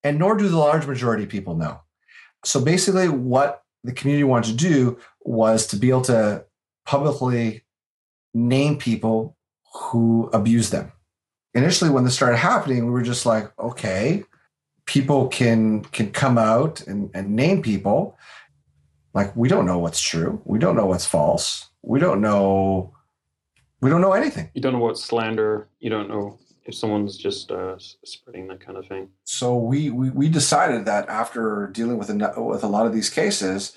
and 0.03 0.19
nor 0.19 0.35
do 0.35 0.47
the 0.47 0.57
large 0.57 0.85
majority 0.85 1.23
of 1.23 1.29
people 1.29 1.55
know. 1.55 1.81
So 2.45 2.63
basically 2.63 3.09
what 3.09 3.63
the 3.83 3.93
community 3.93 4.23
wanted 4.23 4.51
to 4.51 4.57
do 4.57 4.99
was 5.21 5.67
to 5.67 5.77
be 5.77 5.89
able 5.89 6.01
to 6.03 6.45
publicly 6.85 7.63
name 8.33 8.77
people 8.77 9.37
who 9.73 10.29
abuse 10.33 10.69
them. 10.69 10.91
Initially 11.53 11.89
when 11.89 12.03
this 12.03 12.15
started 12.15 12.37
happening 12.37 12.85
we 12.85 12.91
were 12.91 13.01
just 13.01 13.25
like 13.25 13.51
okay 13.59 14.23
people 14.87 15.27
can 15.27 15.83
can 15.83 16.11
come 16.11 16.39
out 16.39 16.81
and, 16.87 17.11
and 17.13 17.35
name 17.35 17.61
people. 17.61 18.17
Like 19.13 19.35
we 19.35 19.47
don't 19.47 19.65
know 19.65 19.77
what's 19.77 20.01
true. 20.01 20.41
We 20.45 20.57
don't 20.57 20.75
know 20.75 20.87
what's 20.87 21.05
false. 21.05 21.69
We 21.83 21.99
don't 21.99 22.21
know 22.21 22.93
we 23.81 23.91
don't 23.91 24.01
know 24.01 24.13
anything. 24.13 24.49
You 24.55 24.61
don't 24.61 24.73
know 24.73 24.79
what's 24.79 25.03
slander. 25.03 25.69
You 25.79 25.91
don't 25.91 26.09
know 26.09 26.39
if 26.65 26.73
someone's 26.73 27.15
just 27.15 27.51
uh, 27.51 27.77
spreading 28.03 28.47
that 28.47 28.59
kind 28.59 28.77
of 28.77 28.87
thing. 28.87 29.09
So 29.23 29.55
we, 29.55 29.89
we 29.89 30.09
we 30.09 30.29
decided 30.29 30.85
that 30.85 31.07
after 31.09 31.69
dealing 31.71 31.97
with 31.97 32.09
a, 32.09 32.33
with 32.41 32.63
a 32.63 32.67
lot 32.67 32.87
of 32.87 32.93
these 32.93 33.09
cases 33.09 33.73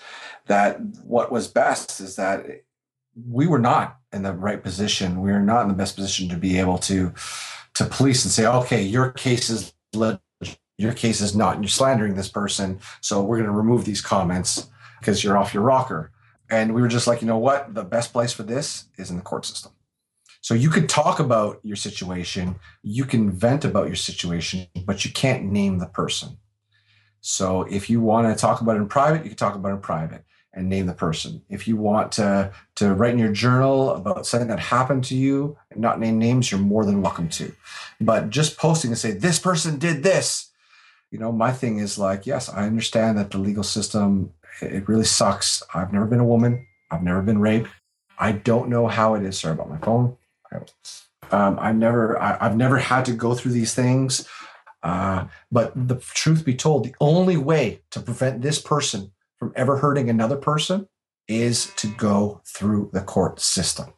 that 0.46 0.80
what 1.04 1.30
was 1.30 1.48
best 1.48 2.00
is 2.00 2.16
that 2.16 2.46
we 3.28 3.46
were 3.46 3.58
not 3.58 3.98
in 4.12 4.22
the 4.22 4.32
right 4.32 4.62
position. 4.62 5.20
We 5.20 5.32
are 5.32 5.42
not 5.42 5.62
in 5.62 5.68
the 5.68 5.74
best 5.74 5.96
position 5.96 6.28
to 6.30 6.36
be 6.36 6.58
able 6.58 6.78
to 6.78 7.12
to 7.74 7.84
police 7.84 8.24
and 8.24 8.32
say 8.32 8.46
okay 8.46 8.82
your 8.82 9.10
case 9.12 9.48
is 9.50 9.72
your 10.80 10.92
case 10.92 11.20
is 11.20 11.36
not, 11.36 11.54
and 11.54 11.64
you're 11.64 11.68
slandering 11.68 12.14
this 12.14 12.28
person. 12.28 12.80
So 13.00 13.22
we're 13.22 13.36
going 13.36 13.46
to 13.46 13.52
remove 13.52 13.84
these 13.84 14.00
comments 14.00 14.68
because 14.98 15.22
you're 15.22 15.36
off 15.36 15.52
your 15.52 15.62
rocker. 15.62 16.10
And 16.50 16.74
we 16.74 16.82
were 16.82 16.88
just 16.88 17.06
like, 17.06 17.20
you 17.20 17.26
know 17.26 17.38
what? 17.38 17.74
The 17.74 17.84
best 17.84 18.12
place 18.12 18.32
for 18.32 18.42
this 18.42 18.86
is 18.96 19.10
in 19.10 19.16
the 19.16 19.22
court 19.22 19.44
system. 19.44 19.72
So 20.40 20.54
you 20.54 20.70
could 20.70 20.88
talk 20.88 21.20
about 21.20 21.60
your 21.62 21.76
situation, 21.76 22.58
you 22.82 23.04
can 23.04 23.30
vent 23.30 23.64
about 23.64 23.88
your 23.88 23.96
situation, 23.96 24.66
but 24.86 25.04
you 25.04 25.12
can't 25.12 25.44
name 25.44 25.78
the 25.78 25.86
person. 25.86 26.38
So 27.20 27.62
if 27.64 27.90
you 27.90 28.00
want 28.00 28.34
to 28.34 28.40
talk 28.40 28.62
about 28.62 28.76
it 28.76 28.80
in 28.80 28.88
private, 28.88 29.22
you 29.22 29.30
can 29.30 29.36
talk 29.36 29.54
about 29.54 29.68
it 29.68 29.74
in 29.74 29.80
private 29.80 30.24
and 30.54 30.68
name 30.68 30.86
the 30.86 30.94
person. 30.94 31.42
If 31.50 31.68
you 31.68 31.76
want 31.76 32.12
to 32.12 32.52
to 32.76 32.94
write 32.94 33.12
in 33.12 33.18
your 33.18 33.32
journal 33.32 33.90
about 33.90 34.26
something 34.26 34.48
that 34.48 34.58
happened 34.58 35.04
to 35.04 35.14
you 35.14 35.58
and 35.70 35.80
not 35.80 36.00
name 36.00 36.18
names, 36.18 36.50
you're 36.50 36.58
more 36.58 36.86
than 36.86 37.02
welcome 37.02 37.28
to. 37.28 37.52
But 38.00 38.30
just 38.30 38.56
posting 38.56 38.90
and 38.90 38.98
say 38.98 39.12
this 39.12 39.38
person 39.38 39.78
did 39.78 40.02
this 40.02 40.49
you 41.10 41.18
know, 41.18 41.32
my 41.32 41.52
thing 41.52 41.78
is 41.78 41.98
like, 41.98 42.26
yes, 42.26 42.48
I 42.48 42.66
understand 42.66 43.18
that 43.18 43.30
the 43.30 43.38
legal 43.38 43.64
system, 43.64 44.32
it 44.60 44.88
really 44.88 45.04
sucks. 45.04 45.62
I've 45.74 45.92
never 45.92 46.06
been 46.06 46.20
a 46.20 46.24
woman. 46.24 46.66
I've 46.90 47.02
never 47.02 47.22
been 47.22 47.40
raped. 47.40 47.70
I 48.18 48.32
don't 48.32 48.68
know 48.68 48.86
how 48.86 49.14
it 49.14 49.22
is. 49.24 49.38
Sorry 49.38 49.54
about 49.54 49.70
my 49.70 49.78
phone. 49.78 50.16
Um, 51.30 51.58
I've 51.60 51.76
never, 51.76 52.20
I, 52.20 52.36
have 52.40 52.56
never 52.56 52.78
had 52.78 53.04
to 53.06 53.12
go 53.12 53.34
through 53.34 53.52
these 53.52 53.74
things. 53.74 54.28
Uh, 54.82 55.26
but 55.50 55.72
the 55.74 55.96
truth 55.96 56.44
be 56.44 56.54
told, 56.54 56.84
the 56.84 56.94
only 57.00 57.36
way 57.36 57.82
to 57.90 58.00
prevent 58.00 58.42
this 58.42 58.60
person 58.60 59.12
from 59.38 59.52
ever 59.56 59.78
hurting 59.78 60.08
another 60.08 60.36
person 60.36 60.88
is 61.28 61.72
to 61.76 61.86
go 61.86 62.40
through 62.46 62.90
the 62.92 63.00
court 63.00 63.40
system. 63.40 63.92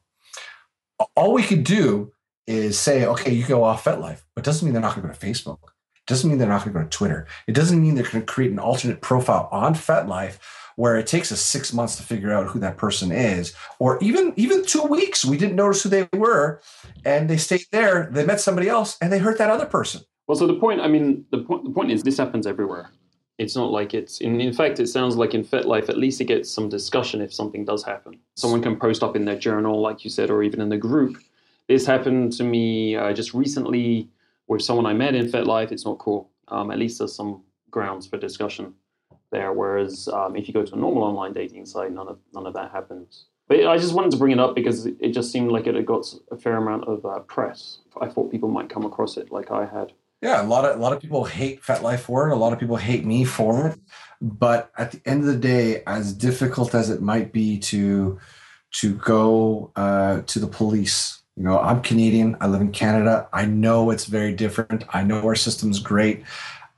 All 1.17 1.33
we 1.33 1.43
could 1.43 1.65
do 1.65 2.13
is 2.47 2.79
say, 2.79 3.07
okay, 3.07 3.33
you 3.33 3.47
go 3.47 3.65
off 3.65 3.85
FetLife, 3.85 4.23
but 4.35 4.45
doesn't 4.45 4.65
mean 4.65 4.73
they're 4.73 4.83
not 4.83 4.95
going 4.95 5.03
to 5.03 5.09
go 5.09 5.19
to 5.19 5.27
Facebook. 5.27 5.72
Doesn't 6.07 6.29
mean 6.29 6.39
they're 6.39 6.49
not 6.49 6.65
going 6.65 6.75
to 6.75 6.79
go 6.81 6.85
to 6.85 6.91
Twitter. 6.91 7.27
It 7.47 7.55
doesn't 7.55 7.81
mean 7.81 7.95
they're 7.95 8.05
going 8.05 8.25
to 8.25 8.33
create 8.33 8.51
an 8.51 8.59
alternate 8.59 9.01
profile 9.01 9.49
on 9.53 9.75
FetLife 9.75 10.39
where 10.77 10.97
it 10.97 11.07
takes 11.07 11.31
us 11.31 11.41
six 11.41 11.73
months 11.73 11.97
to 11.97 12.03
figure 12.03 12.33
out 12.33 12.49
who 12.49 12.59
that 12.61 12.77
person 12.77 13.13
is, 13.13 13.55
or 13.79 13.99
even 14.03 14.33
even 14.37 14.65
two 14.65 14.83
weeks. 14.83 15.25
We 15.25 15.37
didn't 15.37 15.57
notice 15.57 15.83
who 15.83 15.89
they 15.89 16.09
were, 16.15 16.61
and 17.05 17.29
they 17.29 17.37
stayed 17.37 17.67
there. 17.71 18.09
They 18.11 18.25
met 18.25 18.41
somebody 18.41 18.69
else, 18.69 18.97
and 19.01 19.13
they 19.13 19.19
hurt 19.19 19.39
that 19.39 19.51
other 19.51 19.67
person. 19.67 20.03
Well, 20.27 20.37
so 20.37 20.47
the 20.47 20.55
point, 20.55 20.81
I 20.81 20.89
mean, 20.89 21.27
the 21.31 21.39
point, 21.39 21.65
the 21.65 21.71
point 21.71 21.91
is 21.91 22.03
this 22.03 22.17
happens 22.17 22.47
everywhere. 22.47 22.91
It's 23.39 23.57
not 23.57 23.71
like 23.71 23.93
it's 23.93 24.21
in, 24.21 24.41
in 24.41 24.53
fact, 24.53 24.79
it 24.79 24.87
sounds 24.87 25.17
like 25.17 25.35
in 25.35 25.45
FetLife, 25.45 25.89
at 25.89 25.99
least 25.99 26.21
it 26.21 26.25
gets 26.25 26.51
some 26.51 26.69
discussion 26.69 27.21
if 27.21 27.33
something 27.35 27.65
does 27.65 27.83
happen. 27.83 28.19
Someone 28.37 28.63
can 28.63 28.77
post 28.77 29.03
up 29.03 29.17
in 29.17 29.25
their 29.25 29.39
journal, 29.39 29.81
like 29.81 30.05
you 30.05 30.11
said, 30.11 30.31
or 30.31 30.43
even 30.43 30.61
in 30.61 30.69
the 30.69 30.77
group. 30.77 31.19
This 31.69 31.87
happened 31.87 32.33
to 32.35 32.45
me 32.45 32.97
uh, 32.97 33.13
just 33.13 33.35
recently 33.35 34.09
with 34.49 34.63
someone 34.63 34.87
I 34.87 34.93
met 34.93 35.15
in 35.15 35.27
FetLife. 35.27 35.73
It's 35.73 35.85
not 35.85 35.99
cool. 35.99 36.31
Um, 36.49 36.71
at 36.71 36.79
least 36.79 36.99
there's 36.99 37.15
some 37.15 37.43
grounds 37.71 38.07
for 38.07 38.19
discussion 38.19 38.75
there. 39.31 39.53
Whereas 39.53 40.09
um, 40.09 40.37
if 40.37 40.47
you 40.47 40.55
go 40.55 40.65
to 40.65 40.75
a 40.75 40.79
normal 40.79 41.03
online 41.03 41.33
dating 41.33 41.67
site, 41.67 41.93
none 41.93 42.09
of 42.09 42.19
none 42.33 42.47
of 42.47 42.55
that 42.55 42.71
happens. 42.71 43.27
But 43.49 43.67
I 43.67 43.77
just 43.77 43.95
wanted 43.95 44.13
to 44.13 44.17
bring 44.17 44.33
it 44.33 44.39
up 44.39 44.55
because 44.55 44.87
it 44.87 45.09
just 45.09 45.33
seemed 45.33 45.51
like 45.51 45.67
it 45.67 45.75
had 45.75 45.87
got 45.87 46.07
a 46.31 46.37
fair 46.37 46.57
amount 46.57 46.85
of 46.85 47.05
uh, 47.05 47.19
press. 47.21 47.79
I 48.01 48.09
thought 48.09 48.31
people 48.31 48.49
might 48.49 48.71
come 48.71 48.85
across 48.85 49.17
it 49.17 49.33
like 49.33 49.51
I 49.51 49.67
had. 49.67 49.93
Yeah, 50.23 50.41
a 50.41 50.47
lot 50.47 50.65
of 50.65 50.79
a 50.79 50.81
lot 50.81 50.93
of 50.93 51.01
people 51.01 51.25
hate 51.25 51.61
FetLife 51.63 52.01
for 52.01 52.29
it. 52.29 52.33
A 52.33 52.37
lot 52.37 52.53
of 52.53 52.61
people 52.61 52.77
hate 52.77 53.05
me 53.05 53.25
for 53.25 53.67
it. 53.69 53.81
But 54.21 54.71
at 54.79 54.93
the 54.93 55.01
end 55.05 55.23
of 55.23 55.27
the 55.27 55.37
day, 55.37 55.83
as 55.87 56.13
difficult 56.13 56.75
as 56.75 56.91
it 56.91 57.03
might 57.03 57.33
be 57.33 57.59
to 57.59 58.19
to 58.81 58.95
go 58.95 59.73
uh, 59.75 60.23
to 60.23 60.39
the 60.39 60.47
police, 60.47 61.22
you 61.37 61.43
know, 61.43 61.59
I'm 61.59 61.83
Canadian. 61.83 62.37
I 62.41 62.47
live 62.47 62.61
in 62.61 62.73
Canada. 62.73 63.29
I 63.33 63.47
know 63.47 63.91
it's 63.91 64.07
very 64.07 64.35
different. 64.35 64.85
I 64.95 65.03
know 65.03 65.23
our 65.23 65.35
system's 65.35 65.79
great. 65.79 66.25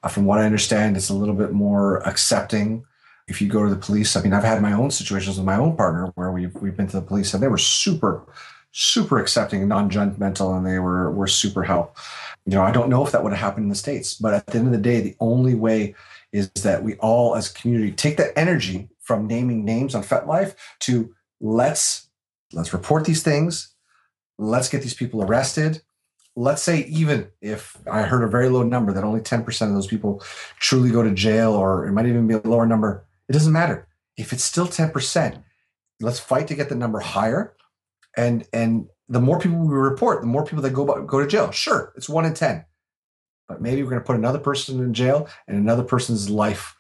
Uh, 0.03 0.09
from 0.09 0.25
what 0.27 0.39
I 0.39 0.45
understand, 0.45 0.97
it's 0.97 1.09
a 1.09 1.15
little 1.15 1.35
bit 1.35 1.53
more 1.53 1.99
accepting. 2.07 2.85
If 3.27 3.41
you 3.41 3.49
go 3.49 3.65
to 3.65 3.71
the 3.71 3.81
police, 3.81 4.17
I 4.17 4.23
mean, 4.23 4.33
I've 4.33 4.45
had 4.45 4.61
my 4.61 4.73
own 4.73 4.91
situations 4.91 5.37
with 5.37 5.47
my 5.47 5.57
own 5.57 5.77
partner 5.77 6.13
where 6.15 6.31
we've 6.31 6.55
we've 6.57 6.77
been 6.77 6.89
to 6.89 7.01
the 7.01 7.07
police 7.07 7.33
and 7.35 7.43
they 7.43 7.49
were 7.49 7.59
super, 7.59 8.23
super 8.73 9.19
accepting 9.19 9.61
and 9.61 9.69
non-judgmental, 9.69 10.57
and 10.57 10.67
they 10.67 10.79
were 10.79 11.11
were 11.11 11.27
super 11.27 11.63
help 11.63 11.97
you 12.47 12.53
know, 12.53 12.63
I 12.63 12.73
don't 12.73 12.91
know 12.91 13.05
if 13.05 13.13
that 13.13 13.23
would 13.23 13.33
have 13.33 13.41
happened 13.41 13.65
in 13.65 13.71
the 13.71 13.75
States, 13.75 14.15
but 14.15 14.35
at 14.35 14.47
the 14.47 14.59
end 14.59 14.67
of 14.67 14.73
the 14.73 14.79
day, 14.79 15.01
the 15.01 15.17
only 15.21 15.55
way 15.55 15.95
is 16.33 16.51
that 16.63 16.83
we 16.83 16.95
all 16.97 17.37
as 17.37 17.51
a 17.51 17.55
community 17.55 17.93
take 17.93 18.17
that 18.19 18.37
energy 18.37 18.89
from 19.01 19.27
naming 19.27 19.65
names 19.65 19.95
on 19.95 20.03
FetLife 20.03 20.55
to 20.81 21.15
let's 21.41 22.09
let's 22.53 22.73
report 22.73 23.05
these 23.05 23.23
things, 23.23 23.74
let's 24.39 24.69
get 24.69 24.83
these 24.83 24.95
people 24.95 25.23
arrested. 25.23 25.83
Let's 26.37 26.63
say 26.63 26.81
even 26.87 27.29
if 27.41 27.77
I 27.91 28.03
heard 28.03 28.25
a 28.25 28.29
very 28.29 28.49
low 28.49 28.63
number 28.63 28.93
that 28.93 29.05
only 29.05 29.21
10% 29.21 29.69
of 29.69 29.75
those 29.75 29.87
people 29.87 30.23
truly 30.59 30.91
go 30.91 31.03
to 31.03 31.13
jail, 31.13 31.53
or 31.53 31.87
it 31.87 31.93
might 31.93 32.07
even 32.07 32.27
be 32.27 32.35
a 32.35 32.39
lower 32.39 32.67
number, 32.67 33.07
it 33.29 33.33
doesn't 33.33 33.53
matter. 33.53 33.87
If 34.17 34.33
it's 34.33 34.45
still 34.45 34.67
10%, 34.67 35.43
let's 36.01 36.19
fight 36.19 36.49
to 36.49 36.55
get 36.55 36.69
the 36.69 36.75
number 36.75 37.01
higher 37.01 37.55
and 38.17 38.47
and 38.53 38.87
the 39.09 39.21
more 39.21 39.39
people 39.39 39.59
we 39.59 39.75
report, 39.75 40.23
the 40.23 40.27
more 40.27 40.45
people 40.45 40.63
that 40.63 40.71
go 40.71 40.85
go 41.03 41.21
to 41.21 41.27
jail. 41.27 41.51
Sure, 41.51 41.93
it's 41.97 42.09
one 42.09 42.25
in 42.25 42.35
ten, 42.35 42.65
but 43.49 43.61
maybe 43.61 43.83
we're 43.83 43.91
going 43.91 44.03
to 44.03 44.07
put 44.07 44.17
another 44.17 44.39
person 44.39 44.81
in 44.81 44.95
jail 44.95 45.29
and 45.47 45.57
another 45.57 45.83
person's 45.83 46.31
life. 46.31 46.77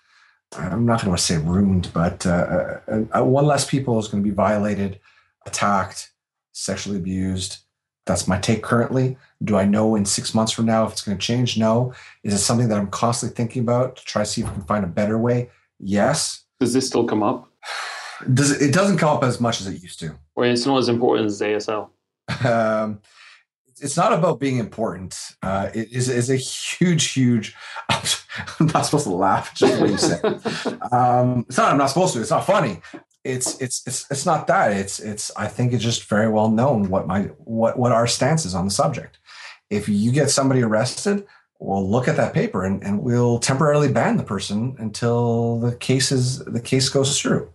I'm 0.56 0.86
not 0.86 1.04
going 1.04 1.16
to 1.16 1.22
say 1.22 1.36
ruined, 1.36 1.90
but 1.92 2.24
uh, 2.26 2.78
uh, 2.86 3.04
uh, 3.18 3.24
one 3.24 3.46
less 3.46 3.68
people 3.68 3.98
is 3.98 4.08
going 4.08 4.22
to 4.22 4.28
be 4.28 4.34
violated, 4.34 5.00
attacked, 5.46 6.12
sexually 6.54 6.96
abused. 6.96 7.58
That's 8.06 8.26
my 8.26 8.38
take 8.38 8.62
currently. 8.62 9.16
Do 9.42 9.56
I 9.56 9.66
know 9.66 9.94
in 9.94 10.04
six 10.04 10.34
months 10.34 10.52
from 10.52 10.66
now 10.66 10.86
if 10.86 10.92
it's 10.92 11.02
going 11.02 11.18
to 11.18 11.26
change? 11.26 11.58
No. 11.58 11.92
Is 12.22 12.34
it 12.34 12.38
something 12.38 12.68
that 12.68 12.78
I'm 12.78 12.88
constantly 12.88 13.36
thinking 13.36 13.62
about 13.62 13.96
to 13.96 14.04
try 14.04 14.22
to 14.22 14.26
see 14.26 14.40
if 14.40 14.48
we 14.48 14.54
can 14.54 14.64
find 14.64 14.84
a 14.84 14.88
better 14.88 15.18
way? 15.18 15.50
Yes. 15.78 16.44
Does 16.60 16.72
this 16.72 16.86
still 16.86 17.06
come 17.06 17.22
up? 17.22 17.50
Does 18.32 18.52
it, 18.52 18.70
it 18.70 18.72
doesn't 18.72 18.98
come 18.98 19.14
up 19.14 19.24
as 19.24 19.40
much 19.40 19.60
as 19.60 19.66
it 19.66 19.82
used 19.82 20.00
to? 20.00 20.14
Or 20.34 20.46
it's 20.46 20.64
not 20.64 20.78
as 20.78 20.88
important 20.88 21.26
as 21.26 21.40
ASL 21.40 21.90
um, 22.44 23.00
it's 23.80 23.96
not 23.96 24.12
about 24.12 24.40
being 24.40 24.58
important. 24.58 25.18
Uh, 25.42 25.70
it 25.74 25.92
is, 25.92 26.08
is 26.08 26.30
a 26.30 26.36
huge, 26.36 27.12
huge. 27.12 27.54
I'm 27.88 28.66
not 28.66 28.82
supposed 28.86 29.04
to 29.04 29.14
laugh. 29.14 29.54
Just 29.54 29.80
what 29.80 29.90
you 29.90 29.98
say. 29.98 30.20
um, 30.92 31.44
it's 31.48 31.58
not. 31.58 31.72
I'm 31.72 31.78
not 31.78 31.88
supposed 31.88 32.14
to. 32.14 32.20
It's 32.20 32.30
not 32.30 32.46
funny. 32.46 32.80
It's 33.24 33.60
it's 33.60 33.82
it's 33.86 34.06
it's 34.10 34.26
not 34.26 34.46
that. 34.48 34.72
It's 34.72 35.00
it's. 35.00 35.30
I 35.36 35.48
think 35.48 35.72
it's 35.72 35.82
just 35.82 36.04
very 36.04 36.28
well 36.28 36.50
known 36.50 36.90
what 36.90 37.06
my 37.06 37.22
what 37.38 37.78
what 37.78 37.92
our 37.92 38.06
stance 38.06 38.44
is 38.44 38.54
on 38.54 38.66
the 38.66 38.70
subject. 38.70 39.18
If 39.70 39.88
you 39.88 40.12
get 40.12 40.30
somebody 40.30 40.62
arrested, 40.62 41.26
we'll 41.58 41.88
look 41.88 42.06
at 42.06 42.16
that 42.16 42.34
paper 42.34 42.64
and, 42.64 42.84
and 42.84 43.02
we'll 43.02 43.38
temporarily 43.38 43.90
ban 43.90 44.18
the 44.18 44.22
person 44.22 44.76
until 44.78 45.58
the 45.58 45.74
case 45.76 46.12
is 46.12 46.40
the 46.40 46.60
case 46.60 46.90
goes 46.90 47.20
through 47.20 47.50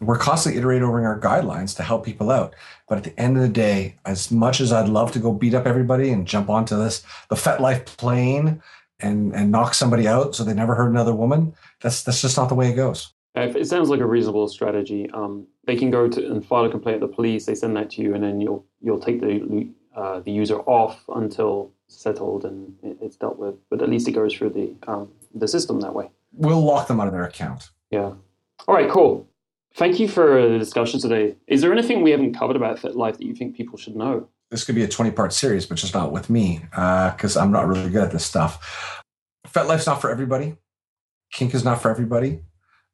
we're 0.00 0.18
constantly 0.18 0.58
iterating 0.58 0.86
over 0.86 1.04
our 1.04 1.18
guidelines 1.18 1.74
to 1.76 1.82
help 1.82 2.04
people 2.04 2.30
out. 2.30 2.54
But 2.88 2.98
at 2.98 3.04
the 3.04 3.18
end 3.18 3.36
of 3.36 3.42
the 3.42 3.48
day, 3.48 3.96
as 4.04 4.30
much 4.30 4.60
as 4.60 4.72
I'd 4.72 4.88
love 4.88 5.12
to 5.12 5.18
go 5.18 5.32
beat 5.32 5.54
up 5.54 5.66
everybody 5.66 6.10
and 6.10 6.26
jump 6.26 6.50
onto 6.50 6.76
this 6.76 7.02
the 7.30 7.36
FetLife 7.36 7.86
plane 7.96 8.62
and 9.00 9.34
and 9.34 9.50
knock 9.50 9.74
somebody 9.74 10.06
out 10.06 10.34
so 10.34 10.44
they 10.44 10.54
never 10.54 10.74
hurt 10.74 10.90
another 10.90 11.14
woman, 11.14 11.54
that's 11.80 12.02
that's 12.02 12.20
just 12.20 12.36
not 12.36 12.48
the 12.48 12.54
way 12.54 12.70
it 12.70 12.76
goes. 12.76 13.12
It 13.36 13.66
sounds 13.66 13.90
like 13.90 14.00
a 14.00 14.06
reasonable 14.06 14.48
strategy. 14.48 15.10
Um, 15.10 15.46
they 15.66 15.76
can 15.76 15.90
go 15.90 16.08
to 16.08 16.30
and 16.30 16.44
file 16.44 16.64
a 16.64 16.70
complaint 16.70 17.02
at 17.02 17.08
the 17.08 17.14
police. 17.14 17.44
They 17.44 17.54
send 17.54 17.76
that 17.76 17.90
to 17.90 18.02
you, 18.02 18.14
and 18.14 18.24
then 18.24 18.40
you'll 18.40 18.64
you'll 18.80 19.00
take 19.00 19.20
the 19.20 19.68
uh, 19.94 20.20
the 20.20 20.30
user 20.30 20.60
off 20.60 21.04
until 21.08 21.72
settled 21.88 22.44
and 22.44 22.74
it's 23.00 23.16
dealt 23.16 23.38
with. 23.38 23.54
But 23.70 23.82
at 23.82 23.88
least 23.88 24.08
it 24.08 24.12
goes 24.12 24.34
through 24.34 24.50
the 24.50 24.74
um, 24.90 25.10
the 25.34 25.48
system 25.48 25.80
that 25.80 25.94
way. 25.94 26.10
We'll 26.32 26.64
lock 26.64 26.88
them 26.88 27.00
out 27.00 27.06
of 27.06 27.12
their 27.12 27.24
account. 27.24 27.70
Yeah. 27.90 28.12
All 28.68 28.74
right. 28.74 28.90
Cool. 28.90 29.28
Thank 29.74 30.00
you 30.00 30.08
for 30.08 30.48
the 30.48 30.58
discussion 30.58 31.00
today. 31.00 31.36
Is 31.46 31.60
there 31.60 31.72
anything 31.72 32.02
we 32.02 32.10
haven't 32.10 32.34
covered 32.34 32.56
about 32.56 32.78
FetLife 32.78 33.18
that 33.18 33.24
you 33.26 33.34
think 33.34 33.56
people 33.56 33.76
should 33.76 33.94
know? 33.94 34.28
This 34.50 34.64
could 34.64 34.74
be 34.74 34.84
a 34.84 34.88
20 34.88 35.10
part 35.10 35.32
series, 35.32 35.66
but 35.66 35.76
just 35.76 35.92
not 35.92 36.12
with 36.12 36.30
me 36.30 36.60
because 36.70 37.36
uh, 37.36 37.40
I'm 37.40 37.50
not 37.50 37.68
really 37.68 37.90
good 37.90 38.04
at 38.04 38.12
this 38.12 38.24
stuff. 38.24 39.02
FetLife's 39.46 39.86
not 39.86 40.00
for 40.00 40.10
everybody. 40.10 40.56
Kink 41.32 41.54
is 41.54 41.64
not 41.64 41.82
for 41.82 41.90
everybody. 41.90 42.40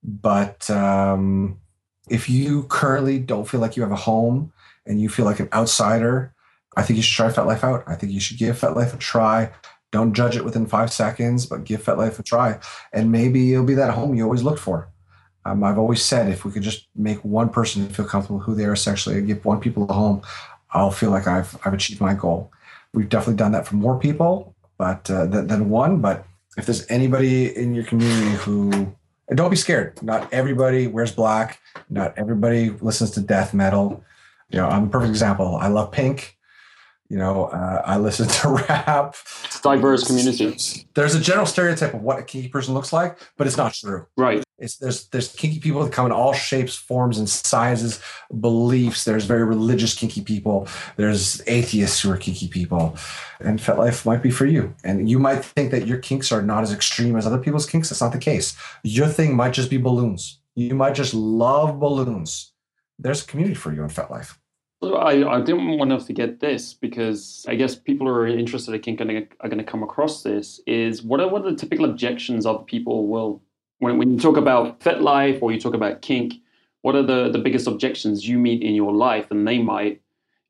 But 0.03 0.68
um, 0.70 1.61
if 2.09 2.28
you 2.28 2.64
currently 2.64 3.18
don't 3.18 3.48
feel 3.48 3.61
like 3.61 3.76
you 3.76 3.82
have 3.82 3.92
a 3.92 3.96
home 3.96 4.53
and 4.86 5.00
you 5.00 5.09
feel 5.09 5.24
like 5.24 5.40
an 5.40 5.48
outsider, 5.53 6.34
I 6.76 6.82
think 6.82 6.96
you 6.96 7.03
should 7.03 7.16
try 7.16 7.28
FetLife 7.28 7.62
out. 7.62 7.84
I 7.86 7.94
think 7.94 8.12
you 8.12 8.20
should 8.20 8.38
give 8.38 8.59
FetLife 8.59 8.94
a 8.94 8.98
try. 8.98 9.50
Don't 9.90 10.14
judge 10.14 10.36
it 10.36 10.44
within 10.44 10.66
five 10.66 10.92
seconds, 10.92 11.46
but 11.46 11.64
give 11.64 11.82
FetLife 11.82 12.18
a 12.18 12.22
try. 12.22 12.59
And 12.92 13.12
maybe 13.12 13.53
it'll 13.53 13.64
be 13.64 13.74
that 13.74 13.94
home 13.94 14.14
you 14.14 14.24
always 14.24 14.42
looked 14.42 14.61
for. 14.61 14.88
Um, 15.44 15.64
I've 15.64 15.78
always 15.78 16.05
said 16.05 16.28
if 16.28 16.44
we 16.44 16.53
could 16.53 16.62
just 16.62 16.88
make 16.94 17.18
one 17.24 17.48
person 17.48 17.88
feel 17.88 18.07
comfortable 18.07 18.38
who 18.38 18.55
they 18.55 18.64
are 18.64 18.76
sexually 18.76 19.18
and 19.18 19.26
give 19.26 19.44
one 19.44 19.61
people 19.61 19.88
a 19.88 19.92
home, 19.92 20.22
I'll 20.70 20.90
feel 20.90 21.11
like 21.11 21.26
I've 21.26 21.59
I've 21.64 21.74
achieved 21.74 22.00
my 22.00 22.14
goal. 22.14 22.53
We've 22.94 23.09
definitely 23.09 23.36
done 23.36 23.53
that 23.53 23.66
for 23.66 23.74
more 23.74 23.98
people, 23.98 24.55
but 24.78 25.11
uh, 25.11 25.26
than, 25.26 25.46
than 25.48 25.68
one. 25.68 26.00
But 26.00 26.24
if 26.57 26.66
there's 26.66 26.88
anybody 26.90 27.55
in 27.57 27.74
your 27.74 27.84
community 27.84 28.36
who 28.36 28.94
and 29.33 29.39
don't 29.39 29.49
be 29.49 29.57
scared. 29.57 30.03
Not 30.03 30.30
everybody 30.30 30.87
wears 30.89 31.11
black. 31.11 31.59
Not 31.89 32.12
everybody 32.18 32.68
listens 32.68 33.12
to 33.12 33.20
death 33.22 33.55
metal. 33.55 34.05
You 34.51 34.59
know, 34.59 34.68
I'm 34.68 34.85
a 34.85 34.91
perfect 34.91 35.09
example. 35.09 35.57
I 35.57 35.68
love 35.68 35.91
Pink. 35.91 36.37
You 37.09 37.16
know, 37.16 37.47
uh, 37.47 37.80
I 37.83 37.97
listen 37.97 38.28
to 38.43 38.49
rap. 38.51 39.16
It's 39.45 39.59
diverse 39.62 40.07
community. 40.07 40.87
There's 40.93 41.14
a 41.14 41.20
general 41.20 41.47
stereotype 41.47 41.95
of 41.95 42.03
what 42.03 42.18
a 42.18 42.22
kinky 42.22 42.49
person 42.49 42.74
looks 42.74 42.93
like, 42.93 43.18
but 43.39 43.47
it's 43.47 43.57
not 43.57 43.72
true. 43.72 44.05
Right. 44.18 44.45
It's 44.63 44.77
there's 44.77 45.09
there's 45.09 45.33
kinky 45.33 45.59
people 45.59 45.83
that 45.83 45.93
come 45.93 46.07
in 46.07 46.13
all 46.13 46.33
shapes, 46.33 46.77
forms, 46.77 47.19
and 47.19 47.29
sizes, 47.29 48.01
beliefs. 48.41 49.05
There's 49.05 49.25
very 49.25 49.45
religious 49.45 49.95
kinky 49.95 50.23
people. 50.23 50.69
There's 50.97 51.43
atheists 51.49 52.01
who 52.01 52.11
are 52.13 52.17
kinky 52.17 52.49
people, 52.49 52.97
and 53.41 53.59
FetLife 53.59 54.07
might 54.07 54.23
be 54.23 54.31
for 54.31 54.47
you. 54.47 54.75
And 54.85 55.11
you 55.11 55.19
might 55.19 55.45
think 55.45 55.73
that 55.73 55.87
your 55.87 55.99
kinks 55.99 56.31
are 56.31 56.43
not 56.43 56.63
as 56.63 56.73
extreme 56.73 57.17
as 57.17 57.27
other 57.27 57.39
people's 57.39 57.69
kinks. 57.69 57.91
That's 57.91 58.01
not 58.01 58.13
the 58.13 58.19
case. 58.19 58.57
Your 58.85 59.09
thing 59.09 59.35
might 59.35 59.53
just 59.53 59.69
be 59.69 59.79
balloons. 59.79 60.39
You 60.55 60.75
might 60.75 60.95
just 60.95 61.13
love 61.13 61.81
balloons. 61.81 62.53
There's 62.99 63.25
a 63.25 63.27
community 63.27 63.55
for 63.57 63.73
you 63.73 63.83
in 63.83 63.89
FetLife. 63.89 64.37
I, 64.83 65.25
I 65.25 65.41
didn't 65.41 65.79
want 65.79 65.91
to 65.91 66.01
forget 66.01 66.41
this 66.41 66.75
because 66.75 67.47
I 67.49 67.55
guess 67.55 67.75
people 67.75 68.07
who 68.07 68.13
are 68.13 68.27
interested 68.27 68.75
in 68.75 68.81
kink 68.81 69.01
are 69.01 69.49
going 69.49 69.59
to 69.59 69.65
come 69.65 69.83
across 69.83 70.23
this 70.23 70.61
is 70.67 71.03
what 71.03 71.21
are, 71.21 71.29
what 71.29 71.45
are 71.45 71.51
the 71.53 71.57
typical 71.57 71.85
objections 71.85 72.47
of 72.47 72.67
people 72.67 73.07
will 73.07 73.43
when, 73.83 73.99
when 73.99 74.12
you 74.12 74.18
talk 74.18 74.37
about 74.37 74.78
FetLife 74.80 75.43
or 75.43 75.51
you 75.51 75.61
talk 75.61 75.74
about 75.74 76.03
kink 76.03 76.35
what 76.83 76.95
are 76.95 77.03
the, 77.03 77.30
the 77.30 77.39
biggest 77.39 77.66
objections 77.66 78.28
you 78.28 78.39
meet 78.39 78.62
in 78.62 78.74
your 78.74 78.93
life 78.93 79.30
and 79.30 79.47
they 79.47 79.59
might. 79.59 80.01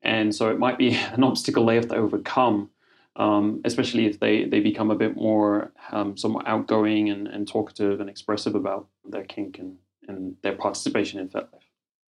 And 0.01 0.35
so 0.35 0.49
it 0.49 0.59
might 0.59 0.77
be 0.77 0.93
an 1.13 1.23
obstacle 1.23 1.65
they 1.65 1.75
have 1.75 1.87
to 1.89 1.95
overcome, 1.95 2.69
um, 3.15 3.61
especially 3.65 4.05
if 4.05 4.19
they, 4.19 4.45
they 4.45 4.59
become 4.59 4.91
a 4.91 4.95
bit 4.95 5.15
more 5.15 5.71
um, 5.91 6.17
somewhat 6.17 6.47
outgoing 6.47 7.09
and, 7.09 7.27
and 7.27 7.47
talkative 7.47 7.99
and 8.01 8.09
expressive 8.09 8.55
about 8.55 8.87
their 9.07 9.23
kink 9.23 9.57
and, 9.59 9.77
and 10.07 10.35
their 10.41 10.55
participation 10.55 11.19
in 11.19 11.29
FetLife. 11.29 11.49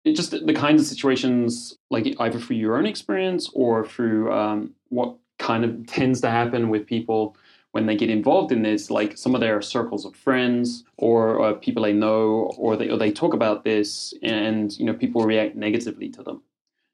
It 0.05 0.13
just 0.13 0.31
the 0.31 0.53
kinds 0.53 0.81
of 0.81 0.87
situations, 0.87 1.77
like 1.89 2.15
either 2.19 2.39
through 2.39 2.55
your 2.55 2.77
own 2.77 2.85
experience 2.85 3.49
or 3.53 3.85
through 3.85 4.31
um, 4.31 4.73
what 4.87 5.15
kind 5.37 5.65
of 5.65 5.85
tends 5.87 6.21
to 6.21 6.29
happen 6.29 6.69
with 6.69 6.85
people 6.85 7.35
when 7.71 7.85
they 7.85 7.95
get 7.95 8.09
involved 8.09 8.51
in 8.51 8.63
this, 8.63 8.89
like 8.89 9.17
some 9.17 9.35
of 9.35 9.41
their 9.41 9.61
circles 9.61 10.05
of 10.05 10.15
friends 10.15 10.83
or, 10.97 11.35
or 11.35 11.53
people 11.53 11.83
they 11.83 11.93
know, 11.93 12.51
or 12.57 12.75
they, 12.75 12.89
or 12.89 12.97
they 12.97 13.11
talk 13.11 13.33
about 13.33 13.63
this, 13.63 14.13
and 14.23 14.77
you 14.77 14.85
know 14.85 14.93
people 14.93 15.23
react 15.23 15.55
negatively 15.55 16.09
to 16.09 16.23
them. 16.23 16.41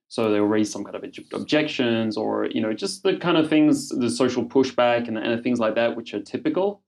So 0.08 0.32
they'll 0.32 0.44
raise 0.44 0.72
some 0.72 0.84
kind 0.84 0.96
of 0.96 1.04
objections, 1.34 2.18
or 2.18 2.46
you 2.48 2.62
know 2.62 2.74
just 2.74 3.04
the 3.04 3.18
kind 3.18 3.38
of 3.38 3.50
things, 3.50 3.90
the 3.90 4.10
social 4.10 4.44
pushback 4.46 5.08
and, 5.08 5.18
and 5.18 5.42
things 5.44 5.60
like 5.60 5.76
that, 5.76 5.96
which 5.96 6.14
are 6.14 6.22
typical, 6.22 6.82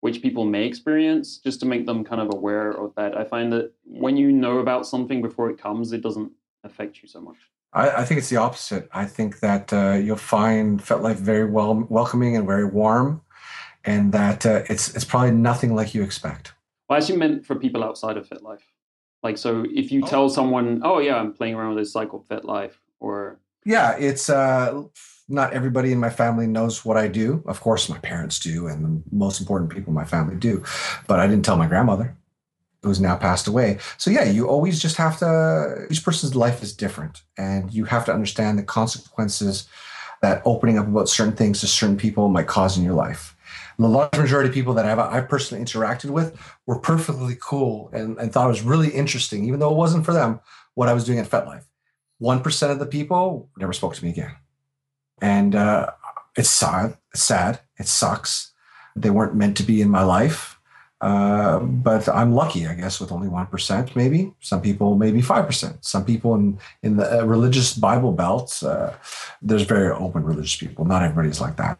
which 0.00 0.22
people 0.22 0.44
may 0.44 0.66
experience, 0.66 1.38
just 1.38 1.60
to 1.60 1.66
make 1.66 1.86
them 1.86 2.02
kind 2.02 2.20
of 2.20 2.32
aware 2.32 2.70
of 2.70 2.94
that. 2.96 3.16
I 3.16 3.24
find 3.24 3.52
that 3.52 3.72
when 3.84 4.16
you 4.16 4.32
know 4.32 4.58
about 4.58 4.86
something 4.86 5.20
before 5.20 5.50
it 5.50 5.58
comes, 5.58 5.92
it 5.92 6.02
doesn't 6.02 6.32
affect 6.64 7.02
you 7.02 7.08
so 7.08 7.20
much. 7.20 7.36
I, 7.74 7.90
I 7.90 8.04
think 8.04 8.18
it's 8.18 8.30
the 8.30 8.36
opposite. 8.36 8.88
I 8.92 9.04
think 9.04 9.40
that 9.40 9.72
uh, 9.72 9.98
you'll 10.02 10.16
find 10.16 10.80
FetLife 10.80 11.16
very 11.16 11.44
well 11.44 11.86
welcoming 11.90 12.36
and 12.36 12.46
very 12.46 12.64
warm 12.64 13.20
and 13.84 14.12
that 14.12 14.46
uh, 14.46 14.62
it's 14.68 14.94
it's 14.94 15.04
probably 15.04 15.30
nothing 15.30 15.74
like 15.74 15.94
you 15.94 16.02
expect. 16.02 16.52
Well, 16.88 16.96
I 16.96 17.00
actually 17.00 17.18
meant 17.18 17.46
for 17.46 17.54
people 17.54 17.82
outside 17.82 18.16
of 18.16 18.28
FetLife. 18.28 18.60
Like, 19.22 19.38
so 19.38 19.64
if 19.74 19.90
you 19.90 20.02
oh. 20.04 20.06
tell 20.06 20.28
someone, 20.28 20.82
"Oh 20.84 20.98
yeah, 20.98 21.16
I'm 21.16 21.32
playing 21.32 21.54
around 21.54 21.74
with 21.74 21.84
this 21.84 21.92
cycle 21.92 22.24
FetLife," 22.28 22.72
or 23.00 23.38
yeah, 23.64 23.96
it's 23.98 24.28
uh, 24.28 24.82
not 25.28 25.52
everybody 25.52 25.92
in 25.92 25.98
my 25.98 26.10
family 26.10 26.46
knows 26.46 26.84
what 26.84 26.96
I 26.96 27.08
do. 27.08 27.42
Of 27.46 27.60
course, 27.60 27.88
my 27.88 27.98
parents 27.98 28.38
do, 28.38 28.66
and 28.66 28.84
the 28.84 29.02
most 29.10 29.40
important 29.40 29.70
people 29.70 29.90
in 29.90 29.94
my 29.94 30.04
family 30.04 30.36
do, 30.36 30.62
but 31.06 31.20
I 31.20 31.26
didn't 31.26 31.44
tell 31.44 31.56
my 31.56 31.66
grandmother, 31.66 32.16
who's 32.82 33.00
now 33.00 33.16
passed 33.16 33.46
away. 33.46 33.78
So 33.98 34.10
yeah, 34.10 34.24
you 34.24 34.48
always 34.48 34.80
just 34.80 34.96
have 34.96 35.18
to. 35.18 35.86
Each 35.90 36.04
person's 36.04 36.34
life 36.34 36.62
is 36.62 36.74
different, 36.74 37.22
and 37.36 37.72
you 37.72 37.84
have 37.84 38.04
to 38.06 38.12
understand 38.12 38.58
the 38.58 38.62
consequences 38.62 39.68
that 40.20 40.42
opening 40.46 40.78
up 40.78 40.86
about 40.86 41.08
certain 41.08 41.36
things 41.36 41.60
to 41.60 41.66
certain 41.66 41.98
people 41.98 42.28
might 42.28 42.46
cause 42.46 42.78
in 42.78 42.84
your 42.84 42.94
life 42.94 43.33
the 43.78 43.88
large 43.88 44.16
majority 44.16 44.48
of 44.48 44.54
people 44.54 44.74
that 44.74 44.86
I've, 44.86 44.98
I've 44.98 45.28
personally 45.28 45.64
interacted 45.64 46.10
with 46.10 46.38
were 46.66 46.78
perfectly 46.78 47.36
cool 47.40 47.90
and, 47.92 48.18
and 48.18 48.32
thought 48.32 48.46
it 48.46 48.48
was 48.48 48.62
really 48.62 48.90
interesting, 48.90 49.44
even 49.44 49.60
though 49.60 49.70
it 49.70 49.76
wasn't 49.76 50.04
for 50.04 50.12
them, 50.12 50.40
what 50.74 50.88
I 50.88 50.92
was 50.92 51.04
doing 51.04 51.18
at 51.18 51.28
FetLife. 51.28 51.64
1% 52.22 52.70
of 52.70 52.78
the 52.78 52.86
people 52.86 53.50
never 53.58 53.72
spoke 53.72 53.94
to 53.94 54.04
me 54.04 54.10
again. 54.10 54.32
And 55.20 55.54
uh, 55.54 55.90
it's 56.36 56.50
sad. 56.50 56.96
It's 57.12 57.22
sad. 57.22 57.60
It 57.78 57.88
sucks. 57.88 58.52
They 58.96 59.10
weren't 59.10 59.34
meant 59.34 59.56
to 59.56 59.62
be 59.62 59.80
in 59.80 59.90
my 59.90 60.02
life. 60.02 60.58
Uh, 61.00 61.58
but 61.58 62.08
I'm 62.08 62.32
lucky, 62.32 62.66
I 62.66 62.74
guess, 62.74 62.98
with 62.98 63.12
only 63.12 63.28
1%, 63.28 63.96
maybe. 63.96 64.32
Some 64.40 64.62
people, 64.62 64.94
maybe 64.96 65.20
5%. 65.20 65.84
Some 65.84 66.04
people 66.04 66.34
in, 66.34 66.58
in 66.82 66.96
the 66.96 67.20
uh, 67.20 67.24
religious 67.24 67.74
Bible 67.74 68.12
belt, 68.12 68.62
uh, 68.62 68.92
there's 69.42 69.62
very 69.62 69.90
open 69.90 70.24
religious 70.24 70.56
people. 70.56 70.84
Not 70.84 71.02
everybody's 71.02 71.40
like 71.40 71.56
that 71.56 71.78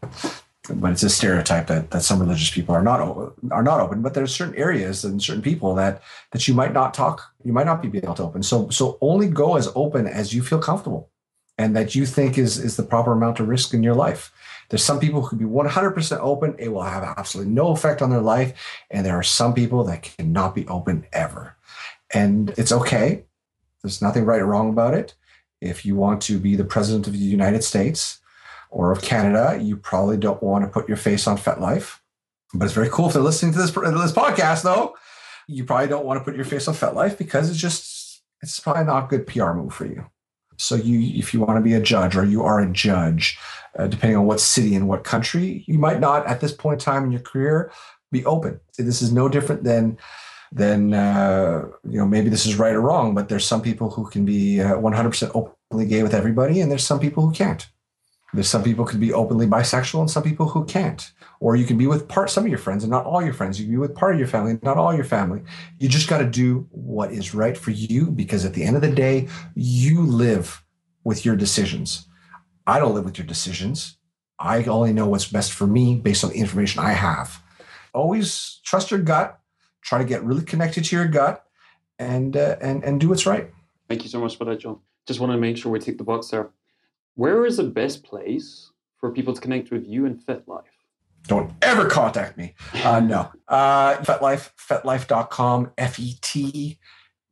but 0.68 0.92
it's 0.92 1.02
a 1.02 1.10
stereotype 1.10 1.66
that, 1.66 1.90
that 1.90 2.02
some 2.02 2.20
religious 2.20 2.50
people 2.50 2.74
are 2.74 2.82
not 2.82 3.00
are 3.50 3.62
not 3.62 3.80
open. 3.80 4.00
But 4.00 4.14
there's 4.14 4.34
certain 4.34 4.54
areas 4.54 5.04
and 5.04 5.22
certain 5.22 5.42
people 5.42 5.74
that 5.74 6.02
that 6.32 6.48
you 6.48 6.54
might 6.54 6.72
not 6.72 6.94
talk, 6.94 7.22
you 7.44 7.52
might 7.52 7.66
not 7.66 7.82
be 7.82 7.98
able 7.98 8.14
to 8.14 8.22
open. 8.22 8.42
So 8.42 8.70
so 8.70 8.98
only 9.00 9.28
go 9.28 9.56
as 9.56 9.70
open 9.74 10.06
as 10.06 10.32
you 10.32 10.42
feel 10.42 10.58
comfortable, 10.58 11.10
and 11.58 11.76
that 11.76 11.94
you 11.94 12.06
think 12.06 12.38
is 12.38 12.58
is 12.58 12.76
the 12.76 12.82
proper 12.82 13.12
amount 13.12 13.40
of 13.40 13.48
risk 13.48 13.74
in 13.74 13.82
your 13.82 13.94
life. 13.94 14.32
There's 14.70 14.84
some 14.84 14.98
people 14.98 15.20
who 15.20 15.28
can 15.28 15.38
be 15.38 15.44
100% 15.44 16.18
open; 16.20 16.54
it 16.58 16.68
will 16.68 16.82
have 16.82 17.04
absolutely 17.18 17.52
no 17.52 17.68
effect 17.68 18.00
on 18.00 18.10
their 18.10 18.22
life, 18.22 18.54
and 18.90 19.04
there 19.04 19.16
are 19.16 19.22
some 19.22 19.52
people 19.52 19.84
that 19.84 20.02
cannot 20.02 20.54
be 20.54 20.66
open 20.68 21.06
ever, 21.12 21.56
and 22.12 22.54
it's 22.56 22.72
okay. 22.72 23.24
There's 23.82 24.00
nothing 24.00 24.24
right 24.24 24.40
or 24.40 24.46
wrong 24.46 24.70
about 24.70 24.94
it. 24.94 25.14
If 25.60 25.84
you 25.84 25.94
want 25.94 26.22
to 26.22 26.38
be 26.38 26.56
the 26.56 26.64
president 26.64 27.06
of 27.06 27.12
the 27.12 27.18
United 27.18 27.62
States 27.62 28.20
or 28.74 28.90
of 28.90 29.02
Canada, 29.02 29.56
you 29.62 29.76
probably 29.76 30.16
don't 30.16 30.42
want 30.42 30.64
to 30.64 30.68
put 30.68 30.88
your 30.88 30.96
face 30.96 31.28
on 31.28 31.38
FetLife. 31.38 32.00
But 32.52 32.64
it's 32.64 32.74
very 32.74 32.88
cool 32.88 33.06
if 33.06 33.12
they're 33.12 33.22
listening 33.22 33.52
to 33.52 33.58
this, 33.58 33.70
this 33.70 34.12
podcast, 34.12 34.62
though. 34.62 34.96
You 35.46 35.64
probably 35.64 35.86
don't 35.86 36.04
want 36.04 36.18
to 36.20 36.24
put 36.24 36.34
your 36.34 36.44
face 36.44 36.66
on 36.66 36.74
FetLife 36.74 37.16
because 37.16 37.48
it's 37.48 37.58
just, 37.58 38.22
it's 38.42 38.58
probably 38.58 38.84
not 38.84 39.04
a 39.04 39.06
good 39.06 39.28
PR 39.28 39.52
move 39.52 39.72
for 39.72 39.86
you. 39.86 40.04
So 40.56 40.74
you, 40.74 41.16
if 41.16 41.32
you 41.32 41.40
want 41.40 41.56
to 41.56 41.62
be 41.62 41.74
a 41.74 41.80
judge 41.80 42.16
or 42.16 42.24
you 42.24 42.42
are 42.42 42.60
a 42.60 42.70
judge, 42.70 43.38
uh, 43.78 43.86
depending 43.86 44.16
on 44.16 44.26
what 44.26 44.40
city 44.40 44.74
and 44.74 44.88
what 44.88 45.04
country, 45.04 45.64
you 45.68 45.78
might 45.78 46.00
not 46.00 46.26
at 46.26 46.40
this 46.40 46.52
point 46.52 46.80
in 46.80 46.84
time 46.84 47.04
in 47.04 47.12
your 47.12 47.20
career 47.20 47.70
be 48.10 48.24
open. 48.24 48.58
This 48.76 49.02
is 49.02 49.12
no 49.12 49.28
different 49.28 49.62
than 49.62 49.98
than 50.50 50.94
uh, 50.94 51.66
you 51.88 51.98
know 51.98 52.06
maybe 52.06 52.28
this 52.28 52.46
is 52.46 52.56
right 52.56 52.74
or 52.74 52.80
wrong, 52.80 53.14
but 53.14 53.28
there's 53.28 53.44
some 53.44 53.60
people 53.62 53.90
who 53.90 54.08
can 54.08 54.24
be 54.24 54.60
uh, 54.60 54.74
100% 54.74 55.30
openly 55.34 55.86
gay 55.86 56.04
with 56.04 56.14
everybody, 56.14 56.60
and 56.60 56.70
there's 56.70 56.86
some 56.86 57.00
people 57.00 57.26
who 57.26 57.32
can't. 57.32 57.68
There's 58.34 58.48
some 58.48 58.64
people 58.64 58.84
could 58.84 59.00
be 59.00 59.12
openly 59.12 59.46
bisexual 59.46 60.00
and 60.00 60.10
some 60.10 60.24
people 60.24 60.48
who 60.48 60.64
can't. 60.64 61.12
Or 61.40 61.54
you 61.54 61.64
can 61.64 61.78
be 61.78 61.86
with 61.86 62.08
part 62.08 62.30
some 62.30 62.44
of 62.44 62.50
your 62.50 62.58
friends 62.58 62.82
and 62.82 62.90
not 62.90 63.06
all 63.06 63.22
your 63.22 63.32
friends. 63.32 63.60
You 63.60 63.66
can 63.66 63.74
be 63.74 63.78
with 63.78 63.94
part 63.94 64.14
of 64.14 64.18
your 64.18 64.28
family, 64.28 64.58
not 64.62 64.76
all 64.76 64.94
your 64.94 65.04
family. 65.04 65.42
You 65.78 65.88
just 65.88 66.08
got 66.08 66.18
to 66.18 66.26
do 66.26 66.66
what 66.70 67.12
is 67.12 67.34
right 67.34 67.56
for 67.56 67.70
you 67.70 68.10
because 68.10 68.44
at 68.44 68.54
the 68.54 68.64
end 68.64 68.76
of 68.76 68.82
the 68.82 68.90
day, 68.90 69.28
you 69.54 70.02
live 70.02 70.64
with 71.04 71.24
your 71.24 71.36
decisions. 71.36 72.08
I 72.66 72.78
don't 72.80 72.94
live 72.94 73.04
with 73.04 73.18
your 73.18 73.26
decisions. 73.26 73.98
I 74.38 74.64
only 74.64 74.92
know 74.92 75.06
what's 75.06 75.30
best 75.30 75.52
for 75.52 75.66
me 75.66 75.96
based 75.96 76.24
on 76.24 76.30
the 76.30 76.36
information 76.36 76.82
I 76.82 76.92
have. 76.92 77.40
Always 77.92 78.60
trust 78.64 78.90
your 78.90 79.00
gut. 79.00 79.38
Try 79.82 79.98
to 79.98 80.04
get 80.04 80.24
really 80.24 80.44
connected 80.44 80.84
to 80.86 80.96
your 80.96 81.06
gut, 81.06 81.44
and 81.98 82.36
uh, 82.36 82.56
and 82.60 82.82
and 82.82 82.98
do 82.98 83.10
what's 83.10 83.26
right. 83.26 83.50
Thank 83.88 84.02
you 84.02 84.08
so 84.08 84.18
much 84.18 84.36
for 84.36 84.46
that, 84.46 84.60
John. 84.60 84.80
Just 85.06 85.20
want 85.20 85.32
to 85.32 85.38
make 85.38 85.58
sure 85.58 85.70
we 85.70 85.78
tick 85.78 85.98
the 85.98 86.04
box 86.04 86.28
there. 86.28 86.50
Where 87.16 87.46
is 87.46 87.58
the 87.58 87.64
best 87.64 88.02
place 88.02 88.70
for 88.98 89.12
people 89.12 89.34
to 89.34 89.40
connect 89.40 89.70
with 89.70 89.86
you 89.86 90.06
and 90.06 90.18
FetLife? 90.18 90.62
Don't 91.26 91.52
ever 91.62 91.86
contact 91.86 92.36
me. 92.36 92.54
Uh, 92.82 93.00
no. 93.00 93.30
Uh, 93.48 93.96
FetLife, 93.98 94.50
fetlife.com, 94.56 95.72
F 95.78 95.98
E 95.98 96.18
T 96.20 96.78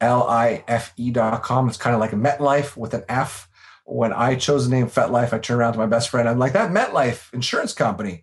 L 0.00 0.28
I 0.28 0.64
F 0.68 0.92
E.com. 0.96 1.68
It's 1.68 1.76
kind 1.76 1.94
of 1.94 2.00
like 2.00 2.12
a 2.12 2.16
MetLife 2.16 2.76
with 2.76 2.94
an 2.94 3.04
F. 3.08 3.48
When 3.84 4.12
I 4.12 4.36
chose 4.36 4.68
the 4.68 4.74
name 4.74 4.86
FetLife, 4.86 5.32
I 5.32 5.38
turned 5.38 5.60
around 5.60 5.72
to 5.72 5.78
my 5.78 5.86
best 5.86 6.08
friend. 6.08 6.28
I'm 6.28 6.38
like, 6.38 6.52
that 6.52 6.70
MetLife 6.70 7.34
insurance 7.34 7.74
company. 7.74 8.22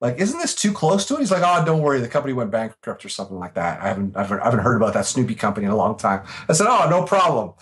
Like, 0.00 0.18
isn't 0.18 0.38
this 0.38 0.54
too 0.54 0.72
close 0.72 1.04
to 1.06 1.16
it? 1.16 1.20
He's 1.20 1.32
like, 1.32 1.42
oh, 1.44 1.62
don't 1.66 1.82
worry. 1.82 2.00
The 2.00 2.08
company 2.08 2.32
went 2.32 2.50
bankrupt 2.50 3.04
or 3.04 3.08
something 3.10 3.36
like 3.36 3.54
that. 3.54 3.82
I 3.82 3.88
haven't, 3.88 4.16
I've, 4.16 4.32
I 4.32 4.44
haven't 4.44 4.60
heard 4.60 4.76
about 4.76 4.94
that 4.94 5.04
Snoopy 5.04 5.34
company 5.34 5.66
in 5.66 5.72
a 5.72 5.76
long 5.76 5.98
time. 5.98 6.24
I 6.48 6.54
said, 6.54 6.68
oh, 6.70 6.88
no 6.88 7.02
problem 7.02 7.52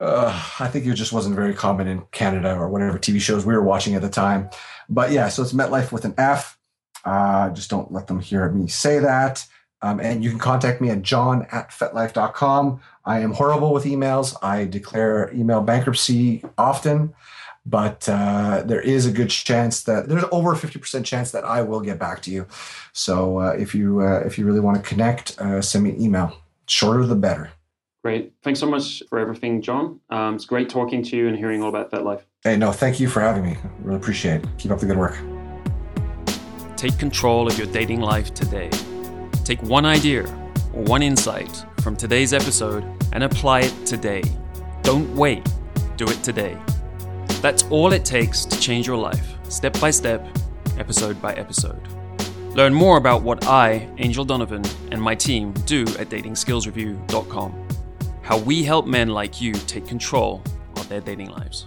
uh, 0.00 0.32
I 0.58 0.68
think 0.68 0.86
it 0.86 0.94
just 0.94 1.12
wasn't 1.12 1.36
very 1.36 1.54
common 1.54 1.86
in 1.86 2.02
Canada 2.10 2.54
or 2.56 2.68
whatever 2.68 2.98
TV 2.98 3.20
shows 3.20 3.44
we 3.44 3.54
were 3.54 3.62
watching 3.62 3.94
at 3.94 4.02
the 4.02 4.08
time. 4.08 4.48
But 4.88 5.12
yeah, 5.12 5.28
so 5.28 5.42
it's 5.42 5.52
MetLife 5.52 5.92
with 5.92 6.04
an 6.04 6.14
F. 6.16 6.58
Uh, 7.04 7.50
just 7.50 7.70
don't 7.70 7.92
let 7.92 8.06
them 8.06 8.20
hear 8.20 8.48
me 8.50 8.66
say 8.66 8.98
that. 8.98 9.46
Um, 9.82 10.00
and 10.00 10.22
you 10.22 10.30
can 10.30 10.38
contact 10.38 10.80
me 10.80 10.90
at 10.90 11.02
john 11.02 11.46
at 11.52 11.70
fetlife.com. 11.70 12.80
I 13.04 13.20
am 13.20 13.32
horrible 13.32 13.72
with 13.72 13.84
emails. 13.84 14.34
I 14.42 14.66
declare 14.66 15.32
email 15.32 15.62
bankruptcy 15.62 16.44
often, 16.58 17.14
but 17.64 18.06
uh, 18.08 18.62
there 18.66 18.80
is 18.80 19.06
a 19.06 19.12
good 19.12 19.30
chance 19.30 19.84
that 19.84 20.08
there's 20.08 20.24
over 20.32 20.52
a 20.52 20.56
50% 20.56 21.04
chance 21.04 21.30
that 21.30 21.44
I 21.44 21.62
will 21.62 21.80
get 21.80 21.98
back 21.98 22.20
to 22.22 22.30
you. 22.30 22.46
So 22.92 23.38
uh, 23.38 23.56
if 23.58 23.74
you 23.74 24.02
uh, 24.02 24.20
if 24.26 24.38
you 24.38 24.44
really 24.44 24.60
want 24.60 24.76
to 24.76 24.82
connect, 24.82 25.38
uh, 25.40 25.62
send 25.62 25.84
me 25.84 25.90
an 25.90 26.00
email. 26.02 26.36
Shorter 26.66 27.06
the 27.06 27.16
better. 27.16 27.50
Great. 28.02 28.32
Thanks 28.42 28.58
so 28.58 28.66
much 28.66 29.02
for 29.10 29.18
everything, 29.18 29.60
John. 29.60 30.00
Um, 30.08 30.36
it's 30.36 30.46
great 30.46 30.70
talking 30.70 31.02
to 31.02 31.16
you 31.16 31.28
and 31.28 31.36
hearing 31.36 31.62
all 31.62 31.68
about 31.68 31.90
FetLife. 31.90 32.22
Hey, 32.42 32.56
no, 32.56 32.72
thank 32.72 32.98
you 32.98 33.08
for 33.08 33.20
having 33.20 33.44
me. 33.44 33.58
Really 33.80 33.98
appreciate 33.98 34.42
it. 34.42 34.48
Keep 34.56 34.70
up 34.72 34.80
the 34.80 34.86
good 34.86 34.96
work. 34.96 35.18
Take 36.76 36.98
control 36.98 37.46
of 37.46 37.58
your 37.58 37.66
dating 37.66 38.00
life 38.00 38.32
today. 38.32 38.70
Take 39.44 39.62
one 39.62 39.84
idea 39.84 40.22
or 40.72 40.82
one 40.84 41.02
insight 41.02 41.66
from 41.82 41.94
today's 41.94 42.32
episode 42.32 42.84
and 43.12 43.22
apply 43.22 43.60
it 43.60 43.86
today. 43.86 44.22
Don't 44.82 45.14
wait. 45.14 45.46
Do 45.98 46.06
it 46.06 46.22
today. 46.22 46.56
That's 47.42 47.64
all 47.64 47.92
it 47.92 48.06
takes 48.06 48.46
to 48.46 48.58
change 48.58 48.86
your 48.86 48.96
life, 48.96 49.34
step 49.50 49.78
by 49.78 49.90
step, 49.90 50.26
episode 50.78 51.20
by 51.20 51.34
episode. 51.34 51.86
Learn 52.54 52.72
more 52.72 52.96
about 52.96 53.22
what 53.22 53.46
I, 53.46 53.88
Angel 53.98 54.24
Donovan, 54.24 54.62
and 54.90 55.00
my 55.00 55.14
team 55.14 55.52
do 55.66 55.82
at 55.98 56.08
datingskillsreview.com 56.08 57.69
how 58.30 58.38
we 58.38 58.62
help 58.62 58.86
men 58.86 59.08
like 59.08 59.40
you 59.40 59.52
take 59.52 59.84
control 59.84 60.40
of 60.76 60.88
their 60.88 61.00
dating 61.00 61.30
lives. 61.30 61.66